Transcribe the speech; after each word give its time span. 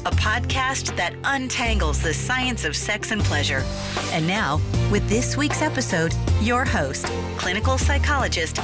a 0.00 0.10
podcast 0.12 0.96
that 0.96 1.14
untangles 1.24 2.00
the 2.00 2.14
science 2.14 2.64
of 2.64 2.76
sex 2.76 3.10
and 3.10 3.22
pleasure. 3.22 3.64
And 4.12 4.26
now, 4.26 4.60
with 4.92 5.08
this 5.08 5.36
week's 5.36 5.60
episode, 5.60 6.14
your 6.40 6.64
host, 6.64 7.06
clinical 7.36 7.78
psychologist, 7.78 8.56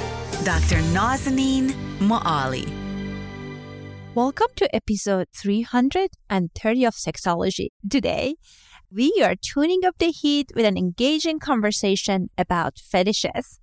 Dr. 0.44 0.76
Nazanin 0.92 1.70
Moali. 1.98 2.70
Welcome 4.14 4.48
to 4.56 4.74
episode 4.74 5.26
330 5.36 6.84
of 6.84 6.94
Sexology. 6.94 7.68
Today, 7.90 8.36
we 8.92 9.12
are 9.24 9.34
tuning 9.34 9.84
up 9.84 9.96
the 9.98 10.12
heat 10.12 10.52
with 10.54 10.64
an 10.64 10.76
engaging 10.76 11.40
conversation 11.40 12.30
about 12.38 12.78
fetishes. 12.78 13.58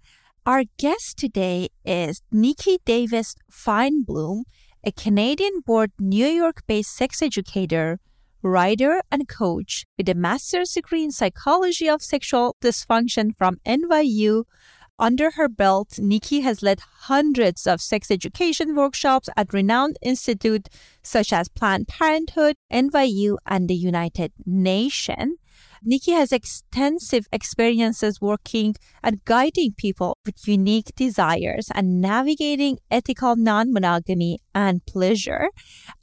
Our 0.45 0.63
guest 0.77 1.17
today 1.17 1.69
is 1.85 2.21
Niki 2.33 2.79
Davis 2.83 3.35
Fainbloom, 3.49 4.43
a 4.83 4.91
Canadian 4.91 5.61
born 5.65 5.91
New 5.99 6.27
York 6.27 6.63
based 6.67 6.95
sex 6.95 7.21
educator, 7.21 7.99
writer, 8.41 9.01
and 9.11 9.27
coach 9.27 9.85
with 9.97 10.09
a 10.09 10.15
master's 10.15 10.71
degree 10.71 11.03
in 11.03 11.11
psychology 11.11 11.87
of 11.87 12.01
sexual 12.01 12.55
dysfunction 12.61 13.35
from 13.37 13.57
NYU. 13.65 14.45
Under 14.97 15.31
her 15.31 15.49
belt, 15.49 15.89
Niki 15.99 16.43
has 16.43 16.61
led 16.61 16.79
hundreds 16.79 17.65
of 17.65 17.81
sex 17.81 18.11
education 18.11 18.75
workshops 18.75 19.29
at 19.35 19.53
renowned 19.53 19.97
institutes 20.01 20.69
such 21.01 21.33
as 21.33 21.49
Planned 21.49 21.87
Parenthood, 21.87 22.55
NYU, 22.71 23.37
and 23.45 23.67
the 23.67 23.75
United 23.75 24.31
Nations. 24.45 25.37
Niki 25.83 26.13
has 26.13 26.31
extensive 26.31 27.27
experiences 27.33 28.21
working 28.21 28.75
and 29.03 29.25
guiding 29.25 29.73
people 29.75 30.15
with 30.23 30.47
unique 30.47 30.91
desires 30.95 31.69
and 31.73 31.99
navigating 31.99 32.77
ethical 32.91 33.35
non 33.35 33.73
monogamy 33.73 34.37
and 34.53 34.85
pleasure. 34.85 35.49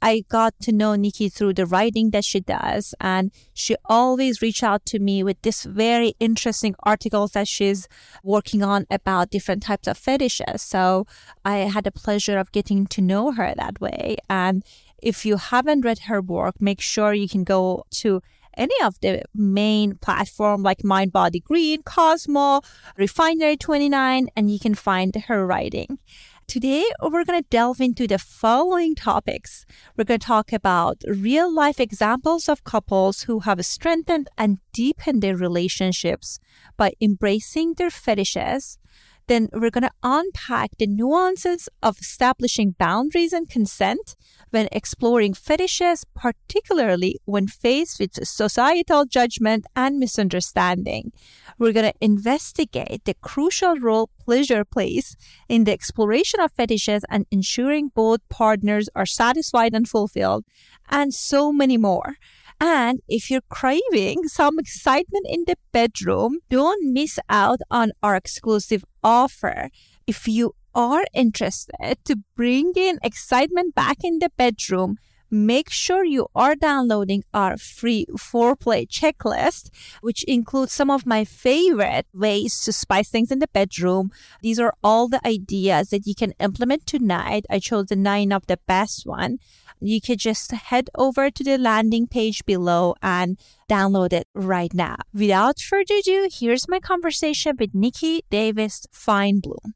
I 0.01 0.25
got 0.27 0.53
to 0.63 0.73
know 0.73 0.91
Niki 0.97 1.31
through 1.31 1.53
the 1.53 1.65
writing 1.65 2.09
that 2.09 2.25
she 2.25 2.41
does, 2.41 2.93
and 2.99 3.31
she 3.53 3.77
always 3.85 4.41
reach 4.41 4.63
out 4.63 4.85
to 4.87 4.99
me 4.99 5.23
with 5.23 5.41
this 5.43 5.63
very 5.63 6.13
interesting 6.19 6.75
articles 6.83 7.31
that 7.31 7.47
she's 7.47 7.87
working 8.21 8.61
on 8.61 8.85
about 8.91 9.29
different 9.29 9.63
types 9.63 9.87
of 9.87 9.97
fetishes. 9.97 10.61
So 10.61 11.07
I 11.45 11.59
had 11.59 11.85
the 11.85 11.91
pleasure 11.91 12.37
of 12.37 12.51
getting 12.51 12.85
to 12.87 13.01
know 13.01 13.31
her 13.31 13.53
that 13.55 13.79
way. 13.79 14.17
And 14.29 14.61
if 15.01 15.25
you 15.25 15.37
haven't 15.37 15.85
read 15.85 15.99
her 15.99 16.21
work, 16.21 16.55
make 16.59 16.81
sure 16.81 17.13
you 17.13 17.29
can 17.29 17.45
go 17.45 17.85
to 18.01 18.21
any 18.59 18.75
of 18.83 18.99
the 18.99 19.23
main 19.33 19.95
platform 19.95 20.61
like 20.61 20.83
Mind 20.83 21.11
Body 21.11 21.39
Green, 21.39 21.81
Cosmo, 21.81 22.61
Refinery 22.97 23.57
29, 23.57 24.27
and 24.35 24.51
you 24.51 24.59
can 24.59 24.75
find 24.75 25.15
her 25.15 25.47
writing. 25.47 25.97
Today, 26.45 26.83
we're 27.01 27.25
going 27.25 27.41
to 27.41 27.49
delve 27.49 27.79
into 27.79 28.07
the 28.07 28.17
following 28.17 28.95
topics. 28.95 29.65
We're 29.95 30.03
going 30.03 30.19
to 30.19 30.25
talk 30.25 30.51
about 30.51 31.03
real 31.07 31.53
life 31.53 31.79
examples 31.79 32.49
of 32.49 32.63
couples 32.63 33.23
who 33.23 33.41
have 33.41 33.63
strengthened 33.65 34.29
and 34.35 34.57
deepened 34.73 35.21
their 35.21 35.37
relationships 35.37 36.39
by 36.75 36.93
embracing 36.99 37.75
their 37.75 37.91
fetishes. 37.91 38.79
Then 39.29 39.47
we're 39.53 39.69
going 39.69 39.83
to 39.83 39.91
unpack 40.01 40.71
the 40.79 40.87
nuances 40.87 41.69
of 41.83 41.99
establishing 41.99 42.75
boundaries 42.79 43.31
and 43.31 43.47
consent 43.47 44.15
when 44.49 44.67
exploring 44.71 45.35
fetishes, 45.35 46.03
particularly 46.15 47.19
when 47.25 47.45
faced 47.45 47.99
with 47.99 48.25
societal 48.27 49.05
judgment 49.05 49.67
and 49.75 49.99
misunderstanding. 49.99 51.11
We're 51.59 51.73
going 51.73 51.91
to 51.91 51.97
investigate 52.01 53.05
the 53.05 53.13
crucial 53.21 53.75
role 53.75 54.09
pleasure 54.25 54.65
plays 54.65 55.15
in 55.47 55.65
the 55.65 55.73
exploration 55.73 56.39
of 56.39 56.51
fetishes 56.53 57.05
and 57.07 57.27
ensuring 57.29 57.91
both 57.93 58.27
partners 58.29 58.89
are 58.95 59.05
satisfied 59.05 59.75
and 59.75 59.87
fulfilled, 59.87 60.43
and 60.89 61.13
so 61.13 61.53
many 61.53 61.77
more. 61.77 62.15
And 62.61 62.99
if 63.07 63.31
you're 63.31 63.47
craving 63.49 64.27
some 64.27 64.59
excitement 64.59 65.25
in 65.29 65.45
the 65.47 65.55
bedroom, 65.71 66.39
don't 66.49 66.91
miss 66.91 67.17
out 67.29 67.59
on 67.71 67.91
our 68.03 68.15
exclusive 68.15 68.83
offer. 69.03 69.69
If 70.07 70.27
you 70.27 70.53
are 70.75 71.05
interested 71.13 71.97
to 72.05 72.17
bring 72.35 72.73
in 72.75 72.99
excitement 73.03 73.75
back 73.75 73.97
in 74.03 74.19
the 74.19 74.29
bedroom, 74.37 74.97
make 75.31 75.69
sure 75.69 76.03
you 76.03 76.27
are 76.35 76.55
downloading 76.55 77.23
our 77.33 77.57
free 77.57 78.05
foreplay 78.17 78.87
checklist, 78.87 79.69
which 80.01 80.23
includes 80.23 80.71
some 80.71 80.89
of 80.89 81.05
my 81.05 81.23
favorite 81.23 82.07
ways 82.13 82.59
to 82.61 82.73
spice 82.73 83.09
things 83.09 83.31
in 83.31 83.39
the 83.39 83.47
bedroom. 83.53 84.11
These 84.41 84.59
are 84.59 84.73
all 84.83 85.07
the 85.07 85.25
ideas 85.25 85.89
that 85.89 86.07
you 86.07 86.15
can 86.15 86.33
implement 86.39 86.85
tonight. 86.85 87.45
I 87.49 87.59
chose 87.59 87.85
the 87.87 87.95
nine 87.95 88.31
of 88.31 88.47
the 88.47 88.59
best 88.67 89.05
one. 89.05 89.37
You 89.81 90.01
could 90.01 90.19
just 90.19 90.51
head 90.51 90.89
over 90.95 91.31
to 91.31 91.43
the 91.43 91.57
landing 91.57 92.07
page 92.07 92.43
below 92.45 92.95
and 93.01 93.39
download 93.69 94.11
it 94.11 94.27
right 94.35 94.73
now. 94.73 94.97
Without 95.13 95.59
further 95.59 95.95
ado, 95.99 96.27
here's 96.31 96.67
my 96.67 96.79
conversation 96.79 97.55
with 97.57 97.73
Niki 97.73 98.21
Davis 98.29 98.85
Fainbloom. 98.93 99.73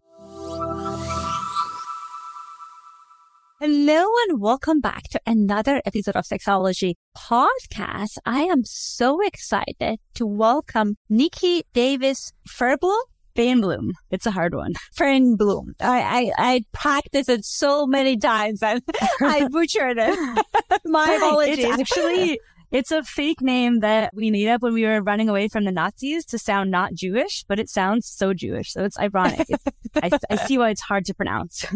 Hello 3.65 4.07
and 4.27 4.42
welcome 4.42 4.81
back 4.81 5.04
to 5.04 5.21
another 5.25 5.81
episode 5.86 6.18
of 6.18 6.25
Sexology 6.25 6.95
Podcast. 7.18 8.18
I 8.25 8.42
am 8.42 8.65
so 8.65 9.21
excited 9.21 10.00
to 10.15 10.25
welcome 10.25 10.98
Niki 11.10 11.62
Davis 11.71 12.33
Fernblum. 12.45 12.98
Fernblum. 13.38 13.92
It's 14.12 14.25
a 14.25 14.31
hard 14.31 14.54
one. 14.54 14.74
Fernblum. 14.94 15.75
I, 15.80 16.01
I, 16.01 16.31
I 16.38 16.65
practiced 16.74 17.30
it 17.30 17.45
so 17.45 17.88
many 17.88 18.18
times 18.18 18.62
and 18.62 18.81
I 19.21 19.48
butchered 19.48 19.98
it. 19.98 20.45
My 20.86 21.13
apologies. 21.13 21.59
It's 21.59 21.80
actually 21.80 22.42
It's 22.73 22.89
a 22.89 23.03
fake 23.03 23.39
name 23.39 23.81
that 23.81 24.09
we 24.15 24.31
made 24.31 24.47
up 24.47 24.63
when 24.63 24.73
we 24.73 24.83
were 24.83 24.99
running 24.99 25.29
away 25.29 25.47
from 25.47 25.65
the 25.65 25.71
Nazis 25.71 26.25
to 26.25 26.39
sound 26.39 26.71
not 26.71 26.95
Jewish, 26.95 27.45
but 27.47 27.59
it 27.59 27.69
sounds 27.69 28.07
so 28.07 28.33
Jewish. 28.33 28.73
So 28.73 28.83
it's 28.83 28.97
ironic. 28.97 29.47
I, 29.95 30.09
I 30.27 30.35
see 30.37 30.57
why 30.57 30.71
it's 30.71 30.81
hard 30.81 31.05
to 31.05 31.13
pronounce. 31.13 31.65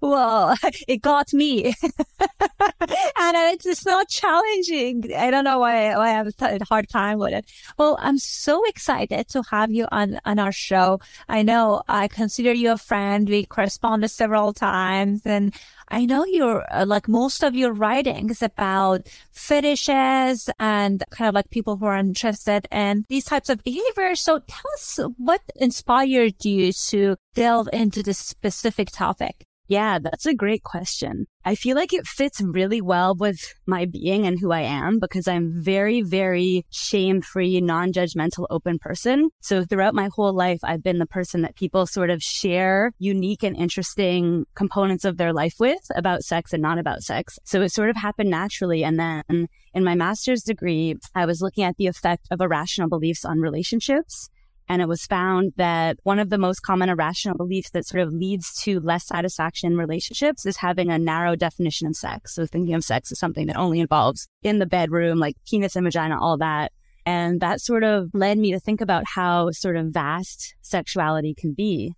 Well, 0.00 0.54
it 0.86 1.02
got 1.02 1.32
me. 1.32 1.74
and 1.82 3.36
it's 3.36 3.64
just 3.64 3.82
so 3.82 4.02
challenging. 4.08 5.12
I 5.16 5.30
don't 5.30 5.44
know 5.44 5.58
why, 5.58 5.96
why 5.96 6.10
I 6.10 6.12
have 6.12 6.28
a 6.40 6.64
hard 6.64 6.88
time 6.88 7.18
with 7.18 7.32
it. 7.32 7.46
Well, 7.78 7.98
I'm 8.00 8.18
so 8.18 8.64
excited 8.66 9.28
to 9.28 9.42
have 9.50 9.72
you 9.72 9.86
on, 9.90 10.20
on 10.24 10.38
our 10.38 10.52
show. 10.52 11.00
I 11.28 11.42
know 11.42 11.82
I 11.88 12.08
consider 12.08 12.52
you 12.52 12.72
a 12.72 12.78
friend. 12.78 13.28
We 13.28 13.46
corresponded 13.46 14.10
several 14.10 14.52
times 14.52 15.22
and 15.24 15.54
I 15.88 16.06
know 16.06 16.24
you're 16.24 16.64
uh, 16.72 16.86
like 16.86 17.08
most 17.08 17.42
of 17.42 17.54
your 17.54 17.72
writings 17.72 18.42
about 18.42 19.08
fetishes 19.32 20.50
and 20.58 21.02
kind 21.10 21.28
of 21.28 21.34
like 21.34 21.50
people 21.50 21.76
who 21.76 21.86
are 21.86 21.96
interested 21.96 22.66
in 22.70 23.04
these 23.08 23.24
types 23.24 23.48
of 23.48 23.62
behaviors. 23.62 24.20
So 24.20 24.40
tell 24.40 24.70
us 24.74 24.98
what 25.16 25.40
inspired 25.56 26.44
you 26.44 26.72
to 26.72 27.16
delve 27.34 27.68
into 27.72 28.02
this 28.02 28.18
specific 28.18 28.90
topic. 28.90 29.46
Yeah, 29.66 29.98
that's 29.98 30.26
a 30.26 30.34
great 30.34 30.62
question. 30.62 31.26
I 31.42 31.54
feel 31.54 31.74
like 31.74 31.94
it 31.94 32.06
fits 32.06 32.42
really 32.42 32.82
well 32.82 33.14
with 33.14 33.38
my 33.66 33.86
being 33.86 34.26
and 34.26 34.38
who 34.38 34.52
I 34.52 34.60
am 34.60 34.98
because 34.98 35.26
I'm 35.26 35.52
very, 35.54 36.02
very 36.02 36.66
shame 36.70 37.22
free, 37.22 37.60
non 37.62 37.90
judgmental, 37.90 38.46
open 38.50 38.78
person. 38.78 39.30
So 39.40 39.64
throughout 39.64 39.94
my 39.94 40.10
whole 40.14 40.34
life, 40.34 40.60
I've 40.62 40.82
been 40.82 40.98
the 40.98 41.06
person 41.06 41.42
that 41.42 41.56
people 41.56 41.86
sort 41.86 42.10
of 42.10 42.22
share 42.22 42.92
unique 42.98 43.42
and 43.42 43.56
interesting 43.56 44.44
components 44.54 45.06
of 45.06 45.16
their 45.16 45.32
life 45.32 45.54
with 45.58 45.80
about 45.94 46.24
sex 46.24 46.52
and 46.52 46.62
not 46.62 46.78
about 46.78 47.02
sex. 47.02 47.38
So 47.44 47.62
it 47.62 47.72
sort 47.72 47.88
of 47.88 47.96
happened 47.96 48.30
naturally. 48.30 48.84
And 48.84 48.98
then 48.98 49.48
in 49.72 49.84
my 49.84 49.94
master's 49.94 50.42
degree, 50.42 50.96
I 51.14 51.24
was 51.24 51.40
looking 51.40 51.64
at 51.64 51.76
the 51.78 51.86
effect 51.86 52.26
of 52.30 52.42
irrational 52.42 52.90
beliefs 52.90 53.24
on 53.24 53.40
relationships. 53.40 54.28
And 54.68 54.80
it 54.80 54.88
was 54.88 55.04
found 55.04 55.52
that 55.56 55.98
one 56.04 56.18
of 56.18 56.30
the 56.30 56.38
most 56.38 56.60
common 56.60 56.88
irrational 56.88 57.36
beliefs 57.36 57.70
that 57.70 57.86
sort 57.86 58.02
of 58.02 58.12
leads 58.12 58.54
to 58.62 58.80
less 58.80 59.06
satisfaction 59.06 59.72
in 59.72 59.78
relationships 59.78 60.46
is 60.46 60.56
having 60.56 60.90
a 60.90 60.98
narrow 60.98 61.36
definition 61.36 61.86
of 61.86 61.96
sex. 61.96 62.34
So 62.34 62.46
thinking 62.46 62.74
of 62.74 62.82
sex 62.82 63.12
as 63.12 63.18
something 63.18 63.46
that 63.46 63.58
only 63.58 63.80
involves 63.80 64.28
in 64.42 64.58
the 64.60 64.66
bedroom, 64.66 65.18
like 65.18 65.36
penis 65.46 65.76
and 65.76 65.84
vagina, 65.84 66.18
all 66.18 66.38
that. 66.38 66.72
And 67.04 67.40
that 67.40 67.60
sort 67.60 67.84
of 67.84 68.08
led 68.14 68.38
me 68.38 68.52
to 68.52 68.60
think 68.60 68.80
about 68.80 69.04
how 69.14 69.50
sort 69.50 69.76
of 69.76 69.88
vast 69.88 70.54
sexuality 70.62 71.34
can 71.36 71.52
be. 71.52 71.94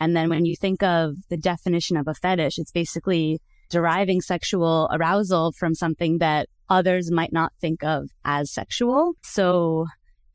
And 0.00 0.16
then 0.16 0.28
when 0.28 0.44
you 0.44 0.56
think 0.56 0.82
of 0.82 1.14
the 1.28 1.36
definition 1.36 1.96
of 1.96 2.08
a 2.08 2.14
fetish, 2.14 2.58
it's 2.58 2.72
basically 2.72 3.40
deriving 3.70 4.20
sexual 4.20 4.88
arousal 4.92 5.52
from 5.52 5.74
something 5.74 6.18
that 6.18 6.48
others 6.68 7.10
might 7.10 7.32
not 7.32 7.52
think 7.60 7.84
of 7.84 8.10
as 8.24 8.52
sexual. 8.52 9.12
So 9.22 9.86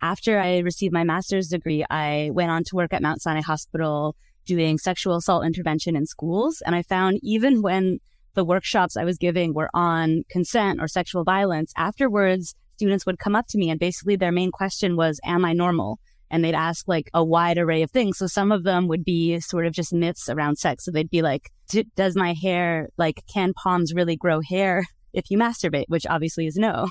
after 0.04 0.38
I 0.38 0.58
received 0.60 0.94
my 0.94 1.06
master's 1.06 1.48
degree, 1.48 1.86
I 1.90 2.30
went 2.34 2.52
on 2.52 2.66
to 2.66 2.76
work 2.76 2.94
at 2.94 3.02
Mount 3.02 3.22
Sinai 3.22 3.40
Hospital 3.40 4.18
doing 4.46 4.78
sexual 4.78 5.16
assault 5.16 5.46
intervention 5.46 5.96
in 5.96 6.06
schools. 6.06 6.62
And 6.66 6.76
I 6.76 6.82
found 6.82 7.22
even 7.24 7.62
when 7.62 8.00
the 8.34 8.44
workshops 8.44 8.98
I 8.98 9.06
was 9.06 9.18
giving 9.18 9.54
were 9.54 9.70
on 9.74 10.24
consent 10.30 10.82
or 10.82 10.90
sexual 10.90 11.24
violence, 11.24 11.72
afterwards, 11.78 12.54
students 12.72 13.06
would 13.06 13.18
come 13.18 13.34
up 13.34 13.46
to 13.48 13.58
me 13.58 13.70
and 13.70 13.80
basically 13.80 14.18
their 14.18 14.34
main 14.34 14.52
question 14.52 14.98
was, 14.98 15.22
Am 15.24 15.46
I 15.46 15.54
normal? 15.54 16.00
And 16.30 16.44
they'd 16.44 16.54
ask 16.54 16.86
like 16.86 17.10
a 17.14 17.24
wide 17.24 17.58
array 17.58 17.82
of 17.82 17.92
things. 17.92 18.18
So 18.18 18.28
some 18.28 18.52
of 18.52 18.66
them 18.66 18.90
would 18.90 19.06
be 19.06 19.40
sort 19.40 19.66
of 19.66 19.72
just 19.72 19.94
myths 19.94 20.28
around 20.28 20.58
sex. 20.58 20.84
So 20.84 20.92
they'd 20.92 21.10
be 21.10 21.22
like, 21.22 21.50
Does 21.96 22.18
my 22.18 22.34
hair, 22.34 22.90
like, 22.98 23.24
can 23.34 23.54
palms 23.54 23.94
really 23.94 24.18
grow 24.18 24.42
hair 24.42 24.84
if 25.14 25.32
you 25.32 25.38
masturbate? 25.38 25.86
Which 25.88 26.06
obviously 26.10 26.46
is 26.46 26.58
no. 26.58 26.90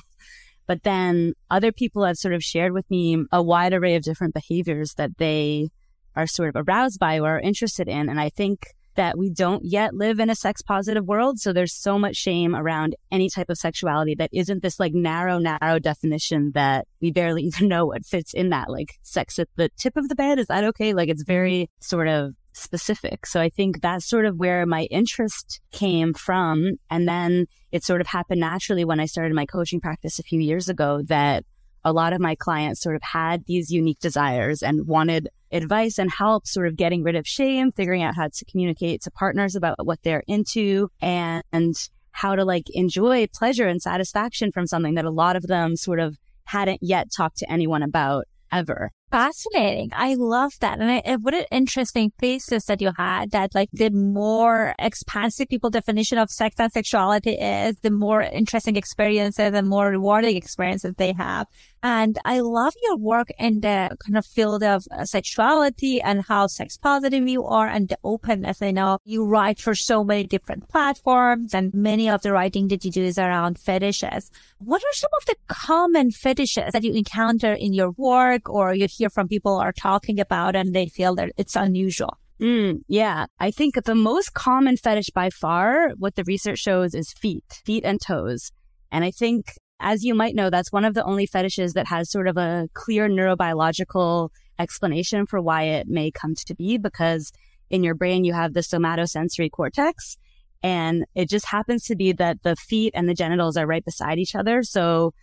But 0.67 0.83
then 0.83 1.33
other 1.49 1.71
people 1.71 2.05
have 2.05 2.17
sort 2.17 2.33
of 2.33 2.43
shared 2.43 2.73
with 2.73 2.89
me 2.89 3.25
a 3.31 3.41
wide 3.41 3.73
array 3.73 3.95
of 3.95 4.03
different 4.03 4.33
behaviors 4.33 4.93
that 4.95 5.17
they 5.17 5.69
are 6.15 6.27
sort 6.27 6.55
of 6.55 6.67
aroused 6.67 6.99
by 6.99 7.19
or 7.19 7.37
are 7.37 7.39
interested 7.39 7.87
in. 7.87 8.09
And 8.09 8.19
I 8.19 8.29
think 8.29 8.67
that 8.95 9.17
we 9.17 9.29
don't 9.29 9.65
yet 9.65 9.93
live 9.95 10.19
in 10.19 10.29
a 10.29 10.35
sex 10.35 10.61
positive 10.61 11.05
world. 11.05 11.39
So 11.39 11.51
there's 11.51 11.73
so 11.73 11.97
much 11.97 12.15
shame 12.15 12.55
around 12.55 12.95
any 13.11 13.29
type 13.29 13.49
of 13.49 13.57
sexuality 13.57 14.15
that 14.15 14.29
isn't 14.31 14.61
this 14.61 14.79
like 14.79 14.93
narrow, 14.93 15.39
narrow 15.39 15.79
definition 15.79 16.51
that 16.53 16.87
we 17.01 17.11
barely 17.11 17.43
even 17.55 17.67
know 17.67 17.87
what 17.87 18.05
fits 18.05 18.33
in 18.33 18.49
that. 18.49 18.69
Like 18.69 18.99
sex 19.01 19.39
at 19.39 19.49
the 19.55 19.69
tip 19.77 19.97
of 19.97 20.09
the 20.09 20.15
bed. 20.15 20.39
Is 20.39 20.47
that 20.47 20.63
okay? 20.65 20.93
Like 20.93 21.09
it's 21.09 21.23
very 21.23 21.69
sort 21.79 22.07
of 22.07 22.33
specific. 22.53 23.25
So 23.25 23.41
I 23.41 23.49
think 23.49 23.81
that's 23.81 24.07
sort 24.07 24.25
of 24.25 24.37
where 24.37 24.65
my 24.65 24.83
interest 24.83 25.59
came 25.71 26.13
from. 26.13 26.77
And 26.89 27.07
then 27.07 27.47
it 27.71 27.83
sort 27.83 28.01
of 28.01 28.07
happened 28.07 28.39
naturally 28.39 28.85
when 28.85 28.99
I 28.99 29.05
started 29.05 29.33
my 29.33 29.45
coaching 29.45 29.81
practice 29.81 30.19
a 30.19 30.23
few 30.23 30.39
years 30.39 30.69
ago 30.69 31.01
that 31.07 31.43
a 31.83 31.91
lot 31.91 32.13
of 32.13 32.21
my 32.21 32.35
clients 32.35 32.81
sort 32.81 32.95
of 32.95 33.01
had 33.01 33.43
these 33.45 33.69
unique 33.69 33.99
desires 33.99 34.63
and 34.63 34.87
wanted 34.87 35.27
advice 35.51 35.97
and 35.99 36.11
help 36.11 36.47
sort 36.47 36.67
of 36.67 36.77
getting 36.77 37.03
rid 37.03 37.15
of 37.15 37.27
shame, 37.27 37.71
figuring 37.71 38.01
out 38.01 38.15
how 38.15 38.27
to 38.27 38.45
communicate 38.45 39.01
to 39.01 39.11
partners 39.11 39.55
about 39.55 39.85
what 39.85 39.99
they're 40.03 40.23
into 40.27 40.89
and, 41.01 41.43
and 41.51 41.75
how 42.11 42.35
to 42.35 42.45
like 42.45 42.69
enjoy 42.73 43.27
pleasure 43.33 43.67
and 43.67 43.81
satisfaction 43.81 44.51
from 44.51 44.67
something 44.67 44.95
that 44.95 45.05
a 45.05 45.11
lot 45.11 45.35
of 45.35 45.47
them 45.47 45.75
sort 45.75 45.99
of 45.99 46.17
hadn't 46.45 46.79
yet 46.81 47.07
talked 47.15 47.37
to 47.37 47.51
anyone 47.51 47.83
about 47.83 48.25
ever 48.51 48.91
fascinating. 49.13 49.91
I 49.93 50.15
love 50.15 50.53
that. 50.61 50.79
And 50.79 50.89
I, 50.89 51.17
what 51.17 51.35
an 51.35 51.45
interesting 51.51 52.11
thesis 52.17 52.65
that 52.65 52.81
you 52.81 52.91
had 52.97 53.29
that 53.29 53.53
like 53.53 53.69
the 53.71 53.91
more 53.91 54.73
expansive 54.79 55.49
people 55.49 55.69
definition 55.69 56.17
of 56.17 56.31
sex 56.31 56.55
and 56.57 56.71
sexuality 56.71 57.33
is, 57.33 57.75
the 57.83 57.91
more 57.91 58.23
interesting 58.23 58.75
experiences 58.75 59.51
and 59.53 59.69
more 59.69 59.89
rewarding 59.89 60.35
experiences 60.35 60.95
they 60.97 61.13
have. 61.13 61.45
And 61.83 62.17
I 62.25 62.39
love 62.39 62.73
your 62.81 62.97
work 62.97 63.27
in 63.37 63.59
the 63.59 63.95
kind 64.03 64.17
of 64.17 64.25
field 64.25 64.63
of 64.63 64.85
uh, 64.89 65.05
sexuality 65.05 66.01
and 66.01 66.23
how 66.25 66.47
sex 66.47 66.77
positive 66.77 67.27
you 67.27 67.43
are 67.43 67.67
and 67.67 67.89
the 67.89 67.97
openness. 68.03 68.63
I 68.63 68.71
know 68.71 68.97
you 69.03 69.25
write 69.25 69.59
for 69.59 69.75
so 69.75 70.03
many 70.03 70.23
different 70.23 70.69
platforms 70.69 71.53
and 71.53 71.71
many 71.73 72.09
of 72.09 72.21
the 72.23 72.31
writing 72.31 72.69
that 72.69 72.83
you 72.83 72.89
do 72.89 73.03
is 73.03 73.19
around 73.19 73.59
fetishes. 73.59 74.31
What 74.59 74.81
are 74.81 74.93
some 74.93 75.11
of 75.19 75.25
the 75.25 75.35
common 75.47 76.09
fetishes 76.11 76.71
that 76.71 76.83
you 76.83 76.93
encounter 76.93 77.51
in 77.53 77.73
your 77.73 77.91
work 77.91 78.49
or 78.49 78.73
you 78.73 78.87
hear 78.89 79.02
from 79.09 79.27
people 79.27 79.55
are 79.55 79.71
talking 79.71 80.19
about 80.19 80.55
and 80.55 80.73
they 80.73 80.87
feel 80.87 81.15
that 81.15 81.31
it's 81.37 81.55
unusual? 81.55 82.17
Mm, 82.41 82.81
yeah. 82.87 83.27
I 83.39 83.51
think 83.51 83.75
the 83.83 83.95
most 83.95 84.33
common 84.33 84.77
fetish 84.77 85.11
by 85.11 85.29
far, 85.29 85.91
what 85.97 86.15
the 86.15 86.23
research 86.25 86.59
shows 86.59 86.93
is 86.93 87.13
feet, 87.13 87.45
feet 87.65 87.85
and 87.85 88.01
toes. 88.01 88.51
And 88.91 89.03
I 89.03 89.11
think 89.11 89.53
as 89.79 90.03
you 90.03 90.15
might 90.15 90.35
know, 90.35 90.49
that's 90.49 90.71
one 90.71 90.85
of 90.85 90.93
the 90.93 91.03
only 91.03 91.25
fetishes 91.25 91.73
that 91.73 91.87
has 91.87 92.09
sort 92.09 92.27
of 92.27 92.37
a 92.37 92.67
clear 92.73 93.09
neurobiological 93.09 94.29
explanation 94.57 95.25
for 95.25 95.41
why 95.41 95.63
it 95.63 95.87
may 95.87 96.11
come 96.11 96.35
to 96.35 96.55
be 96.55 96.77
because 96.77 97.31
in 97.69 97.83
your 97.83 97.95
brain 97.95 98.23
you 98.23 98.33
have 98.33 98.53
the 98.53 98.61
somatosensory 98.61 99.49
cortex 99.51 100.17
and 100.61 101.05
it 101.15 101.29
just 101.29 101.47
happens 101.47 101.83
to 101.83 101.95
be 101.95 102.13
that 102.13 102.41
the 102.43 102.55
feet 102.55 102.93
and 102.95 103.09
the 103.09 103.13
genitals 103.13 103.57
are 103.57 103.67
right 103.67 103.83
beside 103.83 104.17
each 104.17 104.35
other. 104.35 104.63
So 104.63 105.13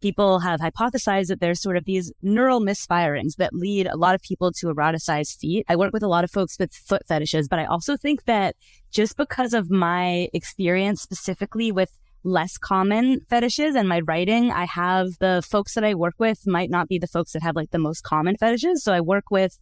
people 0.00 0.40
have 0.40 0.60
hypothesized 0.60 1.28
that 1.28 1.40
there's 1.40 1.60
sort 1.60 1.76
of 1.76 1.84
these 1.84 2.12
neural 2.22 2.60
misfirings 2.60 3.36
that 3.36 3.54
lead 3.54 3.86
a 3.86 3.96
lot 3.96 4.14
of 4.14 4.22
people 4.22 4.52
to 4.52 4.66
eroticize 4.66 5.36
feet. 5.36 5.64
I 5.68 5.76
work 5.76 5.92
with 5.92 6.02
a 6.02 6.08
lot 6.08 6.24
of 6.24 6.30
folks 6.30 6.58
with 6.58 6.72
foot 6.72 7.02
fetishes, 7.06 7.48
but 7.48 7.58
I 7.58 7.64
also 7.64 7.96
think 7.96 8.24
that 8.24 8.56
just 8.90 9.16
because 9.16 9.54
of 9.54 9.70
my 9.70 10.28
experience 10.32 11.02
specifically 11.02 11.72
with 11.72 11.90
less 12.24 12.58
common 12.58 13.20
fetishes 13.28 13.74
and 13.74 13.88
my 13.88 14.00
writing, 14.00 14.50
I 14.50 14.64
have 14.64 15.08
the 15.20 15.42
folks 15.48 15.74
that 15.74 15.84
I 15.84 15.94
work 15.94 16.14
with 16.18 16.46
might 16.46 16.70
not 16.70 16.88
be 16.88 16.98
the 16.98 17.06
folks 17.06 17.32
that 17.32 17.42
have 17.42 17.56
like 17.56 17.70
the 17.70 17.78
most 17.78 18.02
common 18.02 18.36
fetishes. 18.36 18.82
So 18.82 18.92
I 18.92 19.00
work 19.00 19.24
with 19.30 19.58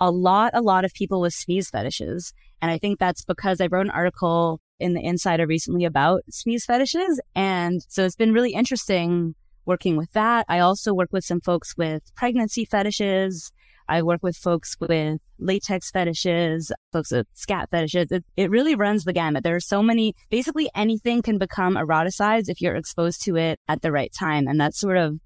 a 0.00 0.10
lot, 0.10 0.52
a 0.54 0.62
lot 0.62 0.84
of 0.84 0.92
people 0.94 1.20
with 1.20 1.34
sneeze 1.34 1.70
fetishes. 1.70 2.32
And 2.62 2.70
I 2.70 2.78
think 2.78 2.98
that's 2.98 3.24
because 3.24 3.60
I 3.60 3.66
wrote 3.66 3.86
an 3.86 3.90
article 3.90 4.60
in 4.80 4.94
the 4.94 5.04
Insider 5.04 5.46
recently 5.46 5.84
about 5.84 6.22
sneeze 6.30 6.64
fetishes. 6.64 7.20
And 7.34 7.80
so 7.88 8.04
it's 8.04 8.16
been 8.16 8.32
really 8.32 8.52
interesting 8.52 9.34
working 9.68 9.96
with 9.96 10.10
that. 10.12 10.46
I 10.48 10.58
also 10.58 10.92
work 10.92 11.10
with 11.12 11.24
some 11.24 11.40
folks 11.40 11.76
with 11.76 12.02
pregnancy 12.16 12.64
fetishes 12.64 13.52
I 13.88 14.02
work 14.02 14.22
with 14.22 14.36
folks 14.36 14.76
with 14.78 15.20
latex 15.38 15.90
fetishes, 15.90 16.70
folks 16.92 17.10
with 17.10 17.26
scat 17.32 17.70
fetishes. 17.70 18.12
It, 18.12 18.24
it 18.36 18.50
really 18.50 18.74
runs 18.74 19.04
the 19.04 19.14
gamut. 19.14 19.44
There 19.44 19.56
are 19.56 19.60
so 19.60 19.82
many, 19.82 20.14
basically 20.28 20.68
anything 20.74 21.22
can 21.22 21.38
become 21.38 21.74
eroticized 21.74 22.48
if 22.48 22.60
you're 22.60 22.76
exposed 22.76 23.22
to 23.22 23.36
it 23.36 23.58
at 23.66 23.80
the 23.80 23.90
right 23.90 24.12
time. 24.12 24.46
And 24.46 24.60
that's 24.60 24.78
sort 24.78 24.98
of 24.98 25.18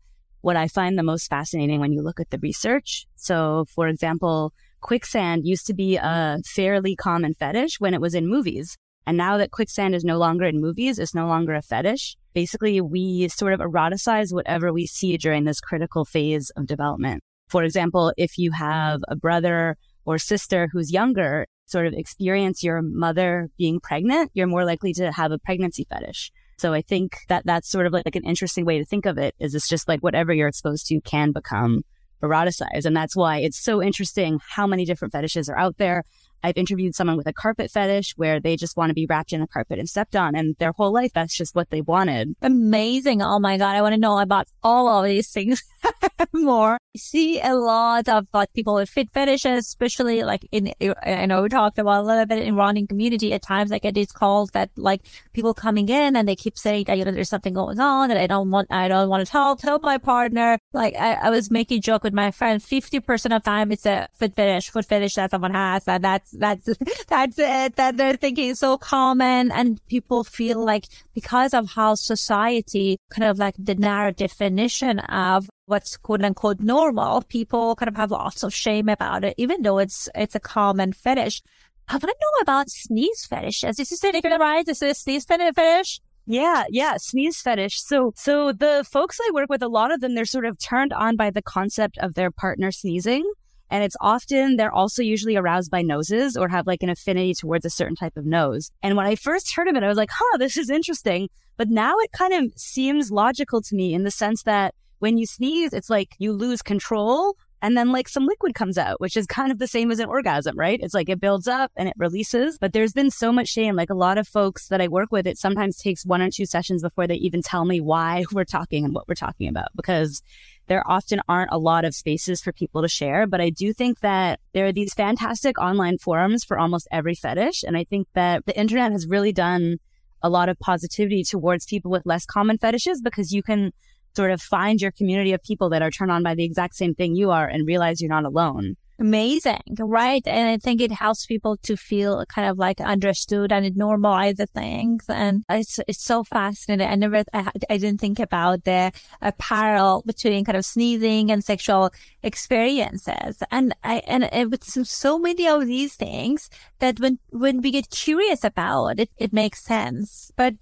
what 0.42 0.56
I 0.56 0.68
find 0.68 0.96
the 0.96 1.02
most 1.02 1.28
fascinating 1.28 1.80
when 1.80 1.92
you 1.92 2.02
look 2.02 2.20
at 2.20 2.30
the 2.30 2.38
research. 2.38 3.06
So, 3.16 3.64
for 3.74 3.88
example, 3.88 4.52
quicksand 4.80 5.42
used 5.44 5.66
to 5.66 5.74
be 5.74 5.96
a 5.96 6.38
fairly 6.44 6.94
common 6.94 7.34
fetish 7.34 7.80
when 7.80 7.94
it 7.94 8.00
was 8.00 8.14
in 8.14 8.28
movies. 8.28 8.78
And 9.06 9.16
now 9.16 9.36
that 9.38 9.50
quicksand 9.50 9.94
is 9.94 10.04
no 10.04 10.18
longer 10.18 10.44
in 10.44 10.60
movies, 10.60 10.98
it's 10.98 11.14
no 11.14 11.26
longer 11.26 11.54
a 11.54 11.62
fetish. 11.62 12.16
Basically, 12.34 12.80
we 12.80 13.28
sort 13.28 13.52
of 13.52 13.60
eroticize 13.60 14.32
whatever 14.32 14.72
we 14.72 14.86
see 14.86 15.16
during 15.16 15.44
this 15.44 15.60
critical 15.60 16.04
phase 16.04 16.50
of 16.56 16.66
development. 16.66 17.22
For 17.48 17.64
example, 17.64 18.12
if 18.16 18.38
you 18.38 18.52
have 18.52 19.00
a 19.08 19.16
brother 19.16 19.76
or 20.04 20.18
sister 20.18 20.68
who's 20.72 20.92
younger, 20.92 21.46
sort 21.66 21.86
of 21.86 21.92
experience 21.94 22.62
your 22.62 22.80
mother 22.82 23.48
being 23.58 23.80
pregnant, 23.80 24.30
you're 24.34 24.46
more 24.46 24.64
likely 24.64 24.92
to 24.94 25.12
have 25.12 25.32
a 25.32 25.38
pregnancy 25.38 25.86
fetish. 25.88 26.30
So 26.58 26.72
I 26.72 26.82
think 26.82 27.16
that 27.28 27.44
that's 27.44 27.68
sort 27.68 27.86
of 27.86 27.92
like, 27.92 28.14
an 28.14 28.24
interesting 28.24 28.64
way 28.64 28.78
to 28.78 28.84
think 28.84 29.04
of 29.04 29.18
it 29.18 29.34
is 29.38 29.54
it's 29.54 29.68
just 29.68 29.88
like 29.88 30.00
whatever 30.00 30.32
you're 30.32 30.48
exposed 30.48 30.86
to 30.86 31.00
can 31.00 31.32
become 31.32 31.82
eroticized. 32.22 32.84
And 32.84 32.96
that's 32.96 33.16
why 33.16 33.38
it's 33.38 33.62
so 33.62 33.82
interesting 33.82 34.38
how 34.48 34.66
many 34.66 34.84
different 34.84 35.12
fetishes 35.12 35.48
are 35.48 35.58
out 35.58 35.76
there. 35.78 36.04
I've 36.42 36.56
interviewed 36.56 36.94
someone 36.94 37.16
with 37.16 37.26
a 37.26 37.32
carpet 37.32 37.70
fetish 37.70 38.14
where 38.16 38.40
they 38.40 38.56
just 38.56 38.76
want 38.76 38.90
to 38.90 38.94
be 38.94 39.06
wrapped 39.06 39.32
in 39.32 39.42
a 39.42 39.46
carpet 39.46 39.78
and 39.78 39.88
stepped 39.88 40.16
on 40.16 40.34
and 40.34 40.56
their 40.58 40.72
whole 40.72 40.92
life 40.92 41.12
that's 41.12 41.36
just 41.36 41.54
what 41.54 41.70
they 41.70 41.80
wanted. 41.80 42.34
Amazing. 42.42 43.22
Oh 43.22 43.38
my 43.38 43.58
God. 43.58 43.76
I 43.76 43.82
want 43.82 43.94
to 43.94 44.00
know 44.00 44.18
about 44.18 44.48
all 44.62 44.88
of 44.88 45.04
these 45.04 45.30
things 45.30 45.62
more. 46.32 46.78
See 46.96 47.40
a 47.40 47.54
lot 47.54 48.08
of 48.08 48.26
like 48.32 48.52
people 48.52 48.74
with 48.74 48.88
fit 48.88 49.10
fetishes, 49.10 49.66
especially 49.66 50.22
like 50.22 50.46
in, 50.52 50.72
I 51.02 51.26
know 51.26 51.42
we 51.42 51.48
talked 51.48 51.78
about 51.78 52.04
a 52.04 52.06
little 52.06 52.26
bit 52.26 52.42
in 52.46 52.56
running 52.56 52.86
community 52.86 53.32
at 53.32 53.42
times. 53.42 53.72
I 53.72 53.78
get 53.78 53.94
these 53.94 54.12
calls 54.12 54.50
that 54.50 54.70
like 54.76 55.02
people 55.32 55.54
coming 55.54 55.88
in 55.88 56.16
and 56.16 56.28
they 56.28 56.36
keep 56.36 56.58
saying 56.58 56.84
that, 56.84 56.98
you 56.98 57.04
know, 57.04 57.10
there's 57.10 57.28
something 57.28 57.54
going 57.54 57.80
on 57.80 58.10
and 58.10 58.18
I 58.18 58.26
don't 58.26 58.50
want, 58.50 58.68
I 58.70 58.88
don't 58.88 59.08
want 59.08 59.24
to 59.24 59.30
tell, 59.30 59.56
tell 59.56 59.78
my 59.80 59.98
partner. 59.98 60.58
Like 60.72 60.94
I, 60.96 61.14
I 61.14 61.30
was 61.30 61.50
making 61.50 61.82
joke 61.82 62.04
with 62.04 62.12
my 62.12 62.30
friend, 62.30 62.60
50% 62.60 63.36
of 63.36 63.42
time 63.42 63.72
it's 63.72 63.86
a 63.86 64.08
fit 64.14 64.34
fetish, 64.34 64.70
foot 64.70 64.86
fetish 64.86 65.14
that 65.14 65.30
someone 65.30 65.54
has. 65.54 65.86
And 65.88 66.04
that's, 66.04 66.30
that's, 66.32 66.68
that's 67.08 67.38
it. 67.38 67.76
That 67.76 67.96
they're 67.96 68.16
thinking 68.16 68.48
is 68.48 68.58
so 68.58 68.78
common 68.78 69.50
and 69.52 69.84
people 69.88 70.24
feel 70.24 70.64
like 70.64 70.86
because 71.14 71.54
of 71.54 71.70
how 71.70 71.94
society 71.94 72.98
kind 73.10 73.28
of 73.28 73.38
like 73.38 73.54
the 73.58 73.74
narrow 73.74 74.12
definition 74.12 74.98
of 75.00 75.48
what's 75.72 75.96
quote 75.96 76.22
unquote 76.22 76.60
normal, 76.60 77.22
people 77.22 77.74
kind 77.76 77.88
of 77.88 77.96
have 77.96 78.10
lots 78.10 78.42
of 78.42 78.52
shame 78.54 78.88
about 78.88 79.24
it, 79.24 79.34
even 79.38 79.62
though 79.62 79.78
it's 79.78 80.08
it's 80.14 80.34
a 80.34 80.40
common 80.40 80.92
fetish. 80.92 81.42
I 81.88 81.94
want 81.94 82.02
to 82.02 82.08
know 82.08 82.42
about 82.42 82.70
sneeze 82.70 83.24
fetishes. 83.24 83.78
Is 83.78 83.88
this 83.88 84.04
it 84.04 84.24
right? 84.38 84.68
Is 84.68 84.78
this 84.78 85.00
sneeze 85.00 85.24
fetish? 85.24 86.00
Yeah, 86.26 86.64
yeah, 86.70 86.96
sneeze 86.98 87.40
fetish. 87.40 87.82
So, 87.82 88.12
so 88.14 88.52
the 88.52 88.86
folks 88.88 89.18
I 89.20 89.30
work 89.34 89.48
with, 89.48 89.62
a 89.62 89.68
lot 89.68 89.92
of 89.92 90.00
them, 90.00 90.14
they're 90.14 90.24
sort 90.24 90.44
of 90.44 90.58
turned 90.58 90.92
on 90.92 91.16
by 91.16 91.30
the 91.30 91.42
concept 91.42 91.98
of 91.98 92.14
their 92.14 92.30
partner 92.30 92.70
sneezing. 92.70 93.24
And 93.70 93.82
it's 93.82 93.96
often, 94.00 94.56
they're 94.56 94.72
also 94.72 95.02
usually 95.02 95.36
aroused 95.36 95.70
by 95.70 95.82
noses 95.82 96.36
or 96.36 96.48
have 96.48 96.66
like 96.66 96.82
an 96.82 96.90
affinity 96.90 97.34
towards 97.34 97.64
a 97.64 97.70
certain 97.70 97.96
type 97.96 98.16
of 98.16 98.26
nose. 98.26 98.70
And 98.82 98.96
when 98.96 99.06
I 99.06 99.16
first 99.16 99.54
heard 99.54 99.66
of 99.66 99.74
it, 99.74 99.82
I 99.82 99.88
was 99.88 99.96
like, 99.96 100.10
huh, 100.12 100.38
this 100.38 100.56
is 100.56 100.70
interesting. 100.70 101.28
But 101.56 101.70
now 101.70 101.94
it 101.98 102.12
kind 102.12 102.34
of 102.34 102.52
seems 102.56 103.10
logical 103.10 103.62
to 103.62 103.74
me 103.74 103.94
in 103.94 104.04
the 104.04 104.10
sense 104.10 104.42
that 104.44 104.74
when 105.02 105.18
you 105.18 105.26
sneeze, 105.26 105.72
it's 105.72 105.90
like 105.90 106.14
you 106.18 106.32
lose 106.32 106.62
control 106.62 107.36
and 107.60 107.76
then 107.76 107.90
like 107.90 108.08
some 108.08 108.24
liquid 108.24 108.54
comes 108.54 108.78
out, 108.78 109.00
which 109.00 109.16
is 109.16 109.26
kind 109.26 109.50
of 109.50 109.58
the 109.58 109.66
same 109.66 109.90
as 109.90 109.98
an 109.98 110.06
orgasm, 110.08 110.56
right? 110.56 110.78
It's 110.80 110.94
like 110.94 111.08
it 111.08 111.20
builds 111.20 111.48
up 111.48 111.72
and 111.76 111.88
it 111.88 111.94
releases. 111.96 112.56
But 112.56 112.72
there's 112.72 112.92
been 112.92 113.10
so 113.10 113.32
much 113.32 113.48
shame. 113.48 113.74
Like 113.74 113.90
a 113.90 113.96
lot 113.96 114.16
of 114.16 114.28
folks 114.28 114.68
that 114.68 114.80
I 114.80 114.86
work 114.86 115.10
with, 115.10 115.26
it 115.26 115.38
sometimes 115.38 115.76
takes 115.76 116.06
one 116.06 116.22
or 116.22 116.30
two 116.30 116.46
sessions 116.46 116.82
before 116.82 117.08
they 117.08 117.16
even 117.16 117.42
tell 117.42 117.64
me 117.64 117.80
why 117.80 118.24
we're 118.32 118.44
talking 118.44 118.84
and 118.84 118.94
what 118.94 119.08
we're 119.08 119.16
talking 119.16 119.48
about 119.48 119.70
because 119.74 120.22
there 120.68 120.88
often 120.88 121.20
aren't 121.28 121.50
a 121.50 121.58
lot 121.58 121.84
of 121.84 121.96
spaces 121.96 122.40
for 122.40 122.52
people 122.52 122.80
to 122.82 122.88
share. 122.88 123.26
But 123.26 123.40
I 123.40 123.50
do 123.50 123.72
think 123.72 123.98
that 124.00 124.38
there 124.52 124.66
are 124.66 124.72
these 124.72 124.94
fantastic 124.94 125.58
online 125.58 125.98
forums 125.98 126.44
for 126.44 126.60
almost 126.60 126.86
every 126.92 127.16
fetish. 127.16 127.64
And 127.64 127.76
I 127.76 127.82
think 127.82 128.06
that 128.14 128.46
the 128.46 128.56
internet 128.56 128.92
has 128.92 129.08
really 129.08 129.32
done 129.32 129.78
a 130.22 130.30
lot 130.30 130.48
of 130.48 130.60
positivity 130.60 131.24
towards 131.24 131.66
people 131.66 131.90
with 131.90 132.06
less 132.06 132.24
common 132.24 132.56
fetishes 132.56 133.02
because 133.02 133.32
you 133.32 133.42
can 133.42 133.72
sort 134.14 134.30
of 134.30 134.40
find 134.40 134.80
your 134.80 134.90
community 134.90 135.32
of 135.32 135.42
people 135.42 135.70
that 135.70 135.82
are 135.82 135.90
turned 135.90 136.10
on 136.10 136.22
by 136.22 136.34
the 136.34 136.44
exact 136.44 136.74
same 136.74 136.94
thing 136.94 137.14
you 137.14 137.30
are 137.30 137.46
and 137.46 137.66
realize 137.66 138.00
you're 138.00 138.10
not 138.10 138.24
alone. 138.24 138.76
Amazing, 138.98 139.62
right? 139.80 140.22
And 140.26 140.50
I 140.50 140.58
think 140.58 140.80
it 140.80 140.92
helps 140.92 141.26
people 141.26 141.56
to 141.64 141.76
feel 141.76 142.24
kind 142.26 142.48
of 142.48 142.56
like 142.56 142.80
understood 142.80 143.50
and 143.50 143.66
it 143.66 143.76
normalizes 143.76 144.48
things. 144.50 145.06
And 145.08 145.42
it's, 145.48 145.80
it's 145.88 146.04
so 146.04 146.22
fascinating. 146.22 146.86
I 146.86 146.94
never, 146.94 147.24
I, 147.32 147.50
I 147.68 147.78
didn't 147.78 148.00
think 148.00 148.20
about 148.20 148.62
the 148.62 148.92
uh, 149.20 149.32
parallel 149.38 150.04
between 150.06 150.44
kind 150.44 150.56
of 150.56 150.64
sneezing 150.64 151.32
and 151.32 151.42
sexual 151.42 151.90
experiences. 152.22 153.42
And 153.50 153.74
I, 153.82 154.02
and 154.06 154.24
it, 154.24 154.50
with 154.50 154.62
so 154.62 155.18
many 155.18 155.48
of 155.48 155.66
these 155.66 155.96
things 155.96 156.48
that 156.78 157.00
when, 157.00 157.18
when 157.30 157.60
we 157.60 157.72
get 157.72 157.90
curious 157.90 158.44
about 158.44 159.00
it, 159.00 159.10
it 159.16 159.32
makes 159.32 159.64
sense. 159.64 160.30
But 160.36 160.54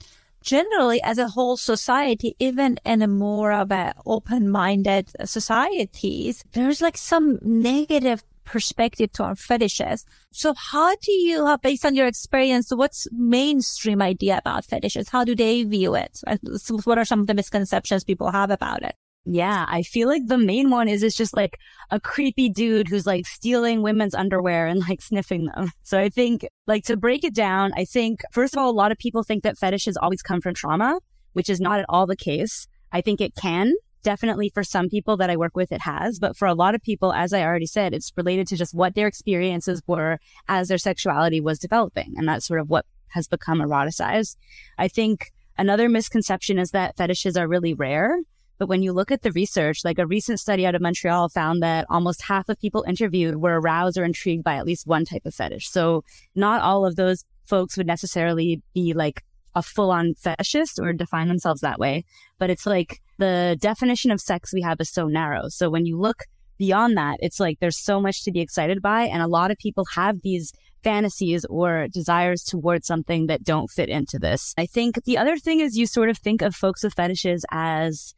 generally 0.42 1.02
as 1.02 1.18
a 1.18 1.28
whole 1.28 1.56
society, 1.56 2.36
even 2.38 2.78
in 2.84 3.02
a 3.02 3.08
more 3.08 3.52
of 3.52 3.70
a 3.70 3.94
open-minded 4.06 5.10
societies, 5.24 6.44
there's 6.52 6.80
like 6.80 6.96
some 6.96 7.38
negative 7.42 8.22
perspective 8.44 9.12
to 9.12 9.22
our 9.22 9.36
fetishes. 9.36 10.04
So 10.32 10.54
how 10.54 10.96
do 10.96 11.12
you, 11.12 11.46
uh, 11.46 11.56
based 11.56 11.86
on 11.86 11.94
your 11.94 12.06
experience, 12.06 12.74
what's 12.74 13.06
mainstream 13.12 14.02
idea 14.02 14.38
about 14.38 14.64
fetishes? 14.64 15.08
How 15.08 15.24
do 15.24 15.36
they 15.36 15.62
view 15.62 15.94
it? 15.94 16.20
Uh, 16.26 16.36
what 16.84 16.98
are 16.98 17.04
some 17.04 17.20
of 17.20 17.26
the 17.28 17.34
misconceptions 17.34 18.02
people 18.02 18.32
have 18.32 18.50
about 18.50 18.82
it? 18.82 18.96
Yeah, 19.26 19.66
I 19.68 19.82
feel 19.82 20.08
like 20.08 20.26
the 20.26 20.38
main 20.38 20.70
one 20.70 20.88
is 20.88 21.02
it's 21.02 21.16
just 21.16 21.36
like 21.36 21.58
a 21.90 22.00
creepy 22.00 22.48
dude 22.48 22.88
who's 22.88 23.06
like 23.06 23.26
stealing 23.26 23.82
women's 23.82 24.14
underwear 24.14 24.66
and 24.66 24.80
like 24.88 25.02
sniffing 25.02 25.46
them. 25.46 25.70
So 25.82 25.98
I 25.98 26.08
think 26.08 26.46
like 26.66 26.84
to 26.84 26.96
break 26.96 27.24
it 27.24 27.34
down, 27.34 27.72
I 27.76 27.84
think 27.84 28.20
first 28.32 28.54
of 28.54 28.58
all, 28.58 28.70
a 28.70 28.72
lot 28.72 28.92
of 28.92 28.98
people 28.98 29.22
think 29.22 29.42
that 29.42 29.58
fetishes 29.58 29.96
always 29.96 30.22
come 30.22 30.40
from 30.40 30.54
trauma, 30.54 31.00
which 31.32 31.50
is 31.50 31.60
not 31.60 31.80
at 31.80 31.86
all 31.88 32.06
the 32.06 32.16
case. 32.16 32.66
I 32.92 33.00
think 33.00 33.20
it 33.20 33.34
can. 33.34 33.74
Definitely 34.02 34.50
for 34.54 34.64
some 34.64 34.88
people 34.88 35.16
that 35.18 35.28
I 35.28 35.36
work 35.36 35.54
with, 35.54 35.72
it 35.72 35.82
has. 35.82 36.18
But 36.18 36.36
for 36.36 36.46
a 36.46 36.54
lot 36.54 36.74
of 36.74 36.82
people, 36.82 37.12
as 37.12 37.32
I 37.32 37.42
already 37.42 37.66
said, 37.66 37.92
it's 37.92 38.12
related 38.16 38.46
to 38.48 38.56
just 38.56 38.74
what 38.74 38.94
their 38.94 39.06
experiences 39.06 39.82
were 39.86 40.18
as 40.48 40.68
their 40.68 40.78
sexuality 40.78 41.40
was 41.40 41.58
developing. 41.58 42.14
And 42.16 42.26
that's 42.26 42.46
sort 42.46 42.60
of 42.60 42.70
what 42.70 42.86
has 43.08 43.28
become 43.28 43.58
eroticized. 43.58 44.36
I 44.78 44.88
think 44.88 45.32
another 45.58 45.88
misconception 45.88 46.58
is 46.58 46.70
that 46.70 46.96
fetishes 46.96 47.36
are 47.36 47.48
really 47.48 47.74
rare. 47.74 48.20
But 48.60 48.68
when 48.68 48.82
you 48.82 48.92
look 48.92 49.10
at 49.10 49.22
the 49.22 49.32
research, 49.32 49.86
like 49.86 49.98
a 49.98 50.06
recent 50.06 50.38
study 50.38 50.66
out 50.66 50.74
of 50.74 50.82
Montreal 50.82 51.30
found 51.30 51.62
that 51.62 51.86
almost 51.88 52.20
half 52.20 52.46
of 52.50 52.60
people 52.60 52.84
interviewed 52.86 53.36
were 53.36 53.58
aroused 53.58 53.96
or 53.96 54.04
intrigued 54.04 54.44
by 54.44 54.56
at 54.56 54.66
least 54.66 54.86
one 54.86 55.06
type 55.06 55.24
of 55.24 55.34
fetish. 55.34 55.70
So 55.70 56.04
not 56.34 56.60
all 56.60 56.84
of 56.84 56.96
those 56.96 57.24
folks 57.46 57.78
would 57.78 57.86
necessarily 57.86 58.60
be 58.74 58.92
like 58.92 59.24
a 59.54 59.62
full 59.62 59.90
on 59.90 60.12
fetishist 60.12 60.78
or 60.78 60.92
define 60.92 61.28
themselves 61.28 61.62
that 61.62 61.78
way. 61.78 62.04
But 62.38 62.50
it's 62.50 62.66
like 62.66 63.00
the 63.16 63.56
definition 63.58 64.10
of 64.10 64.20
sex 64.20 64.52
we 64.52 64.60
have 64.60 64.78
is 64.78 64.90
so 64.90 65.08
narrow. 65.08 65.48
So 65.48 65.70
when 65.70 65.86
you 65.86 65.98
look 65.98 66.24
beyond 66.58 66.98
that, 66.98 67.16
it's 67.20 67.40
like 67.40 67.60
there's 67.60 67.82
so 67.82 67.98
much 67.98 68.24
to 68.24 68.30
be 68.30 68.40
excited 68.40 68.82
by. 68.82 69.04
And 69.04 69.22
a 69.22 69.26
lot 69.26 69.50
of 69.50 69.56
people 69.56 69.86
have 69.94 70.20
these 70.20 70.52
fantasies 70.84 71.46
or 71.46 71.88
desires 71.88 72.44
towards 72.44 72.86
something 72.86 73.26
that 73.28 73.42
don't 73.42 73.70
fit 73.70 73.88
into 73.88 74.18
this. 74.18 74.54
I 74.58 74.66
think 74.66 75.02
the 75.04 75.16
other 75.16 75.38
thing 75.38 75.60
is 75.60 75.78
you 75.78 75.86
sort 75.86 76.10
of 76.10 76.18
think 76.18 76.42
of 76.42 76.54
folks 76.54 76.84
with 76.84 76.92
fetishes 76.92 77.46
as 77.50 78.14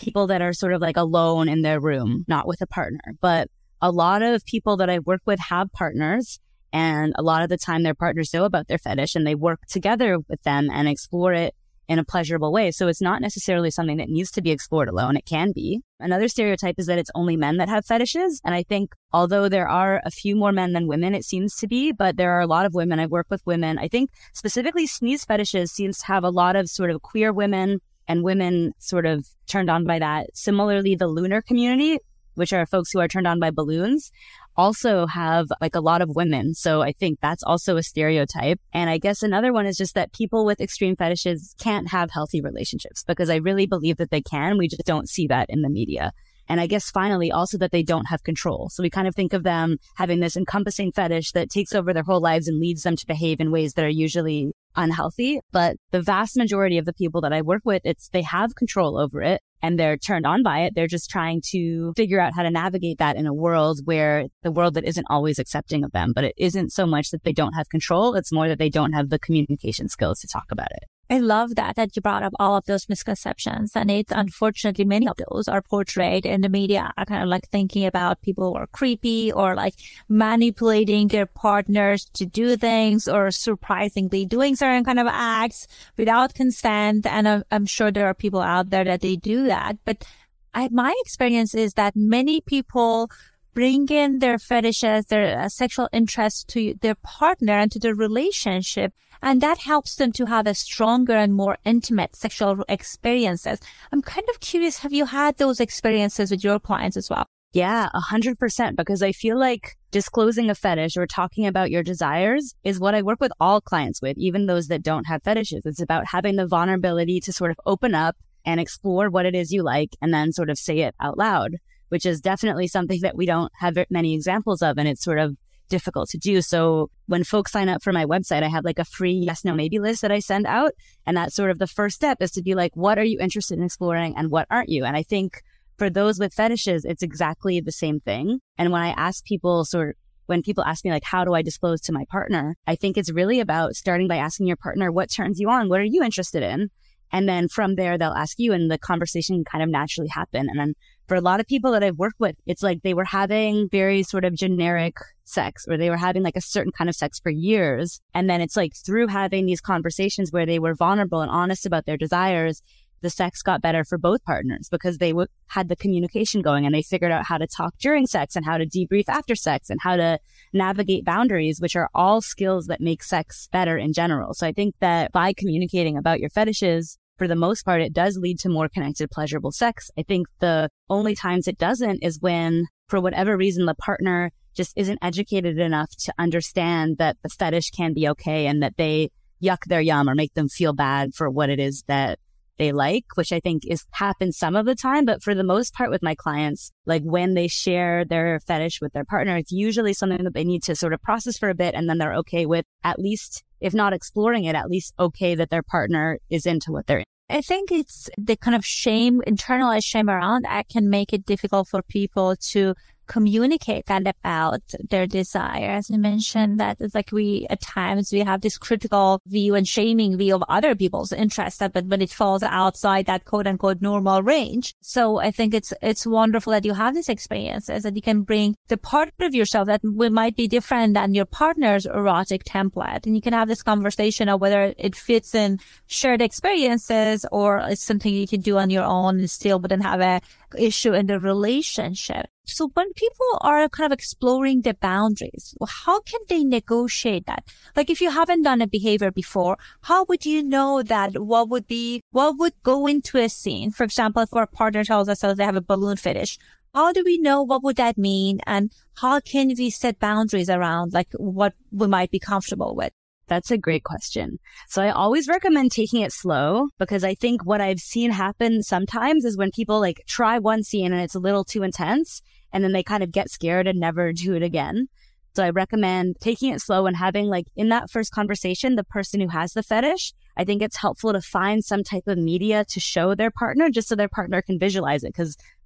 people 0.00 0.26
that 0.28 0.42
are 0.42 0.52
sort 0.52 0.72
of 0.72 0.80
like 0.80 0.96
alone 0.96 1.48
in 1.48 1.62
their 1.62 1.80
room, 1.80 2.24
not 2.26 2.46
with 2.46 2.60
a 2.60 2.66
partner. 2.66 3.00
But 3.20 3.48
a 3.80 3.90
lot 3.90 4.22
of 4.22 4.44
people 4.44 4.76
that 4.78 4.90
I 4.90 4.98
work 4.98 5.22
with 5.26 5.38
have 5.48 5.72
partners. 5.72 6.40
And 6.72 7.12
a 7.16 7.22
lot 7.22 7.42
of 7.42 7.48
the 7.48 7.58
time 7.58 7.82
their 7.82 7.94
partners 7.94 8.32
know 8.32 8.44
about 8.44 8.68
their 8.68 8.78
fetish 8.78 9.16
and 9.16 9.26
they 9.26 9.34
work 9.34 9.60
together 9.68 10.18
with 10.28 10.40
them 10.44 10.68
and 10.72 10.86
explore 10.86 11.32
it 11.32 11.54
in 11.88 11.98
a 11.98 12.04
pleasurable 12.04 12.52
way. 12.52 12.70
So 12.70 12.86
it's 12.86 13.02
not 13.02 13.20
necessarily 13.20 13.72
something 13.72 13.96
that 13.96 14.08
needs 14.08 14.30
to 14.32 14.42
be 14.42 14.52
explored 14.52 14.88
alone. 14.88 15.16
It 15.16 15.26
can 15.26 15.50
be. 15.52 15.80
Another 15.98 16.28
stereotype 16.28 16.76
is 16.78 16.86
that 16.86 17.00
it's 17.00 17.10
only 17.16 17.36
men 17.36 17.56
that 17.56 17.68
have 17.68 17.84
fetishes. 17.84 18.40
And 18.44 18.54
I 18.54 18.62
think 18.62 18.94
although 19.12 19.48
there 19.48 19.68
are 19.68 20.00
a 20.04 20.12
few 20.12 20.36
more 20.36 20.52
men 20.52 20.72
than 20.72 20.86
women, 20.86 21.16
it 21.16 21.24
seems 21.24 21.56
to 21.56 21.66
be, 21.66 21.90
but 21.90 22.16
there 22.16 22.30
are 22.30 22.40
a 22.40 22.46
lot 22.46 22.64
of 22.64 22.74
women. 22.74 23.00
I 23.00 23.06
work 23.06 23.26
with 23.28 23.42
women. 23.44 23.76
I 23.76 23.88
think 23.88 24.10
specifically 24.32 24.86
sneeze 24.86 25.24
fetishes 25.24 25.72
seems 25.72 25.98
to 25.98 26.06
have 26.06 26.22
a 26.22 26.30
lot 26.30 26.54
of 26.54 26.70
sort 26.70 26.92
of 26.92 27.02
queer 27.02 27.32
women 27.32 27.80
and 28.10 28.24
women 28.24 28.72
sort 28.80 29.06
of 29.06 29.24
turned 29.46 29.70
on 29.70 29.86
by 29.86 30.00
that. 30.00 30.26
Similarly, 30.34 30.96
the 30.96 31.06
looner 31.06 31.40
community, 31.40 31.98
which 32.34 32.52
are 32.52 32.66
folks 32.66 32.90
who 32.90 32.98
are 32.98 33.06
turned 33.06 33.28
on 33.28 33.38
by 33.38 33.52
balloons, 33.52 34.10
also 34.56 35.06
have 35.06 35.46
like 35.60 35.76
a 35.76 35.80
lot 35.80 36.02
of 36.02 36.16
women. 36.16 36.52
So 36.54 36.82
I 36.82 36.90
think 36.90 37.20
that's 37.22 37.44
also 37.44 37.76
a 37.76 37.84
stereotype. 37.84 38.58
And 38.72 38.90
I 38.90 38.98
guess 38.98 39.22
another 39.22 39.52
one 39.52 39.64
is 39.64 39.76
just 39.76 39.94
that 39.94 40.12
people 40.12 40.44
with 40.44 40.60
extreme 40.60 40.96
fetishes 40.96 41.54
can't 41.60 41.88
have 41.90 42.10
healthy 42.10 42.40
relationships 42.40 43.04
because 43.06 43.30
I 43.30 43.36
really 43.36 43.68
believe 43.68 43.98
that 43.98 44.10
they 44.10 44.22
can. 44.22 44.58
We 44.58 44.66
just 44.66 44.84
don't 44.84 45.08
see 45.08 45.28
that 45.28 45.46
in 45.48 45.62
the 45.62 45.70
media. 45.70 46.10
And 46.48 46.60
I 46.60 46.66
guess 46.66 46.90
finally 46.90 47.30
also 47.30 47.58
that 47.58 47.70
they 47.70 47.84
don't 47.84 48.08
have 48.08 48.24
control. 48.24 48.70
So 48.72 48.82
we 48.82 48.90
kind 48.90 49.06
of 49.06 49.14
think 49.14 49.32
of 49.32 49.44
them 49.44 49.76
having 49.94 50.18
this 50.18 50.36
encompassing 50.36 50.90
fetish 50.90 51.30
that 51.30 51.48
takes 51.48 51.72
over 51.72 51.94
their 51.94 52.02
whole 52.02 52.20
lives 52.20 52.48
and 52.48 52.58
leads 52.58 52.82
them 52.82 52.96
to 52.96 53.06
behave 53.06 53.40
in 53.40 53.52
ways 53.52 53.74
that 53.74 53.84
are 53.84 53.88
usually 53.88 54.50
unhealthy. 54.76 55.40
But 55.52 55.76
the 55.90 56.02
vast 56.02 56.36
majority 56.36 56.78
of 56.78 56.84
the 56.84 56.92
people 56.92 57.20
that 57.22 57.32
I 57.32 57.42
work 57.42 57.62
with, 57.64 57.82
it's 57.84 58.08
they 58.08 58.22
have 58.22 58.54
control 58.54 58.98
over 58.98 59.22
it 59.22 59.42
and 59.62 59.78
they're 59.78 59.96
turned 59.96 60.26
on 60.26 60.42
by 60.42 60.60
it. 60.60 60.74
They're 60.74 60.86
just 60.86 61.10
trying 61.10 61.42
to 61.50 61.92
figure 61.96 62.20
out 62.20 62.34
how 62.34 62.42
to 62.42 62.50
navigate 62.50 62.98
that 62.98 63.16
in 63.16 63.26
a 63.26 63.34
world 63.34 63.80
where 63.84 64.26
the 64.42 64.52
world 64.52 64.74
that 64.74 64.84
isn't 64.84 65.06
always 65.10 65.38
accepting 65.38 65.84
of 65.84 65.92
them. 65.92 66.12
But 66.14 66.24
it 66.24 66.34
isn't 66.36 66.72
so 66.72 66.86
much 66.86 67.10
that 67.10 67.24
they 67.24 67.32
don't 67.32 67.54
have 67.54 67.68
control. 67.68 68.14
It's 68.14 68.32
more 68.32 68.48
that 68.48 68.58
they 68.58 68.70
don't 68.70 68.92
have 68.92 69.10
the 69.10 69.18
communication 69.18 69.88
skills 69.88 70.20
to 70.20 70.28
talk 70.28 70.46
about 70.50 70.70
it. 70.70 70.84
I 71.10 71.18
love 71.18 71.56
that 71.56 71.74
that 71.74 71.96
you 71.96 72.02
brought 72.02 72.22
up 72.22 72.32
all 72.38 72.56
of 72.56 72.66
those 72.66 72.88
misconceptions. 72.88 73.72
And 73.74 73.90
it's 73.90 74.12
unfortunately 74.12 74.84
many 74.84 75.08
of 75.08 75.16
those 75.16 75.48
are 75.48 75.60
portrayed 75.60 76.24
in 76.24 76.42
the 76.42 76.48
media, 76.48 76.92
kind 77.08 77.24
of 77.24 77.28
like 77.28 77.48
thinking 77.48 77.84
about 77.84 78.22
people 78.22 78.50
who 78.50 78.54
are 78.56 78.68
creepy 78.68 79.32
or 79.32 79.56
like 79.56 79.74
manipulating 80.08 81.08
their 81.08 81.26
partners 81.26 82.04
to 82.14 82.26
do 82.26 82.56
things 82.56 83.08
or 83.08 83.32
surprisingly 83.32 84.24
doing 84.24 84.54
certain 84.54 84.84
kind 84.84 85.00
of 85.00 85.08
acts 85.08 85.66
without 85.96 86.34
consent. 86.34 87.04
And 87.06 87.28
I'm, 87.28 87.44
I'm 87.50 87.66
sure 87.66 87.90
there 87.90 88.06
are 88.06 88.14
people 88.14 88.40
out 88.40 88.70
there 88.70 88.84
that 88.84 89.00
they 89.00 89.16
do 89.16 89.48
that. 89.48 89.78
But 89.84 90.06
I, 90.54 90.68
my 90.70 90.94
experience 91.00 91.56
is 91.56 91.74
that 91.74 91.96
many 91.96 92.40
people 92.40 93.10
bring 93.54 93.88
in 93.88 94.18
their 94.18 94.38
fetishes, 94.38 95.06
their 95.06 95.38
uh, 95.38 95.48
sexual 95.48 95.88
interests 95.92 96.44
to 96.44 96.74
their 96.80 96.94
partner 96.94 97.54
and 97.54 97.70
to 97.72 97.78
the 97.78 97.94
relationship. 97.94 98.92
And 99.22 99.40
that 99.42 99.58
helps 99.58 99.96
them 99.96 100.12
to 100.12 100.26
have 100.26 100.46
a 100.46 100.54
stronger 100.54 101.14
and 101.14 101.34
more 101.34 101.58
intimate 101.64 102.16
sexual 102.16 102.64
experiences. 102.68 103.60
I'm 103.92 104.02
kind 104.02 104.26
of 104.30 104.40
curious, 104.40 104.78
have 104.78 104.92
you 104.92 105.06
had 105.06 105.36
those 105.36 105.60
experiences 105.60 106.30
with 106.30 106.42
your 106.42 106.58
clients 106.58 106.96
as 106.96 107.10
well? 107.10 107.26
Yeah, 107.52 107.88
a 107.92 108.00
hundred 108.00 108.38
percent. 108.38 108.76
Because 108.76 109.02
I 109.02 109.12
feel 109.12 109.38
like 109.38 109.76
disclosing 109.90 110.48
a 110.48 110.54
fetish 110.54 110.96
or 110.96 111.06
talking 111.06 111.46
about 111.46 111.70
your 111.70 111.82
desires 111.82 112.54
is 112.62 112.78
what 112.78 112.94
I 112.94 113.02
work 113.02 113.20
with 113.20 113.32
all 113.40 113.60
clients 113.60 114.00
with, 114.00 114.16
even 114.16 114.46
those 114.46 114.68
that 114.68 114.82
don't 114.82 115.06
have 115.06 115.22
fetishes. 115.22 115.66
It's 115.66 115.82
about 115.82 116.06
having 116.06 116.36
the 116.36 116.46
vulnerability 116.46 117.20
to 117.20 117.32
sort 117.32 117.50
of 117.50 117.60
open 117.66 117.94
up 117.94 118.16
and 118.46 118.60
explore 118.60 119.10
what 119.10 119.26
it 119.26 119.34
is 119.34 119.52
you 119.52 119.62
like 119.62 119.96
and 120.00 120.14
then 120.14 120.32
sort 120.32 120.48
of 120.48 120.58
say 120.58 120.78
it 120.80 120.94
out 121.00 121.18
loud 121.18 121.56
which 121.90 122.06
is 122.06 122.20
definitely 122.20 122.66
something 122.66 123.00
that 123.02 123.16
we 123.16 123.26
don't 123.26 123.52
have 123.60 123.76
many 123.90 124.14
examples 124.14 124.62
of. 124.62 124.78
And 124.78 124.88
it's 124.88 125.04
sort 125.04 125.18
of 125.18 125.36
difficult 125.68 126.08
to 126.10 126.18
do. 126.18 126.42
So 126.42 126.90
when 127.06 127.24
folks 127.24 127.52
sign 127.52 127.68
up 127.68 127.82
for 127.82 127.92
my 127.92 128.04
website, 128.04 128.42
I 128.42 128.48
have 128.48 128.64
like 128.64 128.78
a 128.78 128.84
free 128.84 129.12
yes, 129.12 129.44
no, 129.44 129.54
maybe 129.54 129.78
list 129.78 130.02
that 130.02 130.12
I 130.12 130.18
send 130.18 130.46
out. 130.46 130.72
And 131.06 131.16
that's 131.16 131.34
sort 131.34 131.50
of 131.50 131.58
the 131.58 131.66
first 131.66 131.96
step 131.96 132.18
is 132.20 132.32
to 132.32 132.42
be 132.42 132.54
like, 132.54 132.72
what 132.74 132.98
are 132.98 133.04
you 133.04 133.18
interested 133.20 133.58
in 133.58 133.64
exploring 133.64 134.14
and 134.16 134.30
what 134.30 134.46
aren't 134.50 134.68
you? 134.68 134.84
And 134.84 134.96
I 134.96 135.02
think 135.02 135.42
for 135.78 135.88
those 135.88 136.18
with 136.18 136.34
fetishes, 136.34 136.84
it's 136.84 137.02
exactly 137.02 137.60
the 137.60 137.72
same 137.72 138.00
thing. 138.00 138.40
And 138.58 138.72
when 138.72 138.82
I 138.82 138.90
ask 138.90 139.24
people 139.24 139.64
sort 139.64 139.90
of, 139.90 139.94
when 140.26 140.42
people 140.42 140.62
ask 140.62 140.84
me 140.84 140.92
like, 140.92 141.04
how 141.04 141.24
do 141.24 141.34
I 141.34 141.42
disclose 141.42 141.80
to 141.82 141.92
my 141.92 142.04
partner? 142.10 142.54
I 142.66 142.76
think 142.76 142.96
it's 142.96 143.10
really 143.10 143.40
about 143.40 143.74
starting 143.74 144.06
by 144.06 144.16
asking 144.16 144.46
your 144.46 144.56
partner, 144.56 144.92
what 144.92 145.10
turns 145.10 145.40
you 145.40 145.48
on? 145.50 145.68
What 145.68 145.80
are 145.80 145.84
you 145.84 146.04
interested 146.04 146.42
in? 146.42 146.68
And 147.12 147.28
then 147.28 147.48
from 147.48 147.74
there, 147.74 147.98
they'll 147.98 148.12
ask 148.12 148.38
you 148.38 148.52
and 148.52 148.70
the 148.70 148.78
conversation 148.78 149.42
kind 149.44 149.64
of 149.64 149.70
naturally 149.70 150.08
happen. 150.08 150.48
And 150.48 150.58
then 150.58 150.74
for 151.10 151.16
a 151.16 151.20
lot 151.20 151.40
of 151.40 151.48
people 151.48 151.72
that 151.72 151.82
I've 151.82 151.98
worked 151.98 152.20
with, 152.20 152.36
it's 152.46 152.62
like 152.62 152.82
they 152.82 152.94
were 152.94 153.04
having 153.04 153.68
very 153.68 154.04
sort 154.04 154.24
of 154.24 154.32
generic 154.32 154.96
sex 155.24 155.66
or 155.68 155.76
they 155.76 155.90
were 155.90 155.96
having 155.96 156.22
like 156.22 156.36
a 156.36 156.40
certain 156.40 156.70
kind 156.70 156.88
of 156.88 156.94
sex 156.94 157.18
for 157.18 157.30
years. 157.30 158.00
And 158.14 158.30
then 158.30 158.40
it's 158.40 158.56
like 158.56 158.76
through 158.76 159.08
having 159.08 159.44
these 159.44 159.60
conversations 159.60 160.30
where 160.30 160.46
they 160.46 160.60
were 160.60 160.72
vulnerable 160.72 161.20
and 161.20 161.28
honest 161.28 161.66
about 161.66 161.84
their 161.84 161.96
desires, 161.96 162.62
the 163.00 163.10
sex 163.10 163.42
got 163.42 163.60
better 163.60 163.82
for 163.82 163.98
both 163.98 164.22
partners 164.22 164.68
because 164.70 164.98
they 164.98 165.10
w- 165.10 165.26
had 165.48 165.68
the 165.68 165.74
communication 165.74 166.42
going 166.42 166.64
and 166.64 166.72
they 166.72 166.82
figured 166.82 167.10
out 167.10 167.26
how 167.26 167.38
to 167.38 167.46
talk 167.48 167.74
during 167.80 168.06
sex 168.06 168.36
and 168.36 168.44
how 168.44 168.56
to 168.56 168.64
debrief 168.64 169.08
after 169.08 169.34
sex 169.34 169.68
and 169.68 169.80
how 169.82 169.96
to 169.96 170.16
navigate 170.52 171.04
boundaries, 171.04 171.60
which 171.60 171.74
are 171.74 171.90
all 171.92 172.20
skills 172.20 172.68
that 172.68 172.80
make 172.80 173.02
sex 173.02 173.48
better 173.50 173.76
in 173.76 173.92
general. 173.92 174.32
So 174.32 174.46
I 174.46 174.52
think 174.52 174.76
that 174.78 175.10
by 175.10 175.32
communicating 175.32 175.96
about 175.96 176.20
your 176.20 176.30
fetishes, 176.30 176.98
for 177.20 177.28
the 177.28 177.36
most 177.36 177.66
part, 177.66 177.82
it 177.82 177.92
does 177.92 178.16
lead 178.16 178.38
to 178.38 178.48
more 178.48 178.70
connected, 178.70 179.10
pleasurable 179.10 179.52
sex. 179.52 179.90
I 179.98 180.02
think 180.02 180.26
the 180.38 180.70
only 180.88 181.14
times 181.14 181.46
it 181.46 181.58
doesn't 181.58 182.02
is 182.02 182.18
when, 182.18 182.64
for 182.88 182.98
whatever 182.98 183.36
reason, 183.36 183.66
the 183.66 183.74
partner 183.74 184.30
just 184.56 184.72
isn't 184.74 184.98
educated 185.02 185.58
enough 185.58 185.90
to 186.04 186.14
understand 186.18 186.96
that 186.96 187.18
the 187.22 187.28
fetish 187.28 187.72
can 187.72 187.92
be 187.92 188.08
okay 188.08 188.46
and 188.46 188.62
that 188.62 188.78
they 188.78 189.10
yuck 189.44 189.66
their 189.66 189.82
yum 189.82 190.08
or 190.08 190.14
make 190.14 190.32
them 190.32 190.48
feel 190.48 190.72
bad 190.72 191.14
for 191.14 191.28
what 191.28 191.50
it 191.50 191.60
is 191.60 191.84
that 191.88 192.18
they 192.56 192.72
like, 192.72 193.04
which 193.16 193.32
I 193.32 193.40
think 193.40 193.64
is 193.66 193.84
happens 193.90 194.38
some 194.38 194.56
of 194.56 194.64
the 194.64 194.74
time. 194.74 195.04
But 195.04 195.22
for 195.22 195.34
the 195.34 195.44
most 195.44 195.74
part 195.74 195.90
with 195.90 196.02
my 196.02 196.14
clients, 196.14 196.72
like 196.86 197.02
when 197.02 197.34
they 197.34 197.48
share 197.48 198.06
their 198.06 198.40
fetish 198.40 198.80
with 198.80 198.94
their 198.94 199.04
partner, 199.04 199.36
it's 199.36 199.52
usually 199.52 199.92
something 199.92 200.24
that 200.24 200.32
they 200.32 200.44
need 200.44 200.62
to 200.62 200.74
sort 200.74 200.94
of 200.94 201.02
process 201.02 201.36
for 201.36 201.50
a 201.50 201.54
bit. 201.54 201.74
And 201.74 201.86
then 201.86 201.98
they're 201.98 202.14
okay 202.14 202.46
with 202.46 202.64
at 202.82 202.98
least 202.98 203.44
if 203.60 203.74
not 203.74 203.92
exploring 203.92 204.44
it, 204.44 204.54
at 204.54 204.70
least 204.70 204.94
okay 204.98 205.34
that 205.34 205.50
their 205.50 205.62
partner 205.62 206.18
is 206.30 206.46
into 206.46 206.72
what 206.72 206.86
they're 206.86 207.04
I 207.30 207.40
think 207.42 207.70
it's 207.70 208.10
the 208.18 208.36
kind 208.36 208.56
of 208.56 208.64
shame, 208.64 209.22
internalized 209.26 209.84
shame 209.84 210.10
around 210.10 210.42
that 210.42 210.68
can 210.68 210.90
make 210.90 211.12
it 211.12 211.24
difficult 211.24 211.68
for 211.68 211.82
people 211.82 212.34
to 212.50 212.74
communicate 213.10 213.86
that 213.86 214.06
about 214.06 214.62
their 214.88 215.04
desire. 215.04 215.70
As 215.70 215.90
you 215.90 215.98
mentioned, 215.98 216.60
that 216.60 216.76
it's 216.78 216.94
like 216.94 217.10
we, 217.10 217.44
at 217.50 217.60
times, 217.60 218.12
we 218.12 218.20
have 218.20 218.40
this 218.40 218.56
critical 218.56 219.20
view 219.26 219.56
and 219.56 219.66
shaming 219.66 220.16
view 220.16 220.36
of 220.36 220.44
other 220.48 220.76
people's 220.76 221.12
interests, 221.12 221.60
but 221.74 221.86
when 221.86 222.00
it 222.00 222.12
falls 222.12 222.44
outside 222.44 223.06
that 223.06 223.24
quote 223.24 223.48
unquote 223.48 223.82
normal 223.82 224.22
range. 224.22 224.74
So 224.80 225.18
I 225.18 225.32
think 225.32 225.54
it's, 225.54 225.72
it's 225.82 226.06
wonderful 226.06 226.52
that 226.52 226.64
you 226.64 226.74
have 226.74 226.94
these 226.94 227.08
experiences 227.08 227.82
that 227.82 227.96
you 227.96 228.02
can 228.02 228.22
bring 228.22 228.54
the 228.68 228.76
part 228.76 229.12
of 229.18 229.34
yourself 229.34 229.66
that 229.66 229.80
we 229.82 230.08
might 230.08 230.36
be 230.36 230.46
different 230.46 230.94
than 230.94 231.12
your 231.12 231.24
partner's 231.24 231.86
erotic 231.86 232.44
template. 232.44 233.06
And 233.06 233.16
you 233.16 233.22
can 233.22 233.32
have 233.32 233.48
this 233.48 233.64
conversation 233.64 234.28
of 234.28 234.40
whether 234.40 234.72
it 234.78 234.94
fits 234.94 235.34
in 235.34 235.58
shared 235.88 236.22
experiences 236.22 237.26
or 237.32 237.58
it's 237.58 237.82
something 237.82 238.14
you 238.14 238.28
can 238.28 238.40
do 238.40 238.56
on 238.58 238.70
your 238.70 238.84
own 238.84 239.18
and 239.18 239.28
still 239.28 239.58
wouldn't 239.58 239.82
have 239.82 240.00
a 240.00 240.20
issue 240.56 240.92
in 240.92 241.06
the 241.06 241.18
relationship. 241.18 242.26
So 242.44 242.70
when 242.74 242.92
people 242.94 243.38
are 243.40 243.68
kind 243.68 243.92
of 243.92 243.96
exploring 243.96 244.62
the 244.62 244.74
boundaries, 244.74 245.54
how 245.84 246.00
can 246.00 246.20
they 246.28 246.42
negotiate 246.44 247.26
that? 247.26 247.44
Like 247.76 247.90
if 247.90 248.00
you 248.00 248.10
haven't 248.10 248.42
done 248.42 248.60
a 248.60 248.66
behavior 248.66 249.10
before, 249.10 249.56
how 249.82 250.04
would 250.08 250.26
you 250.26 250.42
know 250.42 250.82
that 250.82 251.18
what 251.18 251.48
would 251.48 251.66
be, 251.66 252.02
what 252.10 252.38
would 252.38 252.54
go 252.62 252.86
into 252.86 253.18
a 253.18 253.28
scene? 253.28 253.70
For 253.70 253.84
example, 253.84 254.22
if 254.22 254.34
our 254.34 254.46
partner 254.46 254.84
tells 254.84 255.08
us 255.08 255.20
that 255.20 255.36
they 255.36 255.44
have 255.44 255.56
a 255.56 255.60
balloon 255.60 255.96
fetish, 255.96 256.38
how 256.74 256.92
do 256.92 257.02
we 257.04 257.18
know 257.18 257.42
what 257.42 257.62
would 257.62 257.76
that 257.76 257.98
mean? 257.98 258.40
And 258.46 258.72
how 258.96 259.20
can 259.20 259.48
we 259.56 259.70
set 259.70 259.98
boundaries 259.98 260.50
around 260.50 260.92
like 260.92 261.08
what 261.16 261.54
we 261.70 261.86
might 261.86 262.10
be 262.10 262.18
comfortable 262.18 262.74
with? 262.74 262.92
That's 263.30 263.52
a 263.52 263.56
great 263.56 263.84
question. 263.84 264.40
So 264.68 264.82
I 264.82 264.90
always 264.90 265.28
recommend 265.28 265.70
taking 265.70 266.00
it 266.00 266.12
slow 266.12 266.66
because 266.80 267.04
I 267.04 267.14
think 267.14 267.46
what 267.46 267.60
I've 267.60 267.78
seen 267.78 268.10
happen 268.10 268.64
sometimes 268.64 269.24
is 269.24 269.38
when 269.38 269.52
people 269.52 269.78
like 269.78 270.02
try 270.08 270.40
one 270.40 270.64
scene 270.64 270.92
and 270.92 271.00
it's 271.00 271.14
a 271.14 271.20
little 271.20 271.44
too 271.44 271.62
intense 271.62 272.22
and 272.52 272.64
then 272.64 272.72
they 272.72 272.82
kind 272.82 273.04
of 273.04 273.12
get 273.12 273.30
scared 273.30 273.68
and 273.68 273.78
never 273.78 274.12
do 274.12 274.34
it 274.34 274.42
again. 274.42 274.88
So 275.36 275.44
I 275.44 275.50
recommend 275.50 276.16
taking 276.20 276.52
it 276.52 276.60
slow 276.60 276.86
and 276.86 276.96
having 276.96 277.26
like 277.26 277.46
in 277.54 277.68
that 277.68 277.88
first 277.88 278.10
conversation, 278.10 278.74
the 278.74 278.82
person 278.82 279.20
who 279.20 279.28
has 279.28 279.52
the 279.52 279.62
fetish 279.62 280.12
I 280.40 280.44
think 280.44 280.62
it's 280.62 280.78
helpful 280.78 281.12
to 281.12 281.20
find 281.20 281.62
some 281.62 281.84
type 281.84 282.06
of 282.06 282.16
media 282.16 282.64
to 282.70 282.80
show 282.80 283.14
their 283.14 283.30
partner 283.30 283.68
just 283.68 283.88
so 283.88 283.94
their 283.94 284.08
partner 284.08 284.40
can 284.40 284.58
visualize 284.58 285.04
it 285.04 285.12